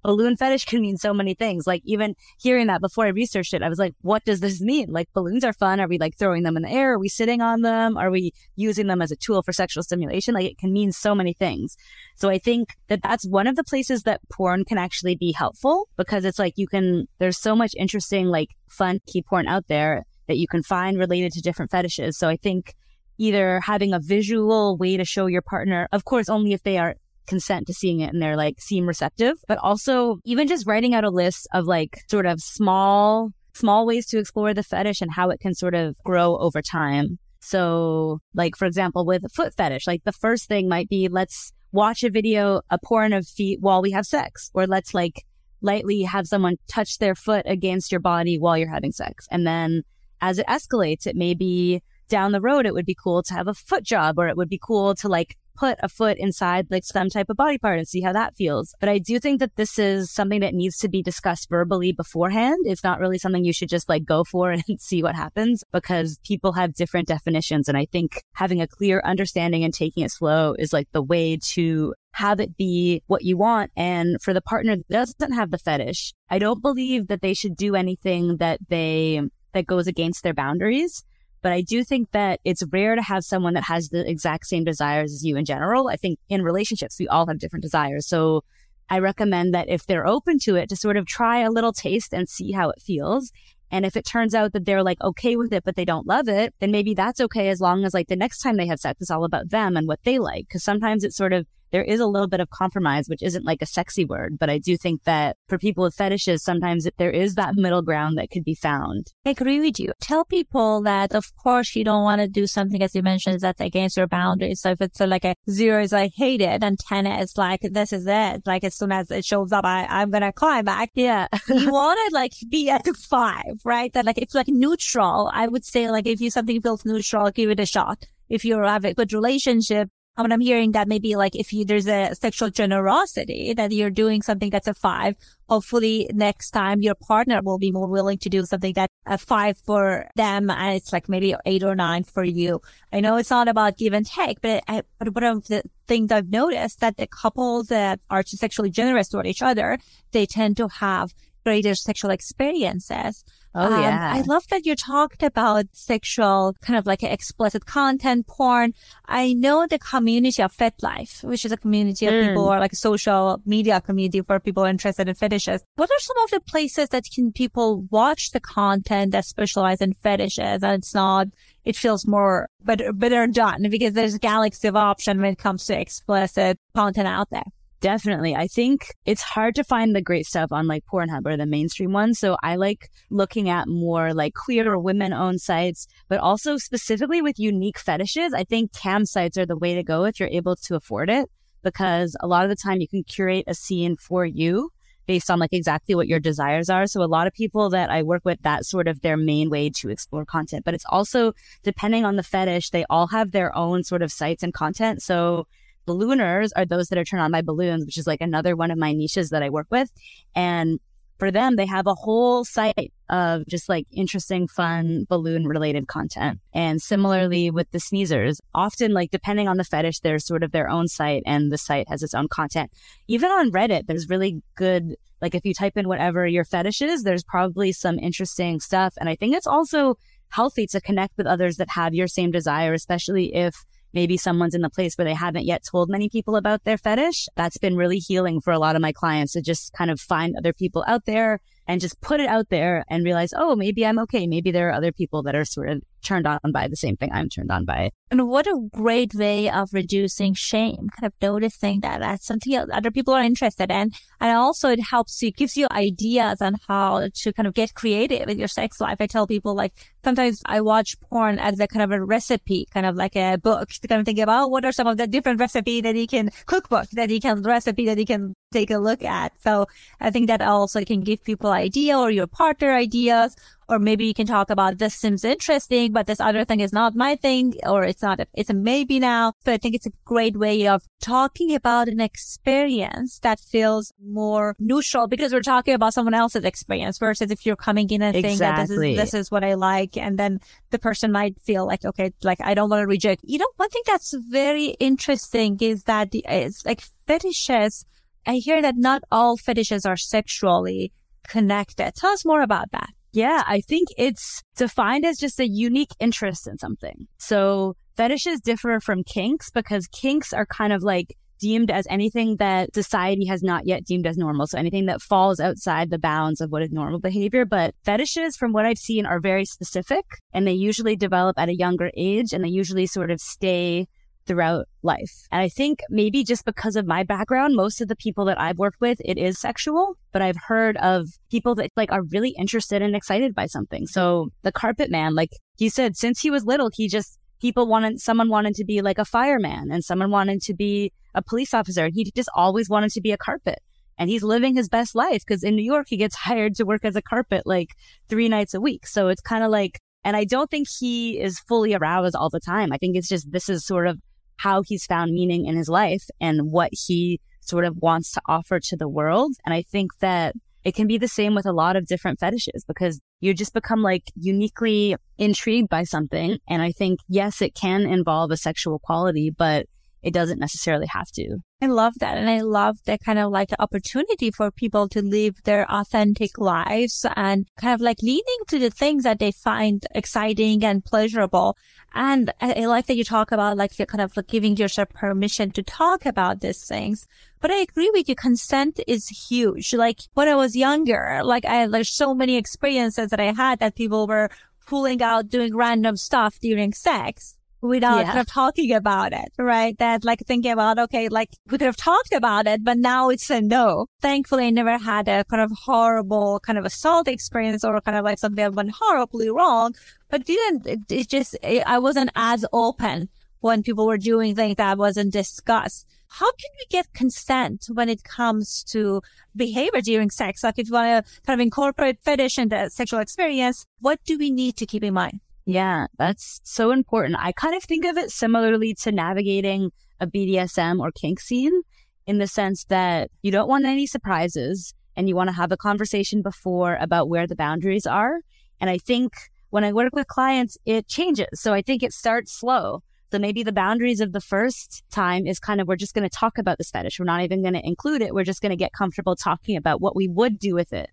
balloon 0.05 0.37
fetish 0.37 0.65
can 0.65 0.81
mean 0.81 0.97
so 0.97 1.13
many 1.13 1.33
things. 1.33 1.65
Like 1.65 1.81
even 1.83 2.15
hearing 2.39 2.67
that 2.67 2.79
before 2.79 3.05
I 3.05 3.09
researched 3.09 3.55
it, 3.55 3.63
I 3.63 3.69
was 3.69 3.79
like, 3.79 3.95
what 4.01 4.23
does 4.23 4.39
this 4.39 4.61
mean? 4.61 4.91
Like 4.91 5.11
balloons 5.13 5.43
are 5.43 5.51
fun. 5.51 5.79
Are 5.79 5.87
we 5.87 5.97
like 5.97 6.15
throwing 6.15 6.43
them 6.43 6.55
in 6.55 6.63
the 6.63 6.69
air? 6.69 6.93
Are 6.93 6.99
we 6.99 7.09
sitting 7.09 7.41
on 7.41 7.61
them? 7.61 7.97
Are 7.97 8.11
we 8.11 8.31
using 8.55 8.85
them 8.85 9.01
as 9.01 9.11
a 9.11 9.15
tool 9.15 9.41
for 9.41 9.51
sexual 9.51 9.81
stimulation? 9.81 10.35
Like 10.35 10.45
it 10.45 10.59
can 10.59 10.71
mean 10.71 10.91
so 10.91 11.15
many 11.15 11.33
things. 11.33 11.75
So 12.15 12.29
I 12.29 12.37
think 12.37 12.75
that 12.87 13.01
that's 13.01 13.25
one 13.25 13.47
of 13.47 13.55
the 13.55 13.63
places 13.63 14.03
that 14.03 14.21
porn 14.31 14.63
can 14.63 14.77
actually 14.77 15.15
be 15.15 15.31
helpful 15.31 15.89
because 15.97 16.23
it's 16.23 16.37
like 16.37 16.53
you 16.55 16.67
can, 16.67 17.07
there's 17.17 17.39
so 17.39 17.55
much 17.55 17.73
interesting, 17.75 18.27
like 18.27 18.49
fun 18.69 18.99
key 19.07 19.23
porn 19.23 19.47
out 19.47 19.67
there 19.67 20.05
that 20.27 20.37
you 20.37 20.47
can 20.47 20.61
find 20.61 20.99
related 20.99 21.31
to 21.31 21.41
different 21.41 21.71
fetishes. 21.71 22.15
So 22.15 22.29
I 22.29 22.37
think 22.37 22.75
either 23.17 23.59
having 23.61 23.91
a 23.91 23.99
visual 23.99 24.77
way 24.77 24.97
to 24.97 25.05
show 25.05 25.25
your 25.25 25.41
partner, 25.41 25.87
of 25.91 26.05
course, 26.05 26.29
only 26.29 26.53
if 26.53 26.61
they 26.61 26.77
are 26.77 26.95
consent 27.27 27.67
to 27.67 27.73
seeing 27.73 27.99
it 27.99 28.13
and 28.13 28.21
they're 28.21 28.37
like 28.37 28.59
seem 28.59 28.85
receptive, 28.85 29.37
but 29.47 29.57
also 29.59 30.17
even 30.23 30.47
just 30.47 30.67
writing 30.67 30.93
out 30.93 31.03
a 31.03 31.09
list 31.09 31.47
of 31.53 31.65
like 31.65 31.99
sort 32.09 32.25
of 32.25 32.39
small, 32.39 33.31
small 33.53 33.85
ways 33.85 34.05
to 34.07 34.19
explore 34.19 34.53
the 34.53 34.63
fetish 34.63 35.01
and 35.01 35.11
how 35.13 35.29
it 35.29 35.39
can 35.39 35.53
sort 35.53 35.75
of 35.75 35.95
grow 36.03 36.37
over 36.37 36.61
time. 36.61 37.19
So 37.41 38.19
like, 38.33 38.55
for 38.55 38.65
example, 38.65 39.05
with 39.05 39.23
a 39.23 39.29
foot 39.29 39.53
fetish, 39.55 39.87
like 39.87 40.03
the 40.03 40.11
first 40.11 40.47
thing 40.47 40.67
might 40.67 40.89
be 40.89 41.07
let's 41.07 41.53
watch 41.71 42.03
a 42.03 42.09
video, 42.09 42.61
a 42.69 42.79
porn 42.83 43.13
of 43.13 43.27
feet 43.27 43.59
while 43.61 43.81
we 43.81 43.91
have 43.91 44.05
sex, 44.05 44.49
or 44.53 44.65
let's 44.65 44.93
like 44.93 45.25
lightly 45.61 46.03
have 46.03 46.27
someone 46.27 46.55
touch 46.67 46.97
their 46.99 47.15
foot 47.15 47.43
against 47.45 47.91
your 47.91 47.99
body 47.99 48.37
while 48.39 48.57
you're 48.57 48.73
having 48.73 48.91
sex. 48.91 49.27
And 49.29 49.45
then 49.45 49.83
as 50.21 50.39
it 50.39 50.47
escalates, 50.47 51.05
it 51.05 51.15
may 51.15 51.33
be 51.33 51.81
down 52.07 52.31
the 52.31 52.41
road, 52.41 52.65
it 52.65 52.73
would 52.73 52.85
be 52.85 52.95
cool 52.95 53.23
to 53.23 53.33
have 53.33 53.47
a 53.47 53.53
foot 53.53 53.83
job 53.83 54.17
or 54.17 54.27
it 54.27 54.37
would 54.37 54.49
be 54.49 54.59
cool 54.61 54.95
to 54.95 55.07
like 55.07 55.37
put 55.55 55.77
a 55.81 55.89
foot 55.89 56.17
inside 56.17 56.67
like 56.69 56.83
some 56.83 57.09
type 57.09 57.29
of 57.29 57.37
body 57.37 57.57
part 57.57 57.77
and 57.77 57.87
see 57.87 58.01
how 58.01 58.13
that 58.13 58.35
feels. 58.35 58.75
But 58.79 58.89
I 58.89 58.97
do 58.99 59.19
think 59.19 59.39
that 59.39 59.55
this 59.55 59.79
is 59.79 60.11
something 60.11 60.41
that 60.41 60.53
needs 60.53 60.77
to 60.79 60.89
be 60.89 61.01
discussed 61.01 61.49
verbally 61.49 61.91
beforehand. 61.91 62.65
It's 62.65 62.83
not 62.83 62.99
really 62.99 63.17
something 63.17 63.45
you 63.45 63.53
should 63.53 63.69
just 63.69 63.89
like 63.89 64.05
go 64.05 64.23
for 64.23 64.51
and 64.67 64.79
see 64.79 65.01
what 65.01 65.15
happens 65.15 65.63
because 65.71 66.19
people 66.25 66.53
have 66.53 66.73
different 66.73 67.07
definitions. 67.07 67.67
And 67.67 67.77
I 67.77 67.85
think 67.85 68.21
having 68.33 68.61
a 68.61 68.67
clear 68.67 69.01
understanding 69.03 69.63
and 69.63 69.73
taking 69.73 70.03
it 70.03 70.11
slow 70.11 70.55
is 70.57 70.73
like 70.73 70.87
the 70.91 71.03
way 71.03 71.37
to 71.53 71.93
have 72.13 72.39
it 72.39 72.55
be 72.55 73.01
what 73.07 73.23
you 73.23 73.37
want. 73.37 73.71
And 73.75 74.21
for 74.21 74.33
the 74.33 74.41
partner 74.41 74.77
that 74.77 74.89
doesn't 74.89 75.33
have 75.33 75.51
the 75.51 75.57
fetish, 75.57 76.13
I 76.29 76.39
don't 76.39 76.61
believe 76.61 77.07
that 77.07 77.21
they 77.21 77.33
should 77.33 77.55
do 77.55 77.75
anything 77.75 78.37
that 78.37 78.59
they, 78.69 79.21
that 79.53 79.67
goes 79.67 79.87
against 79.87 80.23
their 80.23 80.33
boundaries 80.33 81.03
But 81.45 81.53
I 81.53 81.61
do 81.61 81.83
think 81.83 82.09
that 82.09 82.39
it's 82.43 82.63
rare 82.71 82.95
to 82.95 83.03
have 83.03 83.23
someone 83.23 83.53
that 83.53 83.65
has 83.65 83.89
the 83.89 84.09
exact 84.09 84.47
same 84.47 84.63
desires 84.63 85.13
as 85.13 85.23
you 85.23 85.37
in 85.37 85.45
general. 85.45 85.89
I 85.89 85.95
think 85.95 86.17
in 86.27 86.41
relationships, 86.41 86.97
we 86.99 87.07
all 87.07 87.27
have 87.27 87.37
different 87.37 87.61
desires. 87.61 88.07
So 88.07 88.43
I 88.89 88.97
recommend 88.97 89.53
that 89.53 89.69
if 89.69 89.85
they're 89.85 90.07
open 90.07 90.39
to 90.39 90.55
it, 90.55 90.69
to 90.69 90.75
sort 90.75 90.97
of 90.97 91.05
try 91.05 91.41
a 91.41 91.51
little 91.51 91.71
taste 91.71 92.15
and 92.15 92.27
see 92.27 92.51
how 92.51 92.71
it 92.71 92.81
feels. 92.81 93.31
And 93.69 93.85
if 93.85 93.95
it 93.95 94.07
turns 94.07 94.33
out 94.33 94.53
that 94.53 94.65
they're 94.65 94.81
like 94.81 94.99
okay 95.01 95.35
with 95.35 95.53
it, 95.53 95.63
but 95.63 95.75
they 95.75 95.85
don't 95.85 96.07
love 96.07 96.27
it, 96.27 96.55
then 96.61 96.71
maybe 96.71 96.95
that's 96.95 97.21
okay 97.21 97.49
as 97.49 97.61
long 97.61 97.85
as 97.85 97.93
like 97.93 98.07
the 98.07 98.15
next 98.15 98.39
time 98.39 98.57
they 98.57 98.65
have 98.65 98.79
sex, 98.79 98.99
it's 98.99 99.11
all 99.11 99.23
about 99.23 99.51
them 99.51 99.77
and 99.77 99.87
what 99.87 99.99
they 100.03 100.17
like. 100.17 100.49
Cause 100.49 100.63
sometimes 100.63 101.03
it's 101.03 101.15
sort 101.15 101.31
of 101.31 101.45
there 101.75 101.83
is 101.83 101.99
a 101.99 102.07
little 102.07 102.29
bit 102.29 102.39
of 102.39 102.49
compromise, 102.51 103.09
which 103.09 103.21
isn't 103.21 103.43
like 103.43 103.61
a 103.61 103.65
sexy 103.65 104.05
word, 104.05 104.37
but 104.39 104.49
I 104.49 104.59
do 104.59 104.77
think 104.77 105.03
that 105.03 105.35
for 105.49 105.57
people 105.57 105.83
with 105.83 105.93
fetishes, 105.93 106.41
sometimes 106.41 106.87
there 106.97 107.11
is 107.11 107.35
that 107.35 107.55
middle 107.55 107.81
ground 107.81 108.17
that 108.17 108.31
could 108.31 108.45
be 108.45 108.55
found. 108.55 109.07
I 109.25 109.31
agree 109.31 109.59
with 109.59 109.77
you. 109.77 109.91
Tell 109.99 110.23
people 110.23 110.81
that, 110.83 111.13
of 111.13 111.25
course, 111.35 111.75
you 111.75 111.83
don't 111.83 112.03
want 112.03 112.21
to 112.21 112.29
do 112.29 112.47
something, 112.47 112.81
as 112.81 112.95
you 112.95 113.03
mentioned, 113.03 113.41
that's 113.41 113.59
against 113.59 113.97
your 113.97 114.07
boundaries. 114.07 114.61
So 114.61 114.69
if 114.71 114.79
it's 114.79 115.01
uh, 115.01 115.07
like 115.07 115.25
a 115.25 115.35
zero 115.49 115.81
is 115.81 115.91
I 115.91 116.07
hate 116.15 116.39
it 116.39 116.63
and 116.63 116.79
10 116.79 117.07
is 117.07 117.37
like, 117.37 117.59
this 117.61 117.91
is 117.91 118.05
it. 118.07 118.43
Like 118.45 118.63
as 118.63 118.77
soon 118.77 118.93
as 118.93 119.11
it 119.11 119.25
shows 119.25 119.51
up, 119.51 119.65
I, 119.65 119.85
I'm 119.89 120.11
going 120.11 120.23
to 120.23 120.31
climb 120.31 120.63
back. 120.63 120.91
Yeah. 120.93 121.27
you 121.49 121.69
want 121.69 121.99
to 122.07 122.15
like 122.15 122.31
be 122.47 122.69
at 122.69 122.87
five, 122.95 123.59
right? 123.65 123.91
That 123.91 124.05
like, 124.05 124.17
it's 124.17 124.33
like 124.33 124.47
neutral. 124.47 125.29
I 125.33 125.49
would 125.49 125.65
say 125.65 125.91
like 125.91 126.07
if 126.07 126.21
you 126.21 126.31
something 126.31 126.61
feels 126.61 126.85
neutral, 126.85 127.31
give 127.31 127.49
it 127.49 127.59
a 127.59 127.65
shot 127.65 128.05
if 128.29 128.43
you 128.43 128.59
have 128.59 128.85
a 128.85 128.93
good 128.93 129.13
relationship, 129.13 129.89
but 130.23 130.31
I'm 130.31 130.39
hearing 130.39 130.71
that 130.71 130.87
maybe 130.87 131.15
like 131.15 131.35
if 131.35 131.51
you, 131.51 131.65
there's 131.65 131.87
a 131.87 132.15
sexual 132.15 132.49
generosity 132.49 133.53
that 133.53 133.71
you're 133.71 133.89
doing 133.89 134.21
something 134.21 134.49
that's 134.49 134.67
a 134.67 134.73
five, 134.73 135.15
hopefully 135.49 136.09
next 136.13 136.51
time 136.51 136.81
your 136.81 136.95
partner 136.95 137.41
will 137.43 137.57
be 137.57 137.71
more 137.71 137.87
willing 137.87 138.17
to 138.19 138.29
do 138.29 138.45
something 138.45 138.73
that 138.73 138.89
a 139.05 139.17
five 139.17 139.57
for 139.57 140.07
them. 140.15 140.49
And 140.49 140.75
it's 140.75 140.93
like 140.93 141.09
maybe 141.09 141.35
eight 141.45 141.63
or 141.63 141.75
nine 141.75 142.03
for 142.03 142.23
you. 142.23 142.61
I 142.93 143.01
know 143.01 143.17
it's 143.17 143.29
not 143.29 143.47
about 143.47 143.77
give 143.77 143.93
and 143.93 144.05
take, 144.05 144.41
but, 144.41 144.63
I, 144.67 144.83
but 144.99 145.13
one 145.13 145.23
of 145.23 145.47
the 145.47 145.63
things 145.87 146.11
I've 146.11 146.29
noticed 146.29 146.79
that 146.79 146.97
the 146.97 147.07
couples 147.07 147.67
that 147.67 147.99
are 148.09 148.23
sexually 148.25 148.69
generous 148.69 149.09
toward 149.09 149.27
each 149.27 149.41
other, 149.41 149.77
they 150.11 150.25
tend 150.25 150.57
to 150.57 150.67
have 150.67 151.13
greater 151.43 151.75
sexual 151.75 152.09
experiences. 152.09 153.23
Oh, 153.57 153.73
um, 153.73 153.81
yeah. 153.81 154.11
I 154.13 154.21
love 154.21 154.45
that 154.49 154.65
you 154.65 154.75
talked 154.75 155.23
about 155.23 155.65
sexual 155.71 156.55
kind 156.61 156.77
of 156.77 156.85
like 156.85 157.03
explicit 157.03 157.65
content, 157.65 158.27
porn. 158.27 158.73
I 159.05 159.31
know 159.33 159.65
the 159.65 159.79
community 159.79 160.43
of 160.43 160.53
FetLife, 160.53 161.23
which 161.23 161.45
is 161.45 161.53
a 161.53 161.57
community 161.57 162.05
of 162.05 162.13
mm. 162.13 162.27
people 162.27 162.43
or 162.43 162.59
like 162.59 162.73
a 162.73 162.75
social 162.75 163.41
media 163.45 163.79
community 163.79 164.21
for 164.21 164.41
people 164.41 164.65
interested 164.65 165.07
in 165.07 165.15
fetishes. 165.15 165.63
What 165.75 165.89
are 165.89 165.99
some 165.99 166.17
of 166.25 166.31
the 166.31 166.41
places 166.41 166.89
that 166.89 167.05
can 167.13 167.31
people 167.31 167.85
watch 167.89 168.31
the 168.31 168.41
content 168.41 169.13
that 169.13 169.23
specialize 169.23 169.79
in 169.79 169.93
fetishes 169.93 170.61
and 170.61 170.73
it's 170.73 170.93
not, 170.93 171.27
it 171.63 171.77
feels 171.77 172.05
more 172.05 172.49
better, 172.61 172.91
better 172.91 173.25
done 173.25 173.67
because 173.69 173.93
there's 173.93 174.15
a 174.15 174.19
galaxy 174.19 174.67
of 174.67 174.75
option 174.75 175.21
when 175.21 175.31
it 175.31 175.39
comes 175.39 175.65
to 175.67 175.79
explicit 175.79 176.59
content 176.75 177.07
out 177.07 177.29
there. 177.29 177.45
Definitely. 177.85 178.35
I 178.35 178.47
think 178.47 178.95
it's 179.05 179.21
hard 179.21 179.53
to 179.53 179.63
find 179.63 179.95
the 179.95 180.01
great 180.01 180.25
stuff 180.25 180.51
on 180.51 180.65
like 180.65 180.83
Pornhub 180.91 181.27
or 181.27 181.37
the 181.37 181.45
mainstream 181.45 181.93
ones. 181.93 182.17
So 182.17 182.35
I 182.41 182.55
like 182.55 182.89
looking 183.11 183.47
at 183.47 183.67
more 183.67 184.11
like 184.11 184.33
queer 184.33 184.67
or 184.73 184.79
women 184.79 185.13
owned 185.13 185.39
sites, 185.39 185.85
but 186.07 186.19
also 186.19 186.57
specifically 186.57 187.21
with 187.21 187.37
unique 187.37 187.77
fetishes. 187.77 188.33
I 188.33 188.43
think 188.43 188.73
cam 188.73 189.05
sites 189.05 189.37
are 189.37 189.45
the 189.45 189.55
way 189.55 189.75
to 189.75 189.83
go 189.83 190.05
if 190.05 190.19
you're 190.19 190.29
able 190.29 190.55
to 190.63 190.73
afford 190.73 191.11
it 191.11 191.29
because 191.61 192.17
a 192.21 192.27
lot 192.27 192.43
of 192.43 192.49
the 192.49 192.55
time 192.55 192.81
you 192.81 192.87
can 192.87 193.03
curate 193.03 193.43
a 193.45 193.53
scene 193.53 193.97
for 193.97 194.25
you 194.25 194.71
based 195.05 195.29
on 195.29 195.37
like 195.37 195.53
exactly 195.53 195.93
what 195.93 196.07
your 196.07 196.19
desires 196.19 196.71
are. 196.71 196.87
So 196.87 197.03
a 197.03 197.05
lot 197.05 197.27
of 197.27 197.33
people 197.33 197.69
that 197.69 197.91
I 197.91 198.01
work 198.01 198.25
with, 198.25 198.39
that's 198.41 198.67
sort 198.67 198.87
of 198.87 199.01
their 199.01 199.15
main 199.15 199.51
way 199.51 199.69
to 199.81 199.89
explore 199.89 200.25
content, 200.25 200.65
but 200.65 200.73
it's 200.73 200.85
also 200.89 201.33
depending 201.61 202.03
on 202.03 202.15
the 202.15 202.23
fetish, 202.23 202.71
they 202.71 202.85
all 202.89 203.09
have 203.09 203.29
their 203.29 203.55
own 203.55 203.83
sort 203.83 204.01
of 204.01 204.11
sites 204.11 204.41
and 204.41 204.55
content. 204.55 205.03
So 205.03 205.45
ballooners 205.85 206.49
are 206.55 206.65
those 206.65 206.87
that 206.89 206.97
are 206.97 207.05
turned 207.05 207.21
on 207.21 207.31
by 207.31 207.41
balloons, 207.41 207.85
which 207.85 207.97
is 207.97 208.07
like 208.07 208.21
another 208.21 208.55
one 208.55 208.71
of 208.71 208.77
my 208.77 208.93
niches 208.93 209.29
that 209.29 209.43
I 209.43 209.49
work 209.49 209.67
with. 209.69 209.91
And 210.35 210.79
for 211.17 211.31
them, 211.31 211.55
they 211.55 211.65
have 211.65 211.87
a 211.87 211.93
whole 211.93 212.43
site 212.43 212.91
of 213.09 213.45
just 213.47 213.69
like 213.69 213.87
interesting, 213.91 214.47
fun 214.47 215.05
balloon 215.07 215.47
related 215.47 215.87
content. 215.87 216.39
And 216.53 216.81
similarly 216.81 217.47
mm-hmm. 217.47 217.55
with 217.55 217.71
the 217.71 217.79
sneezers, 217.79 218.41
often 218.53 218.91
like 218.91 219.11
depending 219.11 219.47
on 219.47 219.57
the 219.57 219.63
fetish, 219.63 219.99
there's 219.99 220.25
sort 220.25 220.43
of 220.43 220.51
their 220.51 220.69
own 220.69 220.87
site 220.87 221.23
and 221.25 221.51
the 221.51 221.57
site 221.57 221.87
has 221.87 222.03
its 222.03 222.13
own 222.13 222.27
content. 222.27 222.71
Even 223.07 223.31
on 223.31 223.51
Reddit, 223.51 223.87
there's 223.87 224.09
really 224.09 224.41
good, 224.55 224.95
like 225.21 225.35
if 225.35 225.45
you 225.45 225.53
type 225.53 225.77
in 225.77 225.87
whatever 225.87 226.27
your 226.27 226.43
fetish 226.43 226.81
is, 226.81 227.03
there's 227.03 227.23
probably 227.23 227.71
some 227.71 227.97
interesting 227.97 228.59
stuff. 228.59 228.93
And 228.99 229.07
I 229.07 229.15
think 229.15 229.35
it's 229.35 229.47
also 229.47 229.97
healthy 230.29 230.67
to 230.67 230.81
connect 230.81 231.17
with 231.17 231.27
others 231.27 231.55
that 231.57 231.69
have 231.69 231.93
your 231.93 232.07
same 232.07 232.31
desire, 232.31 232.73
especially 232.73 233.33
if 233.33 233.55
maybe 233.95 234.17
someone's 234.17 234.53
in 234.53 234.61
the 234.61 234.69
place 234.69 234.95
where 234.95 235.05
they 235.05 235.13
haven't 235.13 235.45
yet 235.45 235.63
told 235.63 235.89
many 235.89 236.09
people 236.09 236.35
about 236.35 236.63
their 236.65 236.77
fetish. 236.77 237.27
That's 237.35 237.57
been 237.57 237.77
really 237.77 237.97
healing 237.97 238.41
for 238.41 238.51
a 238.51 238.59
lot 238.59 238.75
of 238.75 238.81
my 238.81 238.91
clients 238.91 239.33
to 239.33 239.41
just 239.41 239.73
kind 239.73 239.89
of 239.89 239.99
find 239.99 240.35
other 240.37 240.53
people 240.53 240.83
out 240.87 241.05
there 241.05 241.39
and 241.67 241.81
just 241.81 241.99
put 242.01 242.19
it 242.19 242.27
out 242.27 242.49
there 242.49 242.83
and 242.89 243.03
realize, 243.03 243.33
oh, 243.35 243.55
maybe 243.55 243.85
I'm 243.85 243.97
okay. 243.99 244.27
Maybe 244.27 244.51
there 244.51 244.69
are 244.69 244.73
other 244.73 244.91
people 244.91 245.23
that 245.23 245.35
are 245.35 245.45
sort 245.45 245.69
of 245.69 245.81
turned 246.05 246.27
on 246.27 246.39
by 246.53 246.67
the 246.67 246.75
same 246.75 246.95
thing 246.95 247.09
I'm 247.11 247.29
turned 247.29 247.51
on 247.51 247.65
by. 247.65 247.91
And 248.11 248.29
what 248.29 248.47
a 248.47 248.69
great 248.71 249.13
way 249.13 249.49
of 249.49 249.73
reducing 249.73 250.33
shame, 250.33 250.87
kind 250.95 251.07
of 251.07 251.13
noticing 251.21 251.79
that 251.81 251.99
that's 251.99 252.25
something 252.25 252.55
other 252.55 252.91
people 252.91 253.13
are 253.13 253.23
interested 253.23 253.71
in. 253.71 253.91
And 254.21 254.37
also 254.37 254.69
it 254.69 254.79
helps 254.79 255.21
you, 255.21 255.31
gives 255.31 255.57
you 255.57 255.67
ideas 255.71 256.41
on 256.41 256.55
how 256.67 257.09
to 257.13 257.33
kind 257.33 257.47
of 257.47 257.53
get 257.53 257.73
creative 257.73 258.27
with 258.27 258.37
your 258.37 258.47
sex 258.47 258.79
life. 258.79 258.97
I 258.99 259.07
tell 259.07 259.27
people 259.27 259.55
like 259.55 259.73
sometimes 260.03 260.41
I 260.45 260.61
watch 260.61 260.95
porn 261.01 261.39
as 261.39 261.59
a 261.59 261.67
kind 261.67 261.83
of 261.83 261.91
a 261.91 262.03
recipe, 262.03 262.67
kind 262.73 262.85
of 262.85 262.95
like 262.95 263.15
a 263.15 263.37
book 263.37 263.69
to 263.69 263.87
kind 263.87 263.99
of 263.99 264.05
think 264.05 264.19
about 264.19 264.51
what 264.51 264.63
are 264.65 264.71
some 264.71 264.87
of 264.87 264.97
the 264.97 265.07
different 265.07 265.39
recipe 265.39 265.81
that 265.81 265.95
you 265.95 266.07
can 266.07 266.29
cookbook 266.45 266.87
that 266.91 267.09
you 267.09 267.19
can 267.19 267.41
recipe 267.41 267.85
that 267.87 267.97
you 267.97 268.05
can 268.05 268.33
take 268.53 268.69
a 268.71 268.77
look 268.77 269.03
at. 269.03 269.33
So 269.41 269.65
I 269.99 270.11
think 270.11 270.27
that 270.27 270.41
also 270.41 270.85
can 270.85 271.01
give 271.01 271.23
people 271.23 271.51
idea 271.51 271.97
or 271.97 272.11
your 272.11 272.27
partner 272.27 272.71
ideas 272.73 273.35
or 273.67 273.79
maybe 273.79 274.05
you 274.05 274.13
can 274.13 274.27
talk 274.27 274.49
about 274.49 274.77
this 274.77 274.93
seems 274.93 275.23
interesting, 275.23 275.91
but 275.91 276.07
this 276.07 276.19
other 276.19 276.45
thing 276.45 276.59
is 276.59 276.71
not 276.71 276.95
my 276.95 277.15
thing, 277.15 277.55
or 277.63 277.83
it's 277.83 278.01
not, 278.01 278.19
a, 278.19 278.27
it's 278.33 278.49
a 278.49 278.53
maybe 278.53 278.99
now. 278.99 279.33
But 279.43 279.53
I 279.53 279.57
think 279.57 279.75
it's 279.75 279.85
a 279.85 279.91
great 280.05 280.35
way 280.35 280.67
of 280.67 280.83
talking 281.01 281.55
about 281.55 281.87
an 281.87 281.99
experience 281.99 283.19
that 283.19 283.39
feels 283.39 283.91
more 284.03 284.55
neutral 284.59 285.07
because 285.07 285.33
we're 285.33 285.41
talking 285.41 285.73
about 285.73 285.93
someone 285.93 286.13
else's 286.13 286.43
experience 286.43 286.97
versus 286.99 287.31
if 287.31 287.45
you're 287.45 287.55
coming 287.55 287.89
in 287.89 288.01
and 288.01 288.15
saying 288.15 288.37
that 288.39 288.67
this 288.67 288.69
is, 288.69 288.97
this 288.97 289.13
is 289.13 289.31
what 289.31 289.43
I 289.43 289.55
like. 289.55 289.97
And 289.97 290.17
then 290.17 290.39
the 290.69 290.79
person 290.79 291.11
might 291.11 291.39
feel 291.41 291.65
like, 291.65 291.85
okay, 291.85 292.11
like 292.23 292.39
I 292.41 292.53
don't 292.53 292.69
want 292.69 292.81
to 292.81 292.87
reject. 292.87 293.21
You 293.23 293.39
know, 293.39 293.47
one 293.57 293.69
thing 293.69 293.83
that's 293.85 294.13
very 294.29 294.75
interesting 294.79 295.57
is 295.61 295.83
that 295.83 296.11
the, 296.11 296.23
it's 296.27 296.65
like 296.65 296.81
fetishes. 297.07 297.85
I 298.27 298.35
hear 298.35 298.61
that 298.61 298.75
not 298.77 299.03
all 299.11 299.37
fetishes 299.37 299.85
are 299.85 299.97
sexually 299.97 300.91
connected. 301.27 301.93
Tell 301.95 302.11
us 302.11 302.25
more 302.25 302.41
about 302.41 302.71
that. 302.71 302.89
Yeah, 303.15 303.43
I 303.47 303.61
think 303.61 303.87
it's 303.97 304.43
defined 304.57 305.05
as 305.05 305.17
just 305.17 305.39
a 305.39 305.47
unique 305.47 305.95
interest 306.01 306.47
in 306.47 306.57
something. 306.57 307.07
So 307.17 307.77
fetishes 307.95 308.41
differ 308.41 308.81
from 308.81 309.05
kinks 309.05 309.49
because 309.49 309.87
kinks 309.87 310.33
are 310.33 310.45
kind 310.45 310.73
of 310.73 310.83
like 310.83 311.15
deemed 311.39 311.71
as 311.71 311.87
anything 311.89 312.35
that 312.37 312.75
society 312.75 313.25
has 313.27 313.41
not 313.41 313.65
yet 313.65 313.85
deemed 313.85 314.05
as 314.05 314.17
normal. 314.17 314.47
So 314.47 314.57
anything 314.57 314.87
that 314.87 315.01
falls 315.01 315.39
outside 315.39 315.91
the 315.91 315.97
bounds 315.97 316.41
of 316.41 316.51
what 316.51 316.61
is 316.61 316.71
normal 316.71 316.99
behavior. 316.99 317.45
But 317.45 317.73
fetishes, 317.85 318.35
from 318.35 318.51
what 318.51 318.65
I've 318.65 318.77
seen, 318.77 319.05
are 319.05 319.21
very 319.21 319.45
specific 319.45 320.03
and 320.33 320.45
they 320.45 320.53
usually 320.53 320.97
develop 320.97 321.39
at 321.39 321.47
a 321.47 321.55
younger 321.55 321.91
age 321.95 322.33
and 322.33 322.43
they 322.43 322.49
usually 322.49 322.85
sort 322.85 323.11
of 323.11 323.21
stay 323.21 323.87
throughout 324.25 324.67
life. 324.83 325.27
And 325.31 325.41
I 325.41 325.49
think 325.49 325.79
maybe 325.89 326.23
just 326.23 326.45
because 326.45 326.75
of 326.75 326.85
my 326.85 327.03
background, 327.03 327.55
most 327.55 327.81
of 327.81 327.87
the 327.87 327.95
people 327.95 328.25
that 328.25 328.39
I've 328.39 328.57
worked 328.57 328.81
with, 328.81 328.99
it 329.03 329.17
is 329.17 329.39
sexual, 329.39 329.97
but 330.11 330.21
I've 330.21 330.37
heard 330.47 330.77
of 330.77 331.07
people 331.29 331.55
that 331.55 331.71
like 331.75 331.91
are 331.91 332.03
really 332.11 332.35
interested 332.37 332.81
and 332.81 332.95
excited 332.95 333.35
by 333.35 333.47
something. 333.47 333.87
So 333.87 334.29
the 334.43 334.51
carpet 334.51 334.89
man, 334.89 335.15
like 335.15 335.29
he 335.57 335.69
said, 335.69 335.95
since 335.95 336.21
he 336.21 336.31
was 336.31 336.45
little, 336.45 336.69
he 336.73 336.87
just, 336.87 337.19
people 337.41 337.67
wanted, 337.67 337.99
someone 337.99 338.29
wanted 338.29 338.55
to 338.55 338.65
be 338.65 338.81
like 338.81 338.97
a 338.97 339.05
fireman 339.05 339.71
and 339.71 339.83
someone 339.83 340.11
wanted 340.11 340.41
to 340.43 340.53
be 340.53 340.91
a 341.13 341.21
police 341.21 341.53
officer. 341.53 341.85
And 341.85 341.93
He 341.95 342.11
just 342.15 342.29
always 342.35 342.69
wanted 342.69 342.91
to 342.91 343.01
be 343.01 343.11
a 343.11 343.17
carpet. 343.17 343.59
And 343.97 344.09
he's 344.09 344.23
living 344.23 344.55
his 344.55 344.67
best 344.67 344.93
life 344.93 345.21
because 345.25 345.43
in 345.43 345.55
New 345.55 345.63
York, 345.63 345.87
he 345.89 345.97
gets 345.97 346.15
hired 346.27 346.55
to 346.55 346.65
work 346.65 346.83
as 346.83 346.95
a 346.95 347.01
carpet 347.01 347.43
like 347.45 347.69
three 348.09 348.29
nights 348.29 348.53
a 348.53 348.61
week. 348.61 348.85
So 348.85 349.07
it's 349.07 349.21
kind 349.21 349.43
of 349.43 349.51
like, 349.51 349.79
and 350.03 350.15
I 350.15 350.23
don't 350.23 350.51
think 350.51 350.67
he 350.79 351.19
is 351.19 351.39
fully 351.39 351.73
aroused 351.73 352.15
all 352.15 352.29
the 352.29 352.39
time. 352.39 352.71
I 352.71 352.77
think 352.77 352.95
it's 352.95 353.09
just, 353.09 353.31
this 353.31 353.49
is 353.49 353.65
sort 353.65 353.87
of 353.87 353.99
how 354.37 354.61
he's 354.65 354.85
found 354.85 355.13
meaning 355.13 355.45
in 355.45 355.55
his 355.55 355.69
life 355.69 356.05
and 356.19 356.51
what 356.51 356.69
he 356.71 357.19
sort 357.41 357.65
of 357.65 357.77
wants 357.77 358.11
to 358.11 358.21
offer 358.27 358.59
to 358.59 358.75
the 358.75 358.89
world. 358.89 359.33
And 359.45 359.53
I 359.53 359.61
think 359.61 359.91
that 359.99 360.35
it 360.63 360.73
can 360.73 360.87
be 360.87 360.97
the 360.97 361.07
same 361.07 361.35
with 361.35 361.45
a 361.45 361.53
lot 361.53 361.75
of 361.75 361.85
different 361.85 362.19
fetishes 362.19 362.65
because 362.67 362.99
you 363.21 363.33
just 363.33 363.53
become 363.53 363.81
like 363.81 364.03
uniquely 364.15 364.95
intrigued 365.17 365.69
by 365.69 365.83
something. 365.83 366.37
And 366.49 366.61
I 366.61 366.71
think, 366.71 366.99
yes, 367.07 367.41
it 367.41 367.53
can 367.53 367.85
involve 367.85 368.31
a 368.31 368.37
sexual 368.37 368.79
quality, 368.79 369.29
but 369.29 369.67
it 370.05 370.13
doesn't 370.13 370.39
necessarily 370.39 370.85
have 370.85 371.09
to. 371.13 371.37
I 371.63 371.65
love 371.65 371.95
that. 371.97 372.15
And 372.15 372.29
I 372.29 372.41
love 372.41 372.77
the 372.85 372.99
kind 372.99 373.17
of 373.17 373.31
like 373.31 373.49
the 373.49 373.59
opportunity 373.59 374.29
for 374.29 374.51
people 374.51 374.87
to 374.89 375.01
live 375.01 375.41
their 375.45 375.65
authentic 375.69 376.37
lives 376.37 377.07
and 377.15 377.47
kind 377.59 377.73
of 377.73 377.81
like 377.81 378.03
leaning 378.03 378.41
to 378.49 378.59
the 378.59 378.69
things 378.69 379.03
that 379.03 379.17
they 379.17 379.31
find 379.31 379.83
exciting 379.95 380.63
and 380.63 380.85
pleasurable. 380.85 381.57
And 381.95 382.31
I, 382.39 382.53
I 382.53 382.65
like 382.67 382.85
that 382.85 382.97
you 382.97 383.03
talk 383.03 383.31
about 383.31 383.57
like 383.57 383.75
kind 383.75 384.01
of 384.01 384.15
like 384.15 384.27
giving 384.27 384.55
yourself 384.57 384.89
permission 384.89 385.49
to 385.51 385.63
talk 385.63 386.05
about 386.05 386.41
these 386.41 386.63
things. 386.67 387.07
But 387.41 387.49
I 387.49 387.61
agree 387.61 387.89
with 387.91 388.07
you. 388.07 388.13
Consent 388.13 388.79
is 388.85 389.07
huge. 389.07 389.73
Like 389.73 390.01
when 390.13 390.27
I 390.27 390.35
was 390.35 390.55
younger, 390.55 391.21
like 391.23 391.45
I 391.45 391.55
had 391.55 391.71
like 391.71 391.85
so 391.85 392.13
many 392.13 392.35
experiences 392.35 393.09
that 393.09 393.19
I 393.19 393.33
had 393.33 393.57
that 393.57 393.75
people 393.75 394.05
were 394.05 394.29
pulling 394.67 395.01
out 395.01 395.29
doing 395.29 395.55
random 395.55 395.97
stuff 395.97 396.37
during 396.39 396.73
sex 396.73 397.34
without 397.65 397.99
yeah. 397.99 398.05
kind 398.05 398.19
of 398.19 398.27
talking 398.27 398.71
about 398.73 399.13
it, 399.13 399.31
right? 399.37 399.77
That 399.77 400.03
like 400.03 400.19
thinking 400.25 400.51
about, 400.51 400.79
okay, 400.79 401.09
like 401.09 401.29
we 401.45 401.57
could 401.57 401.61
have 401.61 401.77
talked 401.77 402.13
about 402.13 402.47
it, 402.47 402.63
but 402.63 402.77
now 402.77 403.09
it's 403.09 403.29
a 403.29 403.41
no. 403.41 403.87
Thankfully, 404.01 404.47
I 404.47 404.49
never 404.49 404.77
had 404.77 405.07
a 405.07 405.23
kind 405.25 405.41
of 405.41 405.51
horrible 405.63 406.39
kind 406.39 406.57
of 406.57 406.65
assault 406.65 407.07
experience 407.07 407.63
or 407.63 407.79
kind 407.81 407.97
of 407.97 408.05
like 408.05 408.19
something 408.19 408.43
that 408.43 408.53
went 408.53 408.71
horribly 408.79 409.29
wrong, 409.29 409.75
but 410.09 410.25
didn't, 410.25 410.67
it, 410.67 410.79
it 410.89 411.09
just, 411.09 411.35
it, 411.41 411.63
I 411.65 411.79
wasn't 411.79 412.11
as 412.15 412.45
open 412.53 413.09
when 413.39 413.63
people 413.63 413.85
were 413.85 413.97
doing 413.97 414.35
things 414.35 414.55
that 414.55 414.77
wasn't 414.77 415.13
discussed. 415.13 415.87
How 416.07 416.31
can 416.31 416.49
we 416.57 416.65
get 416.69 416.93
consent 416.93 417.65
when 417.73 417.89
it 417.89 418.03
comes 418.03 418.63
to 418.71 419.01
behavior 419.35 419.81
during 419.81 420.09
sex? 420.09 420.43
Like 420.43 420.57
if 420.57 420.67
you 420.67 420.73
want 420.73 421.05
to 421.05 421.21
kind 421.25 421.39
of 421.39 421.43
incorporate 421.43 421.99
fetish 422.01 422.37
into 422.37 422.69
sexual 422.69 422.99
experience, 422.99 423.65
what 423.79 423.99
do 424.05 424.17
we 424.17 424.31
need 424.31 424.55
to 424.57 424.65
keep 424.65 424.83
in 424.83 424.93
mind? 424.93 425.19
Yeah, 425.45 425.85
that's 425.97 426.41
so 426.43 426.71
important. 426.71 427.17
I 427.19 427.31
kind 427.31 427.55
of 427.55 427.63
think 427.63 427.85
of 427.85 427.97
it 427.97 428.09
similarly 428.09 428.73
to 428.81 428.91
navigating 428.91 429.71
a 429.99 430.07
BDSM 430.07 430.79
or 430.79 430.91
kink 430.91 431.19
scene 431.19 431.61
in 432.07 432.17
the 432.17 432.27
sense 432.27 432.65
that 432.65 433.11
you 433.21 433.31
don't 433.31 433.47
want 433.47 433.65
any 433.65 433.85
surprises 433.85 434.73
and 434.95 435.07
you 435.07 435.15
want 435.15 435.29
to 435.29 435.35
have 435.35 435.51
a 435.51 435.57
conversation 435.57 436.21
before 436.21 436.77
about 436.79 437.09
where 437.09 437.27
the 437.27 437.35
boundaries 437.35 437.85
are. 437.85 438.21
And 438.59 438.69
I 438.69 438.77
think 438.77 439.13
when 439.49 439.63
I 439.63 439.71
work 439.71 439.93
with 439.93 440.07
clients, 440.07 440.57
it 440.65 440.87
changes. 440.87 441.27
So 441.35 441.53
I 441.53 441.61
think 441.61 441.83
it 441.83 441.93
starts 441.93 442.37
slow. 442.37 442.81
So 443.11 443.19
maybe 443.19 443.43
the 443.43 443.51
boundaries 443.51 443.99
of 443.99 444.13
the 444.13 444.21
first 444.21 444.83
time 444.91 445.27
is 445.27 445.39
kind 445.39 445.61
of, 445.61 445.67
we're 445.67 445.75
just 445.75 445.93
going 445.93 446.09
to 446.09 446.17
talk 446.17 446.37
about 446.37 446.57
this 446.57 446.71
fetish. 446.71 446.99
We're 446.99 447.05
not 447.05 447.21
even 447.21 447.41
going 447.41 447.53
to 447.53 447.65
include 447.65 448.01
it. 448.01 448.13
We're 448.15 448.23
just 448.23 448.41
going 448.41 448.49
to 448.49 448.55
get 448.55 448.73
comfortable 448.73 449.15
talking 449.15 449.57
about 449.57 449.79
what 449.79 449.95
we 449.95 450.07
would 450.07 450.39
do 450.39 450.55
with 450.55 450.73
it 450.73 450.89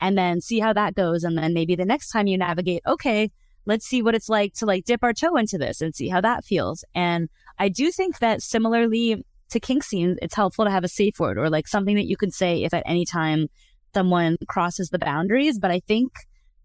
and 0.00 0.18
then 0.18 0.40
see 0.40 0.58
how 0.58 0.72
that 0.72 0.94
goes. 0.94 1.22
And 1.22 1.38
then 1.38 1.54
maybe 1.54 1.76
the 1.76 1.84
next 1.84 2.10
time 2.10 2.26
you 2.26 2.36
navigate, 2.36 2.82
okay, 2.86 3.30
let's 3.66 3.86
see 3.86 4.02
what 4.02 4.14
it's 4.14 4.28
like 4.28 4.54
to 4.54 4.66
like 4.66 4.84
dip 4.84 5.02
our 5.02 5.12
toe 5.12 5.36
into 5.36 5.58
this 5.58 5.80
and 5.80 5.94
see 5.94 6.08
how 6.08 6.20
that 6.20 6.44
feels. 6.44 6.84
And 6.94 7.28
I 7.58 7.68
do 7.68 7.90
think 7.90 8.18
that 8.18 8.42
similarly 8.42 9.24
to 9.50 9.60
kink 9.60 9.84
scenes, 9.84 10.18
it's 10.22 10.34
helpful 10.34 10.64
to 10.64 10.70
have 10.70 10.84
a 10.84 10.88
safe 10.88 11.18
word 11.18 11.38
or 11.38 11.50
like 11.50 11.68
something 11.68 11.96
that 11.96 12.06
you 12.06 12.16
can 12.16 12.30
say 12.30 12.64
if 12.64 12.74
at 12.74 12.82
any 12.86 13.04
time 13.04 13.48
someone 13.94 14.36
crosses 14.48 14.88
the 14.88 14.98
boundaries. 14.98 15.58
But 15.58 15.70
I 15.70 15.80
think 15.80 16.12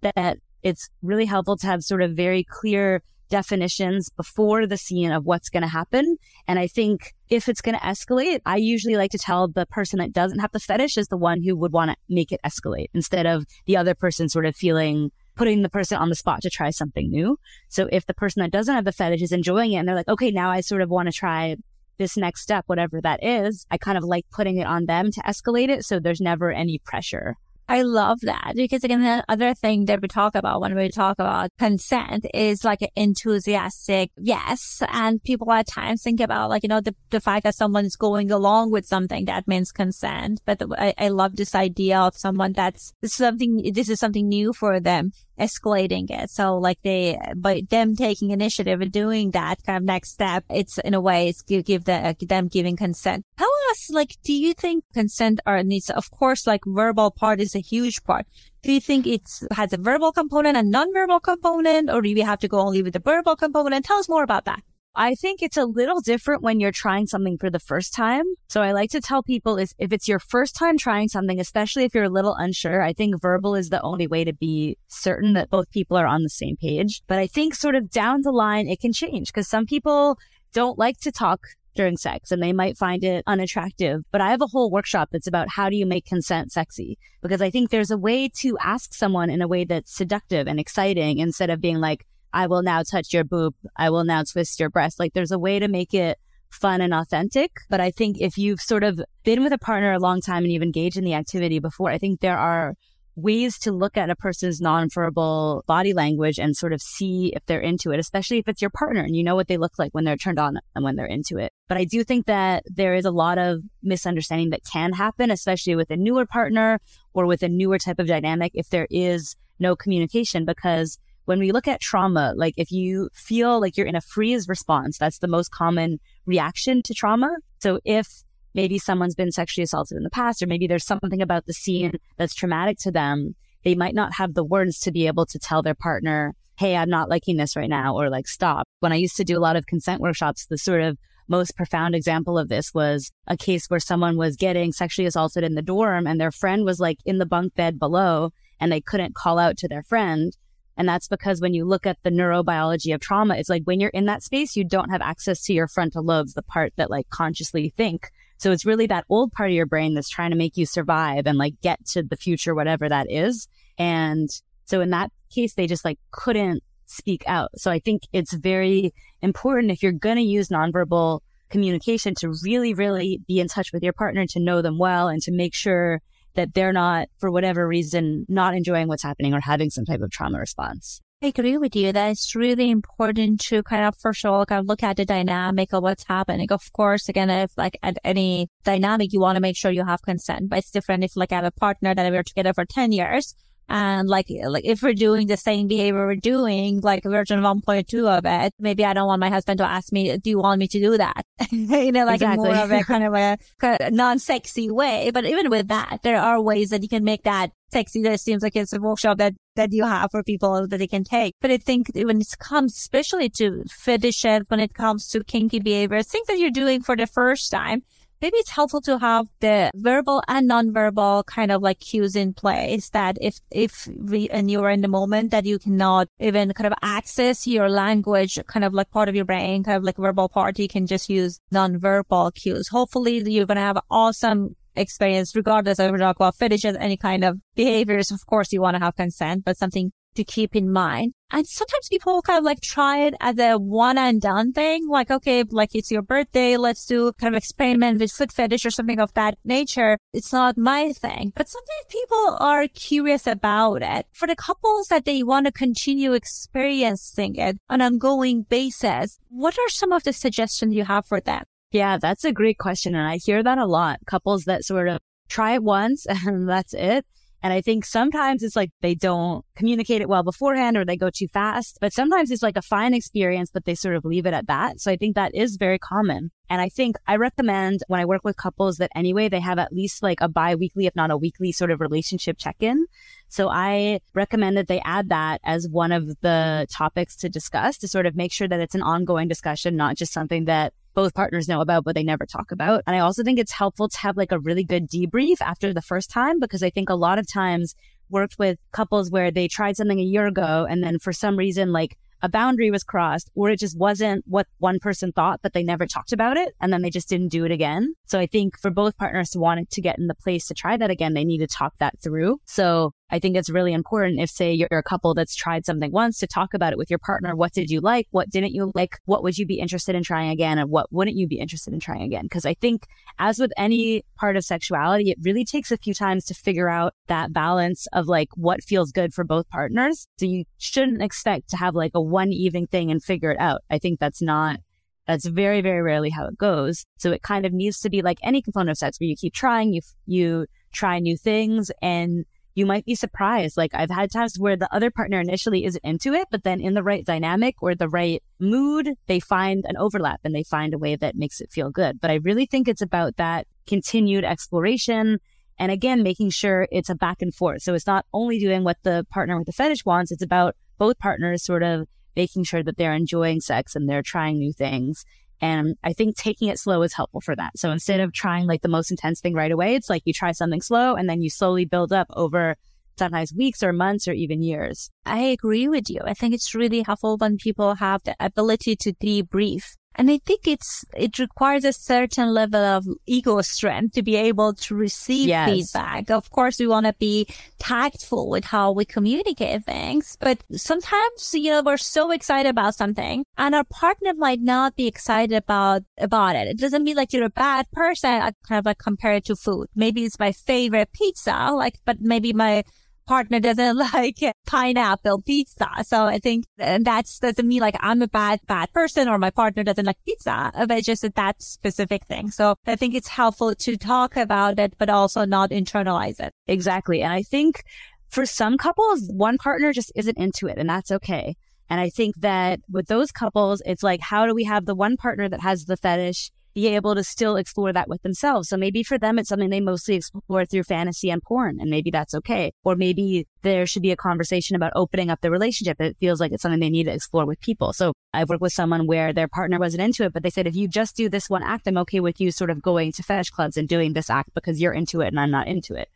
that 0.02 0.40
it's 0.64 0.90
really 1.02 1.26
helpful 1.26 1.58
to 1.58 1.68
have 1.68 1.84
sort 1.84 2.02
of 2.02 2.12
very 2.12 2.44
clear 2.44 3.02
definitions 3.30 4.10
before 4.10 4.66
the 4.66 4.78
scene 4.78 5.12
of 5.12 5.26
what's 5.26 5.50
going 5.50 5.64
to 5.64 5.68
happen. 5.68 6.18
And 6.48 6.58
I 6.58 6.68
think 6.68 7.14
if 7.30 7.50
it's 7.50 7.62
going 7.62 7.78
to 7.78 7.82
escalate, 7.82 8.40
I 8.46 8.56
usually 8.56 8.96
like 8.96 9.12
to 9.12 9.18
tell 9.18 9.48
the 9.48 9.66
person 9.66 10.00
that 10.00 10.14
doesn't 10.14 10.40
have 10.40 10.52
the 10.54 10.60
fetish 10.60 10.98
is 10.98 11.08
the 11.08 11.18
one 11.18 11.44
who 11.44 11.56
would 11.58 11.74
want 11.74 11.92
to 11.92 11.98
make 12.10 12.32
it 12.32 12.40
escalate 12.46 12.88
instead 12.94 13.26
of 13.26 13.46
the 13.66 13.76
other 13.78 13.94
person 13.94 14.30
sort 14.30 14.46
of 14.46 14.56
feeling 14.56 15.12
putting 15.38 15.62
the 15.62 15.70
person 15.70 15.98
on 15.98 16.10
the 16.10 16.16
spot 16.16 16.42
to 16.42 16.50
try 16.50 16.70
something 16.72 17.10
new. 17.10 17.38
So 17.70 17.88
if 17.92 18.06
the 18.06 18.14
person 18.14 18.42
that 18.42 18.52
doesn't 18.52 18.74
have 18.74 18.86
the 18.86 18.92
fetish 18.92 19.22
is 19.22 19.32
enjoying 19.32 19.74
it 19.74 19.78
and 19.78 19.88
they're 19.88 19.96
like, 19.96 20.08
okay, 20.08 20.32
now 20.32 20.50
I 20.50 20.62
sort 20.62 20.82
of 20.82 20.90
want 20.90 21.08
to 21.08 21.14
try 21.14 21.56
this 21.98 22.18
next 22.18 22.42
step, 22.42 22.64
whatever 22.68 23.02
that 23.02 23.24
is, 23.24 23.66
I 23.72 23.78
kind 23.78 23.98
of 23.98 24.04
like 24.04 24.26
putting 24.32 24.58
it 24.58 24.68
on 24.68 24.86
them 24.86 25.12
to 25.12 25.22
escalate 25.22 25.70
it. 25.70 25.86
So 25.86 26.00
there's 26.00 26.22
never 26.22 26.52
any 26.52 26.80
pressure. 26.80 27.36
I 27.70 27.82
love 27.82 28.20
that 28.22 28.54
because 28.56 28.84
again, 28.84 29.02
the 29.02 29.26
other 29.28 29.54
thing 29.54 29.86
that 29.86 30.02
we 30.02 30.08
talk 30.08 30.36
about 30.36 30.62
when 30.62 30.76
we 30.76 30.90
talk 30.90 31.20
about 31.20 31.50
consent 31.60 32.26
is 32.34 32.64
like 32.64 32.82
an 32.82 32.90
enthusiastic 32.96 34.12
yes. 34.18 34.82
And 34.90 35.22
people 35.22 35.52
at 35.52 35.68
times 35.68 36.02
think 36.02 36.22
about 36.22 36.50
like, 36.50 36.64
you 36.64 36.70
know, 36.70 36.80
the, 36.80 36.96
the 37.10 37.20
fact 37.20 37.44
that 37.44 37.56
someone 37.56 37.86
is 37.86 37.98
going 37.98 38.32
along 38.32 38.72
with 38.72 38.86
something 38.86 39.26
that 39.26 39.48
means 39.48 39.72
consent. 39.72 40.42
But 40.46 40.60
the, 40.60 40.74
I, 40.78 40.94
I 40.98 41.10
love 41.10 41.36
this 41.36 41.56
idea 41.56 42.00
of 42.00 42.16
someone 42.16 42.54
that's 42.54 42.94
something, 43.04 43.72
this 43.74 43.90
is 43.90 44.00
something 44.00 44.30
new 44.30 44.54
for 44.54 44.80
them 44.80 45.12
escalating 45.38 46.10
it. 46.10 46.30
So 46.30 46.58
like 46.58 46.80
they, 46.84 47.18
by 47.36 47.64
them 47.70 47.96
taking 47.96 48.32
initiative 48.32 48.82
and 48.82 48.92
doing 48.92 49.32
that 49.32 49.62
kind 49.64 49.78
of 49.78 49.84
next 49.84 50.12
step, 50.12 50.46
it's 50.50 50.78
in 50.80 50.94
a 50.94 51.02
way, 51.02 51.30
it's 51.30 51.42
give, 51.42 51.66
give 51.66 51.84
the, 51.84 52.16
them 52.22 52.48
giving 52.48 52.78
consent. 52.78 53.26
Tell 53.38 53.52
us, 53.70 53.90
like, 53.90 54.16
do 54.24 54.34
you 54.34 54.54
think 54.54 54.84
consent 54.94 55.40
are 55.46 55.64
needs, 55.64 55.90
of 55.90 56.12
course, 56.12 56.48
like 56.48 56.62
verbal 56.66 57.12
part 57.12 57.40
is 57.40 57.56
a 57.56 57.60
huge 57.60 58.04
part. 58.04 58.26
Do 58.62 58.72
you 58.72 58.82
think 58.82 59.08
it 59.08 59.22
has 59.52 59.74
a 59.74 59.78
verbal 59.78 60.12
component 60.12 60.58
and 60.58 60.72
non-verbal 60.72 61.20
component, 61.20 61.90
or 61.90 62.02
do 62.02 62.14
we 62.14 62.22
have 62.22 62.40
to 62.40 62.48
go 62.48 62.60
only 62.60 62.82
with 62.82 62.94
the 62.94 63.00
verbal 63.00 63.36
component? 63.36 63.86
Tell 63.86 64.00
us 64.00 64.10
more 64.10 64.24
about 64.24 64.46
that. 64.46 64.62
I 65.00 65.14
think 65.14 65.44
it's 65.44 65.58
a 65.58 65.66
little 65.66 66.02
different 66.02 66.42
when 66.42 66.60
you're 66.60 66.72
trying 66.72 67.06
something 67.06 67.38
for 67.38 67.52
the 67.52 67.60
first 67.60 67.94
time. 67.94 68.24
So 68.50 68.64
I 68.64 68.72
like 68.72 68.90
to 68.90 69.00
tell 69.00 69.22
people 69.22 69.58
is 69.58 69.76
if 69.78 69.94
it's 69.94 70.08
your 70.08 70.18
first 70.18 70.56
time 70.56 70.76
trying 70.76 71.08
something, 71.08 71.40
especially 71.40 71.84
if 71.84 71.94
you're 71.94 72.06
a 72.06 72.10
little 72.10 72.34
unsure, 72.34 72.82
I 72.82 72.94
think 72.94 73.22
verbal 73.22 73.54
is 73.54 73.70
the 73.70 73.82
only 73.84 74.08
way 74.08 74.24
to 74.24 74.34
be 74.34 74.76
certain 74.88 75.34
that 75.34 75.52
both 75.52 75.70
people 75.70 75.98
are 75.98 76.08
on 76.08 76.24
the 76.24 76.30
same 76.30 76.58
page. 76.58 77.04
But 77.06 77.20
I 77.20 77.28
think 77.28 77.54
sort 77.54 77.76
of 77.76 77.92
down 77.92 78.22
the 78.24 78.32
line, 78.32 78.68
it 78.68 78.80
can 78.80 78.92
change 78.92 79.28
because 79.28 79.48
some 79.48 79.68
people 79.68 80.18
don't 80.52 80.80
like 80.80 81.00
to 81.02 81.12
talk 81.12 81.42
during 81.78 81.96
sex 81.96 82.32
and 82.32 82.44
they 82.44 82.52
might 82.52 82.78
find 82.78 83.04
it 83.04 83.24
unattractive. 83.28 84.02
But 84.12 84.22
I 84.22 84.32
have 84.32 84.42
a 84.42 84.48
whole 84.48 84.70
workshop 84.70 85.10
that's 85.12 85.28
about 85.28 85.48
how 85.50 85.70
do 85.70 85.78
you 85.78 85.86
make 85.86 86.06
consent 86.06 86.52
sexy? 86.52 86.98
Because 87.22 87.42
I 87.42 87.50
think 87.50 87.70
there's 87.70 87.92
a 87.92 87.98
way 87.98 88.30
to 88.42 88.58
ask 88.62 88.94
someone 88.94 89.30
in 89.30 89.42
a 89.42 89.48
way 89.48 89.64
that's 89.64 89.96
seductive 89.96 90.48
and 90.48 90.60
exciting 90.60 91.20
instead 91.20 91.50
of 91.50 91.62
being 91.62 91.78
like, 91.78 92.06
I 92.34 92.48
will 92.48 92.62
now 92.62 92.84
touch 92.84 93.14
your 93.14 93.24
boob. 93.24 93.56
I 93.78 93.90
will 93.90 94.04
now 94.04 94.24
twist 94.24 94.60
your 94.60 94.70
breast. 94.70 95.00
Like 95.00 95.14
there's 95.14 95.32
a 95.32 95.40
way 95.40 95.60
to 95.60 95.68
make 95.68 95.94
it 95.94 96.18
fun 96.50 96.82
and 96.82 96.94
authentic. 96.94 97.52
But 97.70 97.80
I 97.80 97.92
think 97.92 98.18
if 98.20 98.38
you've 98.38 98.62
sort 98.62 98.84
of 98.84 99.00
been 99.24 99.44
with 99.44 99.54
a 99.54 99.58
partner 99.58 99.94
a 99.94 100.00
long 100.00 100.22
time 100.22 100.44
and 100.44 100.52
you've 100.52 100.64
engaged 100.64 100.98
in 100.98 101.04
the 101.04 101.14
activity 101.14 101.60
before, 101.60 101.90
I 101.90 101.98
think 101.98 102.20
there 102.20 102.38
are 102.38 102.76
ways 103.18 103.58
to 103.58 103.72
look 103.72 103.98
at 103.98 104.12
a 104.12 104.16
person's 104.16 104.62
nonverbal 104.62 105.66
body 105.66 105.92
language 105.92 106.38
and 106.38 106.56
sort 106.56 106.72
of 106.72 106.80
see 106.82 107.34
if 107.36 107.44
they're 107.48 107.60
into 107.60 107.92
it, 107.92 108.00
especially 108.00 108.38
if 108.38 108.48
it's 108.48 108.62
your 108.62 108.70
partner 108.70 109.02
and 109.02 109.16
you 109.16 109.24
know 109.24 109.36
what 109.36 109.48
they 109.48 109.58
look 109.58 109.74
like 109.80 109.92
when 109.94 110.04
they're 110.04 110.16
turned 110.16 110.38
on 110.38 110.60
and 110.76 110.86
when 110.86 110.96
they're 110.96 111.08
into 111.08 111.38
it. 111.38 111.52
But 111.68 111.78
I 111.78 111.84
do 111.84 112.04
think 112.04 112.28
that 112.28 112.64
there 112.68 112.94
is 112.94 113.06
a 113.06 113.12
lot 113.12 113.40
of 113.40 113.62
misunderstanding 113.82 114.52
that 114.52 114.62
can 114.72 114.94
happen, 114.94 115.32
especially 115.32 115.76
with 115.76 115.90
a 115.90 115.98
newer 115.98 116.28
partner 116.28 116.80
or 117.14 117.26
with 117.26 117.42
a 117.42 117.50
newer 117.50 117.80
type 117.80 117.98
of 117.98 118.08
dynamic 118.08 118.52
if 118.54 118.70
there 118.70 118.88
is 118.92 119.36
no 119.60 119.76
communication 119.76 120.46
because 120.46 121.00
when 121.26 121.40
we 121.40 121.52
look 121.52 121.68
at 121.68 121.82
trauma, 121.82 122.34
like 122.38 122.54
if 122.56 122.72
you 122.72 123.10
feel 123.14 123.60
like 123.60 123.76
you're 123.76 123.88
in 123.88 123.96
a 123.96 124.02
freeze 124.02 124.48
response, 124.48 124.98
that's 124.98 125.18
the 125.20 125.28
most 125.28 125.52
common 125.52 126.00
reaction 126.26 126.82
to 126.84 126.94
trauma. 126.94 127.36
So 127.60 127.80
if 127.84 128.08
maybe 128.54 128.78
someone's 128.78 129.16
been 129.16 129.32
sexually 129.32 129.64
assaulted 129.64 129.98
in 129.98 130.04
the 130.04 130.10
past, 130.10 130.42
or 130.42 130.48
maybe 130.48 130.68
there's 130.68 130.86
something 130.86 131.22
about 131.22 131.46
the 131.46 131.54
scene 131.54 131.94
that's 132.18 132.36
traumatic 132.36 132.78
to 132.80 132.92
them, 132.92 133.36
they 133.64 133.76
might 133.76 133.96
not 133.96 134.14
have 134.16 134.34
the 134.34 134.44
words 134.44 134.80
to 134.80 134.92
be 134.92 135.08
able 135.08 135.26
to 135.26 135.40
tell 135.40 135.62
their 135.62 135.76
partner, 135.76 136.34
Hey, 136.58 136.76
I'm 136.76 136.90
not 136.90 137.10
liking 137.10 137.38
this 137.38 137.56
right 137.56 137.70
now, 137.70 137.96
or 137.96 138.10
like 138.10 138.28
stop. 138.28 138.68
When 138.80 138.92
I 138.92 138.96
used 138.96 139.16
to 139.18 139.24
do 139.24 139.38
a 139.38 139.40
lot 139.40 139.56
of 139.56 139.68
consent 139.68 140.02
workshops, 140.02 140.48
the 140.48 140.58
sort 140.58 140.82
of 140.82 140.98
most 141.28 141.56
profound 141.56 141.94
example 141.94 142.38
of 142.38 142.50
this 142.50 142.74
was 142.74 143.12
a 143.28 143.38
case 143.38 143.68
where 143.68 143.80
someone 143.80 144.18
was 144.18 144.38
getting 144.38 144.72
sexually 144.72 145.06
assaulted 145.06 145.44
in 145.44 145.56
the 145.56 145.62
dorm 145.62 146.08
and 146.08 146.20
their 146.20 146.32
friend 146.32 146.64
was 146.66 146.80
like 146.80 146.98
in 147.06 147.18
the 147.18 147.26
bunk 147.26 147.54
bed 147.54 147.78
below 147.78 148.32
and 148.60 148.72
they 148.72 148.82
couldn't 148.82 149.16
call 149.16 149.38
out 149.38 149.58
to 149.58 149.68
their 149.68 149.84
friend. 149.84 150.36
And 150.78 150.88
that's 150.88 151.08
because 151.08 151.42
when 151.42 151.54
you 151.54 151.66
look 151.66 151.86
at 151.86 151.98
the 152.04 152.12
neurobiology 152.12 152.94
of 152.94 153.02
trauma, 153.02 153.36
it's 153.36 153.50
like 153.50 153.64
when 153.66 153.80
you're 153.80 153.90
in 153.90 154.06
that 154.06 154.24
space, 154.24 154.56
you 154.56 154.64
don't 154.64 154.92
have 154.92 155.02
access 155.02 155.42
to 155.44 155.54
your 155.54 155.68
frontal 155.68 156.04
lobes, 156.04 156.34
the 156.34 156.44
part 156.44 156.74
that 156.78 156.92
like 156.92 157.10
consciously 157.10 157.74
think. 157.76 158.10
So 158.38 158.52
it's 158.52 158.66
really 158.66 158.88
that 158.88 159.06
old 159.10 159.32
part 159.32 159.50
of 159.50 159.56
your 159.56 159.66
brain 159.66 159.94
that's 159.94 160.10
trying 160.10 160.32
to 160.32 160.38
make 160.38 160.58
you 160.58 160.66
survive 160.66 161.26
and 161.26 161.38
like 161.38 161.56
get 161.62 161.86
to 161.88 162.04
the 162.04 162.16
future, 162.16 162.56
whatever 162.56 162.88
that 162.88 163.08
is. 163.10 163.48
And 163.78 164.30
so 164.66 164.82
in 164.82 164.92
that 164.92 165.12
case, 165.34 165.54
they 165.54 165.68
just 165.68 165.86
like 165.86 166.00
couldn't 166.12 166.64
speak 166.86 167.24
out. 167.28 167.50
So 167.56 167.72
I 167.72 167.80
think 167.80 168.04
it's 168.14 168.34
very 168.34 168.94
important 169.22 169.72
if 169.72 169.84
you're 169.84 169.92
going 169.92 170.18
to 170.18 170.22
use 170.22 170.50
nonverbal 170.50 171.22
communication 171.50 172.14
to 172.16 172.34
really, 172.44 172.74
really 172.74 173.22
be 173.28 173.40
in 173.40 173.48
touch 173.48 173.72
with 173.74 173.84
your 173.84 173.94
partner, 173.94 174.26
to 174.28 174.40
know 174.40 174.62
them 174.62 174.78
well 174.78 175.08
and 175.08 175.22
to 175.24 175.32
make 175.32 175.54
sure 175.54 176.02
that 176.36 176.54
they're 176.54 176.74
not, 176.74 177.08
for 177.20 177.32
whatever 177.32 177.68
reason, 177.68 178.26
not 178.30 178.54
enjoying 178.54 178.88
what's 178.88 179.04
happening 179.04 179.34
or 179.34 179.40
having 179.40 179.70
some 179.70 179.86
type 179.86 180.02
of 180.02 180.12
trauma 180.12 180.40
response. 180.40 181.02
I 181.20 181.28
agree 181.28 181.58
with 181.58 181.76
you 181.76 181.92
that 181.94 182.12
it's 182.12 182.36
really 182.36 182.70
important 182.70 183.40
to 183.48 183.64
kind 183.64 183.86
of 183.86 183.98
first 183.98 184.24
of 184.24 184.32
all 184.32 184.46
kind 184.46 184.60
of 184.60 184.68
look 184.68 184.84
at 184.84 184.98
the 184.98 185.06
dynamic 185.06 185.74
of 185.74 185.82
what's 185.82 186.06
happening. 186.08 186.52
Of 186.52 186.72
course, 186.74 187.10
again, 187.10 187.32
if 187.32 187.58
like 187.58 187.80
at 187.82 187.98
any 188.04 188.50
dynamic, 188.64 189.12
you 189.14 189.20
want 189.20 189.36
to 189.36 189.42
make 189.42 189.58
sure 189.58 189.72
you 189.72 189.84
have 189.84 190.04
consent, 190.04 190.50
but 190.50 190.60
it's 190.60 190.70
different 190.70 191.04
if 191.04 191.16
like 191.16 191.32
I 191.32 191.38
have 191.38 191.44
a 191.46 191.52
partner 191.52 191.96
that 191.96 192.12
we 192.12 192.18
are 192.20 192.24
together 192.24 192.54
for 192.54 192.66
10 192.66 192.92
years 192.92 193.34
And 193.70 194.08
like, 194.08 194.28
like 194.30 194.66
if 194.66 194.82
we're 194.82 194.94
doing 194.94 195.28
the 195.28 195.38
same 195.38 195.68
behavior 195.68 196.06
we're 196.06 196.16
doing, 196.16 196.80
like 196.82 197.04
version 197.04 197.42
1.2 197.42 198.18
of 198.18 198.26
it, 198.26 198.54
maybe 198.60 198.86
I 198.86 198.94
don't 198.94 199.08
want 199.08 199.20
my 199.20 199.30
husband 199.30 199.58
to 199.58 199.66
ask 199.66 199.92
me, 199.92 200.18
do 200.18 200.30
you 200.30 200.40
want 200.40 200.60
me 200.60 200.68
to 200.68 200.80
do 200.80 200.98
that? 200.98 201.26
you 201.52 201.92
know, 201.92 202.06
like 202.06 202.16
exactly. 202.16 202.50
more 202.50 202.56
of 202.56 202.72
a 202.72 202.84
kind 202.84 203.04
of 203.04 203.14
a, 203.14 203.38
kind 203.60 203.78
of 203.82 203.94
non-sexy 203.94 204.72
way. 204.72 205.12
But 205.14 205.26
even 205.26 205.50
with 205.50 205.68
that, 205.68 206.00
there 206.04 206.20
are 206.20 206.42
ways 206.42 206.70
that 206.70 206.82
you 206.82 206.90
can 206.90 207.04
make 207.04 207.24
that 207.24 207.52
sexy. 207.72 208.02
That 208.04 208.22
seems 208.22 208.42
like 208.42 208.56
it's 208.56 208.74
a 208.74 208.80
workshop 208.80 209.18
that, 209.18 209.34
that 209.56 209.74
you 209.74 209.84
have 209.84 210.12
for 210.12 210.24
people 210.24 210.68
that 210.68 210.78
they 210.78 210.88
can 210.88 211.04
take. 211.04 211.36
But 211.42 211.52
I 211.52 211.58
think 211.58 211.92
when 211.94 212.22
it 212.22 212.28
comes, 212.40 212.78
especially 212.78 213.30
to 213.38 213.64
fetishes, 213.70 214.44
when 214.48 214.60
it 214.60 214.74
comes 214.74 215.08
to 215.10 215.24
kinky 215.24 215.60
behavior, 215.60 216.02
things 216.04 216.28
that 216.28 216.40
you're 216.40 216.52
doing 216.52 216.82
for 216.82 216.96
the 216.96 217.08
first 217.08 217.52
time, 217.52 217.82
maybe 218.22 218.38
it's 218.38 218.52
helpful 218.52 218.82
to 218.82 219.00
have 219.00 219.28
the 219.40 219.72
verbal 219.76 220.24
and 220.28 220.50
nonverbal 220.50 221.26
kind 221.26 221.52
of 221.52 221.62
like 221.62 221.80
cues 221.80 222.16
in 222.16 222.34
place 222.34 222.90
that 222.90 223.18
if, 223.22 223.40
if 223.52 223.88
we, 223.88 224.30
and 224.30 224.50
you're 224.50 224.70
in 224.70 224.82
the 224.82 224.88
moment 224.88 225.32
that 225.32 225.46
you 225.46 225.60
cannot 225.60 226.08
even 226.20 226.54
kind 226.54 226.68
of 226.68 226.74
access 226.82 227.48
your 227.48 227.70
language, 227.70 228.40
kind 228.48 228.64
of 228.66 228.74
like 228.74 228.90
part 228.92 229.10
of 229.10 229.16
your 229.16 229.26
brain, 229.26 229.64
kind 229.64 229.78
of 229.78 229.84
like 229.84 229.98
verbal 229.98 230.30
part, 230.30 230.60
you 230.60 230.68
can 230.68 230.88
just 230.88 231.10
use 231.10 231.40
nonverbal 231.54 232.34
cues. 232.34 232.68
Hopefully 232.70 233.18
you're 233.30 233.46
going 233.46 233.56
to 233.56 233.62
have 233.62 233.80
awesome 233.90 234.56
experience, 234.78 235.36
regardless 235.36 235.80
of 235.80 235.92
we're 235.92 235.98
talking 235.98 236.18
about 236.18 236.36
fetishes, 236.36 236.76
any 236.80 236.98
kind 236.98 237.24
of 237.24 237.40
behaviors. 237.56 238.12
Of 238.12 238.26
course, 238.26 238.54
you 238.54 238.62
want 238.62 238.76
to 238.76 238.84
have 238.84 238.96
consent, 238.96 239.44
but 239.44 239.58
something 239.58 239.92
to 240.18 240.24
keep 240.24 240.56
in 240.56 240.72
mind. 240.72 241.14
And 241.30 241.46
sometimes 241.46 241.90
people 241.90 242.22
kind 242.22 242.40
of 242.40 242.44
like 242.44 242.62
try 242.62 243.06
it 243.06 243.14
as 243.20 243.38
a 243.38 243.58
one 243.58 243.98
and 243.98 244.22
done 244.22 244.54
thing. 244.54 244.88
Like, 244.88 245.12
okay, 245.12 245.44
like 245.50 245.72
it's 245.74 245.92
your 245.92 246.02
birthday. 246.02 246.58
Let's 246.58 246.86
do 246.86 247.12
kind 247.14 247.34
of 247.34 247.38
experiment 247.38 248.00
with 248.00 248.12
foot 248.12 248.32
fetish 248.32 248.66
or 248.66 248.72
something 248.72 249.00
of 249.00 249.14
that 249.14 249.38
nature. 249.44 249.98
It's 250.14 250.32
not 250.32 250.58
my 250.58 250.94
thing, 250.94 251.34
but 251.36 251.48
sometimes 251.50 251.86
people 251.90 252.38
are 252.40 252.68
curious 252.68 253.28
about 253.28 253.82
it. 253.82 254.08
For 254.14 254.28
the 254.28 254.36
couples 254.36 254.88
that 254.88 255.06
they 255.06 255.22
want 255.24 255.46
to 255.46 255.52
continue 255.52 256.14
experiencing 256.14 257.36
it 257.36 257.58
on 257.70 257.82
an 257.82 257.94
ongoing 257.94 258.44
basis, 258.44 259.20
what 259.30 259.58
are 259.58 259.70
some 259.70 259.92
of 259.92 260.04
the 260.04 260.14
suggestions 260.14 260.74
you 260.74 260.86
have 260.86 261.06
for 261.06 261.20
them? 261.20 261.44
Yeah, 261.72 261.98
that's 261.98 262.24
a 262.24 262.32
great 262.32 262.58
question. 262.58 262.96
And 262.96 263.08
I 263.08 263.18
hear 263.18 263.44
that 263.44 263.58
a 263.58 263.66
lot. 263.66 264.00
Couples 264.06 264.46
that 264.46 264.64
sort 264.64 264.88
of 264.88 265.00
try 265.28 265.56
it 265.56 265.64
once 265.64 266.06
and 266.26 266.48
that's 266.48 266.74
it. 266.74 267.06
And 267.44 267.54
I 267.54 267.62
think 267.62 267.86
sometimes 267.86 268.42
it's 268.42 268.56
like 268.56 268.72
they 268.82 268.96
don't 268.96 269.46
communicate 269.56 270.02
it 270.02 270.10
well 270.10 270.24
beforehand 270.24 270.76
or 270.76 270.84
they 270.84 270.98
go 270.98 271.10
too 271.10 271.28
fast, 271.28 271.78
but 271.80 271.94
sometimes 271.94 272.32
it's 272.32 272.42
like 272.42 272.58
a 272.58 272.62
fine 272.62 272.94
experience, 272.94 273.52
but 273.54 273.66
they 273.66 273.76
sort 273.76 273.96
of 273.96 274.06
leave 274.06 274.26
it 274.26 274.34
at 274.34 274.48
that. 274.48 274.80
So 274.80 274.92
I 274.92 274.98
think 274.98 275.16
that 275.16 275.36
is 275.36 275.58
very 275.58 275.78
common. 275.78 276.32
And 276.50 276.62
I 276.62 276.70
think 276.70 276.96
I 277.06 277.18
recommend 277.18 277.82
when 277.88 278.00
I 278.00 278.06
work 278.06 278.24
with 278.24 278.38
couples 278.38 278.78
that 278.78 278.90
anyway, 278.96 279.30
they 279.30 279.40
have 279.40 279.60
at 279.60 279.74
least 279.74 280.02
like 280.02 280.20
a 280.22 280.30
bi-weekly, 280.30 280.88
if 280.88 280.96
not 280.96 281.12
a 281.12 281.18
weekly 281.18 281.52
sort 281.52 281.72
of 281.72 281.82
relationship 281.82 282.38
check-in. 282.40 282.88
So 283.28 283.50
I 283.50 284.00
recommend 284.16 284.58
that 284.58 284.68
they 284.68 284.80
add 284.80 285.10
that 285.10 285.42
as 285.44 285.68
one 285.70 285.92
of 285.92 286.08
the 286.22 286.66
topics 286.72 287.16
to 287.18 287.30
discuss 287.30 287.78
to 287.80 287.88
sort 287.88 288.06
of 288.06 288.16
make 288.16 288.32
sure 288.32 288.48
that 288.48 288.62
it's 288.62 288.76
an 288.76 288.82
ongoing 288.82 289.28
discussion, 289.28 289.76
not 289.76 289.98
just 289.98 290.14
something 290.14 290.46
that 290.46 290.74
both 290.98 291.14
partners 291.14 291.48
know 291.48 291.62
about, 291.62 291.84
but 291.84 291.94
they 291.94 292.02
never 292.02 292.26
talk 292.26 292.52
about. 292.52 292.82
And 292.88 292.96
I 292.96 293.00
also 293.00 293.24
think 293.24 293.38
it's 293.38 293.52
helpful 293.52 293.88
to 293.88 293.98
have 294.00 294.18
like 294.18 294.32
a 294.32 294.40
really 294.40 294.64
good 294.64 294.90
debrief 294.90 295.42
after 295.42 295.72
the 295.72 295.82
first 295.84 296.10
time, 296.10 296.40
because 296.40 296.64
I 296.64 296.72
think 296.72 296.90
a 296.90 296.96
lot 296.96 297.20
of 297.20 297.32
times 297.32 297.76
worked 298.10 298.40
with 298.40 298.58
couples 298.72 299.12
where 299.12 299.30
they 299.30 299.48
tried 299.48 299.78
something 299.78 300.00
a 300.00 300.04
year 300.04 300.26
ago 300.26 300.66
and 300.68 300.82
then 300.82 300.98
for 300.98 301.14
some 301.14 301.38
reason, 301.38 301.72
like 301.72 302.00
a 302.24 302.30
boundary 302.30 302.72
was 302.72 302.84
crossed 302.84 303.30
or 303.36 303.52
it 303.52 303.60
just 303.60 303.78
wasn't 303.78 304.24
what 304.26 304.48
one 304.58 304.80
person 304.80 305.12
thought, 305.12 305.40
but 305.44 305.54
they 305.54 305.62
never 305.62 305.86
talked 305.86 306.14
about 306.14 306.36
it. 306.36 306.56
And 306.60 306.74
then 306.74 306.82
they 306.82 306.90
just 306.90 307.10
didn't 307.10 307.28
do 307.28 307.46
it 307.46 307.52
again. 307.52 307.94
So 308.06 308.18
I 308.18 308.26
think 308.26 308.58
for 308.58 308.72
both 308.72 308.98
partners 308.98 309.30
to 309.32 309.40
want 309.40 309.70
to 309.70 309.82
get 309.82 310.00
in 310.00 310.08
the 310.08 310.16
place 310.16 310.48
to 310.48 310.56
try 310.56 310.78
that 310.78 310.90
again, 310.90 311.14
they 311.14 311.26
need 311.26 311.40
to 311.40 311.48
talk 311.48 311.74
that 311.78 312.02
through. 312.02 312.40
So 312.46 312.94
I 313.10 313.20
think 313.20 313.38
it's 313.38 313.50
really 313.50 313.74
important 313.74 314.20
if, 314.20 314.30
say, 314.30 314.52
you're 314.52 314.68
a 314.72 314.84
couple 314.84 315.14
that's 315.14 315.36
tried 315.36 315.66
something 315.66 315.92
once 315.92 316.20
to 316.20 316.28
talk 316.28 316.54
about 316.54 316.74
it 316.74 316.78
with 316.78 316.90
your 316.90 317.00
partner. 317.00 317.36
What 317.36 317.54
did 317.54 317.70
you 317.70 317.80
like? 317.80 318.08
What 318.12 318.30
didn't 318.30 318.54
you 318.54 318.72
like? 318.76 318.98
What 319.06 319.24
would 319.24 319.38
you 319.38 319.46
be 319.46 319.60
interested 319.60 319.96
in 319.96 320.04
trying 320.04 320.30
again? 320.30 320.58
And 320.58 320.70
what 320.70 320.92
wouldn't 320.92 321.16
you 321.16 321.28
be 321.28 321.40
interested 321.40 321.74
in 321.74 321.80
trying 321.80 322.02
again? 322.02 322.24
Because 322.24 322.46
I 322.46 322.54
think, 322.56 322.86
as 323.18 323.40
with 323.40 323.54
any 323.56 324.04
part 324.18 324.36
of 324.36 324.44
sexuality, 324.44 325.10
it 325.10 325.20
really 325.22 325.46
takes 325.46 325.72
a 325.72 325.78
few 325.78 325.94
times 325.94 326.26
to 326.26 326.34
figure 326.34 326.70
out 326.70 326.94
that 327.08 327.32
balance 327.32 327.88
of 327.94 328.08
like 328.08 328.30
what 328.36 328.64
feels 328.64 328.92
good 328.92 329.14
for 329.14 329.24
both 329.24 329.48
partners. 329.50 330.08
So 330.20 330.26
you 330.26 330.44
shouldn't 330.58 331.02
expect 331.02 331.50
to 331.52 331.58
have 331.58 331.76
like 331.76 331.92
a 331.94 332.02
one 332.02 332.34
evening 332.34 332.68
thing 332.68 332.92
and 332.92 333.02
figure 333.02 333.32
it 333.32 333.40
out. 333.40 333.62
I 333.70 333.78
think 333.80 334.00
that's 334.00 334.22
not 334.22 334.60
that's 335.08 335.26
very, 335.26 335.62
very 335.62 335.82
rarely 335.82 336.10
how 336.10 336.26
it 336.28 336.38
goes. 336.38 336.86
So 336.98 337.12
it 337.12 337.24
kind 337.24 337.46
of 337.46 337.54
needs 337.54 337.80
to 337.80 337.90
be 337.90 338.02
like 338.02 338.18
any 338.24 338.42
component 338.42 338.72
of 338.72 338.78
sex 338.78 339.00
where 339.00 339.08
you 339.08 339.16
keep 339.16 339.34
trying, 339.34 339.72
you, 339.74 339.80
you 340.06 340.48
try 340.74 341.00
new 341.00 341.16
things 341.16 341.72
and 341.82 342.26
you 342.58 342.66
might 342.66 342.86
be 342.86 342.96
surprised. 342.96 343.56
Like 343.56 343.70
I've 343.76 343.92
had 343.92 344.12
times 344.12 344.40
where 344.40 344.58
the 344.58 344.74
other 344.74 344.90
partner 344.90 345.22
initially 345.22 345.64
isn't 345.64 345.84
into 345.84 346.14
it, 346.14 346.28
but 346.32 346.44
then 346.44 346.60
in 346.60 346.74
the 346.74 346.82
right 346.82 347.06
dynamic 347.06 347.54
or 347.62 347.76
the 347.76 347.88
right 347.88 348.24
mood, 348.40 348.96
they 349.06 349.20
find 349.20 349.64
an 349.68 349.78
overlap 349.78 350.22
and 350.24 350.34
they 350.34 350.42
find 350.42 350.74
a 350.74 350.80
way 350.80 350.96
that 350.96 351.16
makes 351.16 351.40
it 351.40 351.52
feel 351.52 351.70
good. 351.70 352.02
But 352.02 352.10
I 352.10 352.16
really 352.16 352.48
think 352.48 352.68
it's 352.68 352.82
about 352.82 353.18
that 353.18 353.46
continued 353.68 354.26
exploration. 354.26 355.20
And 355.60 355.72
again, 355.72 356.02
making 356.02 356.32
sure 356.32 356.68
it's 356.72 356.90
a 356.90 356.96
back 356.96 357.22
and 357.22 357.32
forth. 357.32 357.62
So 357.62 357.76
it's 357.76 357.86
not 357.86 358.08
only 358.12 358.40
doing 358.40 358.64
what 358.64 358.78
the 358.82 359.06
partner 359.12 359.38
with 359.38 359.46
the 359.46 359.54
fetish 359.54 359.86
wants. 359.86 360.12
It's 360.12 360.24
about 360.24 360.56
both 360.80 360.98
partners 360.98 361.46
sort 361.46 361.62
of 361.62 361.86
making 362.16 362.46
sure 362.46 362.64
that 362.64 362.78
they're 362.78 362.96
enjoying 362.96 363.40
sex 363.40 363.76
and 363.76 363.88
they're 363.88 364.02
trying 364.02 364.40
new 364.40 364.52
things 364.52 365.06
and 365.42 365.76
I 365.84 365.94
think 365.94 366.16
taking 366.16 366.48
it 366.48 366.60
slow 366.60 366.82
is 366.82 366.94
helpful 366.94 367.22
for 367.22 367.36
that. 367.36 367.58
So 367.58 367.72
instead 367.72 368.00
of 368.00 368.14
trying 368.14 368.48
like 368.48 368.62
the 368.62 368.68
most 368.68 368.92
intense 368.92 369.22
thing 369.22 369.34
right 369.34 369.52
away, 369.52 369.76
it's 369.76 369.90
like 369.90 370.04
you 370.06 370.14
try 370.14 370.32
something 370.32 370.62
slow 370.62 370.96
and 370.96 371.10
then 371.10 371.22
you 371.22 371.30
slowly 371.30 371.66
build 371.66 371.94
up 371.94 372.08
over 372.16 372.56
sometimes 372.98 373.34
weeks 373.34 373.62
or 373.62 373.72
months 373.74 374.08
or 374.08 374.14
even 374.14 374.42
years. 374.42 374.90
I 375.06 375.20
agree 375.20 375.68
with 375.68 375.90
you. 375.90 376.00
I 376.04 376.14
think 376.14 376.34
it's 376.34 376.56
really 376.56 376.82
helpful 376.82 377.18
when 377.18 377.38
people 377.38 377.76
have 377.76 378.02
the 378.04 378.16
ability 378.20 378.76
to 378.78 378.94
debrief 378.94 379.76
and 379.98 380.12
I 380.12 380.20
think 380.20 380.48
it's, 380.48 380.86
it 380.96 381.18
requires 381.18 381.66
a 381.66 381.74
certain 381.74 382.34
level 382.34 382.64
of 382.64 382.86
ego 383.06 383.42
strength 383.42 383.96
to 383.96 384.04
be 384.04 384.16
able 384.16 384.54
to 384.54 384.76
receive 384.76 385.28
yes. 385.28 385.50
feedback. 385.50 386.12
Of 386.12 386.30
course, 386.30 386.60
we 386.60 386.68
want 386.68 386.86
to 386.86 386.94
be 386.94 387.28
tactful 387.60 388.30
with 388.30 388.46
how 388.46 388.72
we 388.72 388.86
communicate 388.86 389.64
things, 389.66 390.18
but 390.20 390.40
sometimes, 390.52 391.34
you 391.34 391.52
know, 391.52 391.64
we're 391.64 391.78
so 391.78 392.12
excited 392.12 392.50
about 392.50 392.76
something 392.76 393.26
and 393.38 393.56
our 393.56 393.64
partner 393.64 394.14
might 394.14 394.42
not 394.42 394.76
be 394.76 394.88
excited 394.88 395.36
about, 395.36 395.84
about 395.98 396.36
it. 396.36 396.48
It 396.48 396.60
doesn't 396.60 396.84
mean 396.84 396.96
like 396.96 397.12
you're 397.12 397.24
a 397.24 397.30
bad 397.30 397.70
person. 397.72 398.10
I 398.10 398.32
kind 398.48 398.60
of 398.60 398.66
like 398.66 398.78
compare 398.78 399.14
it 399.14 399.26
to 399.26 399.36
food. 399.36 399.68
Maybe 399.76 400.06
it's 400.06 400.20
my 400.20 400.32
favorite 400.32 400.92
pizza, 400.94 401.50
like, 401.54 401.80
but 401.86 401.98
maybe 402.00 402.34
my 402.34 402.64
partner 403.08 403.40
doesn't 403.40 403.78
like 403.94 404.18
pineapple 404.46 405.22
pizza. 405.22 405.70
So 405.84 406.06
I 406.06 406.20
think 406.20 406.46
that's 406.58 407.20
doesn't 407.20 407.48
mean 407.48 407.62
like 407.62 407.78
I'm 407.80 408.02
a 408.02 408.08
bad, 408.08 408.42
bad 408.48 408.72
person 408.74 409.08
or 409.08 409.18
my 409.18 409.32
partner 409.32 409.64
doesn't 409.64 409.86
like 409.86 409.98
pizza, 410.06 410.52
but 410.68 410.84
just 410.84 411.02
that 411.16 411.42
specific 411.42 412.06
thing. 412.06 412.30
So 412.30 412.56
I 412.66 412.76
think 412.76 412.94
it's 412.94 413.08
helpful 413.08 413.56
to 413.56 413.78
talk 413.78 414.16
about 414.16 414.60
it, 414.60 414.76
but 414.78 414.90
also 414.90 415.26
not 415.26 415.50
internalize 415.50 416.20
it. 416.20 416.34
Exactly. 416.48 417.02
And 417.02 417.12
I 417.14 417.24
think 417.24 417.64
for 418.10 418.26
some 418.26 418.58
couples, 418.58 419.10
one 419.14 419.38
partner 419.38 419.74
just 419.74 419.92
isn't 419.96 420.18
into 420.18 420.48
it 420.48 420.58
and 420.58 420.70
that's 420.70 420.92
okay. 420.92 421.36
And 421.70 421.82
I 421.82 421.90
think 421.90 422.16
that 422.22 422.62
with 422.72 422.88
those 422.88 423.12
couples, 423.12 423.62
it's 423.66 423.84
like, 423.84 424.00
how 424.02 424.26
do 424.26 424.34
we 424.34 424.46
have 424.46 424.66
the 424.66 424.76
one 424.76 424.96
partner 424.96 425.28
that 425.28 425.42
has 425.42 425.66
the 425.66 425.76
fetish 425.76 426.32
be 426.58 426.70
able 426.70 426.96
to 426.96 427.04
still 427.04 427.36
explore 427.36 427.72
that 427.72 427.88
with 427.88 428.02
themselves. 428.02 428.50
So 428.50 428.58
maybe 428.58 428.82
for 428.82 428.98
them, 428.98 429.20
it's 429.20 429.30
something 429.30 429.52
they 429.52 429.60
mostly 429.60 429.94
explore 429.94 430.44
through 430.44 430.64
fantasy 430.64 431.12
and 431.12 431.22
porn, 431.22 431.60
and 431.60 431.70
maybe 431.70 431.92
that's 431.92 432.16
okay. 432.16 432.52
Or 432.64 432.76
maybe 432.76 433.28
there 433.44 433.68
should 433.68 433.84
be 433.84 433.92
a 433.92 433.96
conversation 433.96 434.56
about 434.56 434.74
opening 434.76 435.12
up 435.12 435.22
the 435.22 435.30
relationship. 435.30 435.80
It 435.80 435.98
feels 436.00 436.20
like 436.20 436.32
it's 436.32 436.42
something 436.42 436.60
they 436.60 436.72
need 436.72 436.86
to 436.86 436.92
explore 436.92 437.28
with 437.28 437.40
people. 437.42 437.74
So 437.74 437.94
I've 438.12 438.28
worked 438.28 438.42
with 438.42 438.54
someone 438.54 438.88
where 438.88 439.14
their 439.14 439.28
partner 439.28 439.60
wasn't 439.60 439.84
into 439.84 440.04
it, 440.04 440.14
but 440.14 440.24
they 440.24 440.32
said, 440.32 440.48
if 440.48 440.56
you 440.56 440.68
just 440.68 440.98
do 440.98 441.10
this 441.10 441.30
one 441.30 441.44
act, 441.44 441.68
I'm 441.68 441.78
okay 441.78 442.00
with 442.00 442.20
you 442.20 442.32
sort 442.32 442.50
of 442.50 442.64
going 442.64 442.92
to 442.94 443.04
fetish 443.04 443.30
clubs 443.30 443.56
and 443.56 443.68
doing 443.68 443.94
this 443.94 444.10
act 444.10 444.32
because 444.34 444.60
you're 444.60 444.74
into 444.74 445.02
it 445.02 445.10
and 445.10 445.20
I'm 445.20 445.30
not 445.30 445.48
into 445.48 445.76
it. 445.76 445.90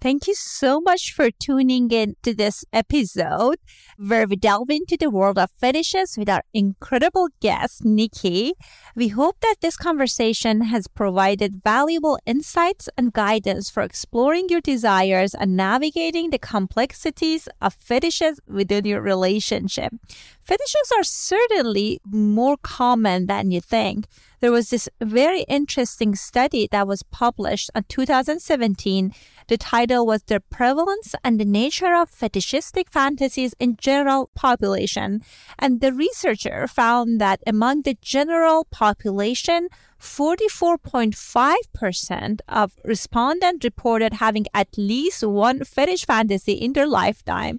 Thank 0.01 0.26
you 0.28 0.34
so 0.34 0.80
much 0.80 1.12
for 1.12 1.30
tuning 1.30 1.90
in 1.90 2.16
to 2.22 2.34
this 2.34 2.64
episode 2.72 3.57
where 3.97 4.26
we 4.26 4.36
delve 4.36 4.68
into 4.70 4.97
the 4.97 5.09
world 5.11 5.38
of 5.38 5.51
fetishes 5.51 6.16
with 6.18 6.28
our 6.28 6.42
incredible 6.53 7.28
guest, 7.40 7.82
Niki. 7.82 8.53
We 8.94 9.09
hope 9.09 9.40
that 9.40 9.57
this 9.62 9.76
conversation 9.76 10.61
has 10.62 10.86
provided 10.86 11.62
valuable 11.64 12.18
insights 12.26 12.90
and 12.99 13.12
guidance 13.12 13.70
for 13.70 13.82
exploring 13.82 14.49
your 14.51 14.61
desires 14.61 15.34
and 15.34 15.57
navigating 15.57 16.28
the 16.30 16.38
complexities 16.38 17.49
of 17.62 17.72
fetishes 17.74 18.38
within 18.47 18.84
your 18.84 19.01
relationship. 19.01 19.94
Fetishes 20.42 20.92
are 20.97 21.05
certainly 21.05 22.01
more 22.05 22.57
common 22.59 23.26
than 23.26 23.51
you 23.51 23.61
think. 23.61 24.07
There 24.47 24.53
was 24.53 24.70
this 24.70 24.88
very 25.01 25.42
interesting 25.49 26.14
study 26.14 26.68
that 26.70 26.86
was 26.86 27.03
published 27.03 27.68
in 27.74 27.82
2017. 27.88 29.12
The 29.49 29.59
title 29.59 30.07
was 30.07 30.22
The 30.22 30.38
Prevalence 30.38 31.16
and 31.24 31.40
the 31.40 31.44
Nature 31.44 31.97
of 31.97 32.09
Fetishistic 32.09 32.88
Fantasies 32.88 33.57
in 33.59 33.76
General 33.76 34.30
Population. 34.36 35.22
And 35.59 35.80
the 35.80 35.92
researcher 35.92 36.68
found 36.68 37.20
that 37.20 37.40
among 37.44 37.82
the 37.82 37.99
general 38.01 38.68
population, 38.70 39.66
44.5% 40.01 42.40
of 42.49 42.76
respondents 42.84 43.64
reported 43.64 44.12
having 44.12 44.47
at 44.55 44.78
least 44.78 45.26
one 45.26 45.64
fetish 45.64 46.07
fantasy 46.07 46.53
in 46.53 46.74
their 46.74 46.86
lifetime. 46.86 47.59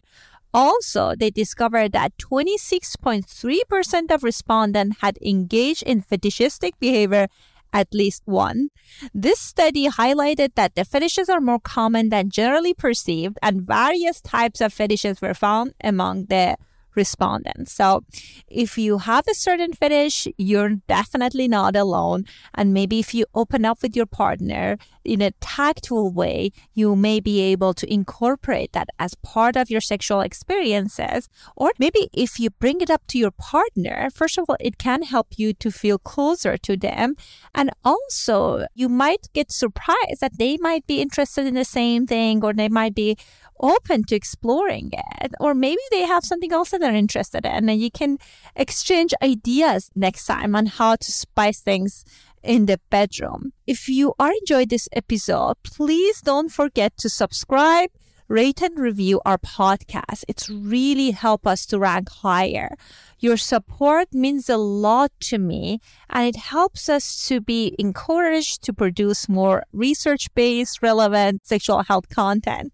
Also, 0.58 1.14
they 1.16 1.30
discovered 1.30 1.92
that 1.92 2.18
26.3% 2.18 4.10
of 4.12 4.24
respondents 4.24 4.98
had 5.02 5.20
engaged 5.22 5.84
in 5.84 6.02
fetishistic 6.02 6.74
behavior 6.80 7.28
at 7.72 7.94
least 7.94 8.24
one. 8.26 8.70
This 9.14 9.40
study 9.40 9.88
highlighted 9.88 10.56
that 10.56 10.74
the 10.74 10.84
fetishes 10.84 11.30
are 11.30 11.42
more 11.42 11.60
common 11.60 12.10
than 12.10 12.32
generally 12.32 12.74
perceived, 12.74 13.38
and 13.44 13.62
various 13.62 14.20
types 14.20 14.60
of 14.60 14.74
fetishes 14.74 15.22
were 15.22 15.36
found 15.36 15.76
among 15.84 16.26
the 16.26 16.58
respondents. 16.96 17.72
So 17.72 18.04
if 18.48 18.78
you 18.78 18.98
have 18.98 19.28
a 19.28 19.36
certain 19.36 19.74
fetish, 19.74 20.28
you're 20.38 20.78
definitely 20.88 21.48
not 21.48 21.76
alone. 21.76 22.26
And 22.56 22.74
maybe 22.74 23.00
if 23.00 23.14
you 23.14 23.26
open 23.36 23.64
up 23.64 23.84
with 23.84 23.96
your 23.96 24.08
partner 24.08 24.78
in 25.08 25.22
a 25.22 25.32
tactful 25.40 26.12
way, 26.12 26.52
you 26.74 26.96
may 26.96 27.20
be 27.20 27.40
able 27.40 27.74
to 27.74 27.92
incorporate 27.92 28.74
that 28.74 28.90
as 29.00 29.16
part 29.16 29.56
of 29.56 29.70
your 29.70 29.82
sexual 29.82 30.22
experiences. 30.22 31.30
Or 31.56 31.72
maybe 31.80 32.10
if 32.14 32.40
you 32.40 32.50
bring 32.50 32.82
it 32.82 32.92
up 32.92 33.08
to 33.08 33.18
your 33.18 33.32
partner, 33.32 34.10
first 34.14 34.38
of 34.38 34.46
all, 34.50 34.58
it 34.60 34.78
can 34.78 35.04
help 35.04 35.28
you 35.38 35.54
to 35.54 35.72
feel 35.72 35.98
closer 35.98 36.58
to 36.58 36.76
them. 36.76 37.16
And 37.56 37.72
also, 37.86 38.68
you 38.76 38.90
might 38.90 39.28
get 39.34 39.52
surprised 39.52 40.20
that 40.22 40.38
they 40.38 40.58
might 40.58 40.86
be 40.86 41.02
interested 41.02 41.48
in 41.48 41.54
the 41.54 41.66
same 41.66 42.06
thing 42.06 42.44
or 42.44 42.54
they 42.54 42.70
might 42.70 42.94
be 42.94 43.18
open 43.60 44.04
to 44.04 44.16
exploring 44.16 44.92
it. 44.94 45.32
Or 45.40 45.54
maybe 45.54 45.82
they 45.92 46.06
have 46.06 46.24
something 46.26 46.52
else 46.52 46.72
that 46.72 46.82
they're 46.82 46.94
interested 46.94 47.46
in, 47.46 47.70
and 47.70 47.82
you 47.82 47.92
can 47.92 48.18
exchange 48.56 49.14
ideas 49.22 49.90
next 49.96 50.26
time 50.26 50.56
on 50.56 50.66
how 50.68 50.96
to 50.96 51.12
spice 51.12 51.60
things 51.62 52.06
in 52.44 52.66
the 52.66 52.80
bedroom. 52.90 53.54
If 53.66 53.90
you 53.90 54.14
are 54.20 54.32
enjoyed 54.32 54.70
this 54.70 54.90
episode, 54.94 55.56
please 55.64 56.22
don't 56.22 56.50
forget 56.50 56.98
to 56.98 57.10
subscribe, 57.10 57.90
rate 58.28 58.62
and 58.62 58.78
review 58.78 59.22
our 59.26 59.38
podcast. 59.38 60.24
It's 60.28 60.50
really 60.50 61.12
help 61.12 61.48
us 61.48 61.66
to 61.68 61.80
rank 61.80 62.10
higher. 62.10 62.76
Your 63.20 63.38
support 63.38 64.14
means 64.14 64.50
a 64.50 64.58
lot 64.58 65.12
to 65.22 65.38
me 65.38 65.80
and 66.10 66.28
it 66.28 66.36
helps 66.36 66.90
us 66.90 67.28
to 67.28 67.42
be 67.42 67.76
encouraged 67.80 68.64
to 68.64 68.74
produce 68.74 69.28
more 69.28 69.64
research 69.72 70.28
based, 70.36 70.82
relevant 70.82 71.48
sexual 71.48 71.84
health 71.84 72.10
content. 72.10 72.74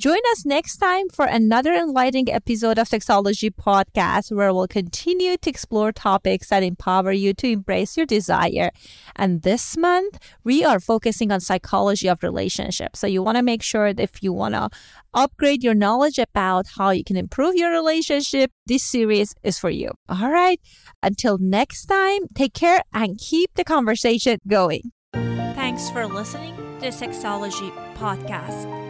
Join 0.00 0.16
us 0.32 0.46
next 0.46 0.78
time 0.78 1.10
for 1.10 1.26
another 1.26 1.74
enlightening 1.74 2.32
episode 2.32 2.78
of 2.78 2.88
Sexology 2.88 3.50
Podcast, 3.50 4.34
where 4.34 4.50
we'll 4.50 4.66
continue 4.66 5.36
to 5.36 5.50
explore 5.50 5.92
topics 5.92 6.48
that 6.48 6.62
empower 6.62 7.12
you 7.12 7.34
to 7.34 7.46
embrace 7.46 7.98
your 7.98 8.06
desire. 8.06 8.70
And 9.14 9.42
this 9.42 9.76
month, 9.76 10.18
we 10.42 10.64
are 10.64 10.80
focusing 10.80 11.30
on 11.30 11.40
psychology 11.40 12.08
of 12.08 12.22
relationships. 12.22 12.98
So 12.98 13.06
you 13.06 13.22
want 13.22 13.36
to 13.36 13.42
make 13.42 13.62
sure 13.62 13.92
that 13.92 14.02
if 14.02 14.22
you 14.22 14.32
want 14.32 14.54
to 14.54 14.70
upgrade 15.12 15.62
your 15.62 15.74
knowledge 15.74 16.18
about 16.18 16.68
how 16.78 16.92
you 16.92 17.04
can 17.04 17.18
improve 17.18 17.56
your 17.56 17.70
relationship, 17.70 18.52
this 18.64 18.82
series 18.82 19.34
is 19.42 19.58
for 19.58 19.68
you. 19.68 19.90
All 20.08 20.30
right. 20.30 20.58
Until 21.02 21.36
next 21.36 21.84
time, 21.84 22.22
take 22.34 22.54
care 22.54 22.80
and 22.94 23.18
keep 23.18 23.50
the 23.54 23.64
conversation 23.64 24.38
going. 24.48 24.92
Thanks 25.12 25.90
for 25.90 26.06
listening 26.06 26.56
to 26.80 26.86
Sexology 26.88 27.70
Podcast. 27.96 28.89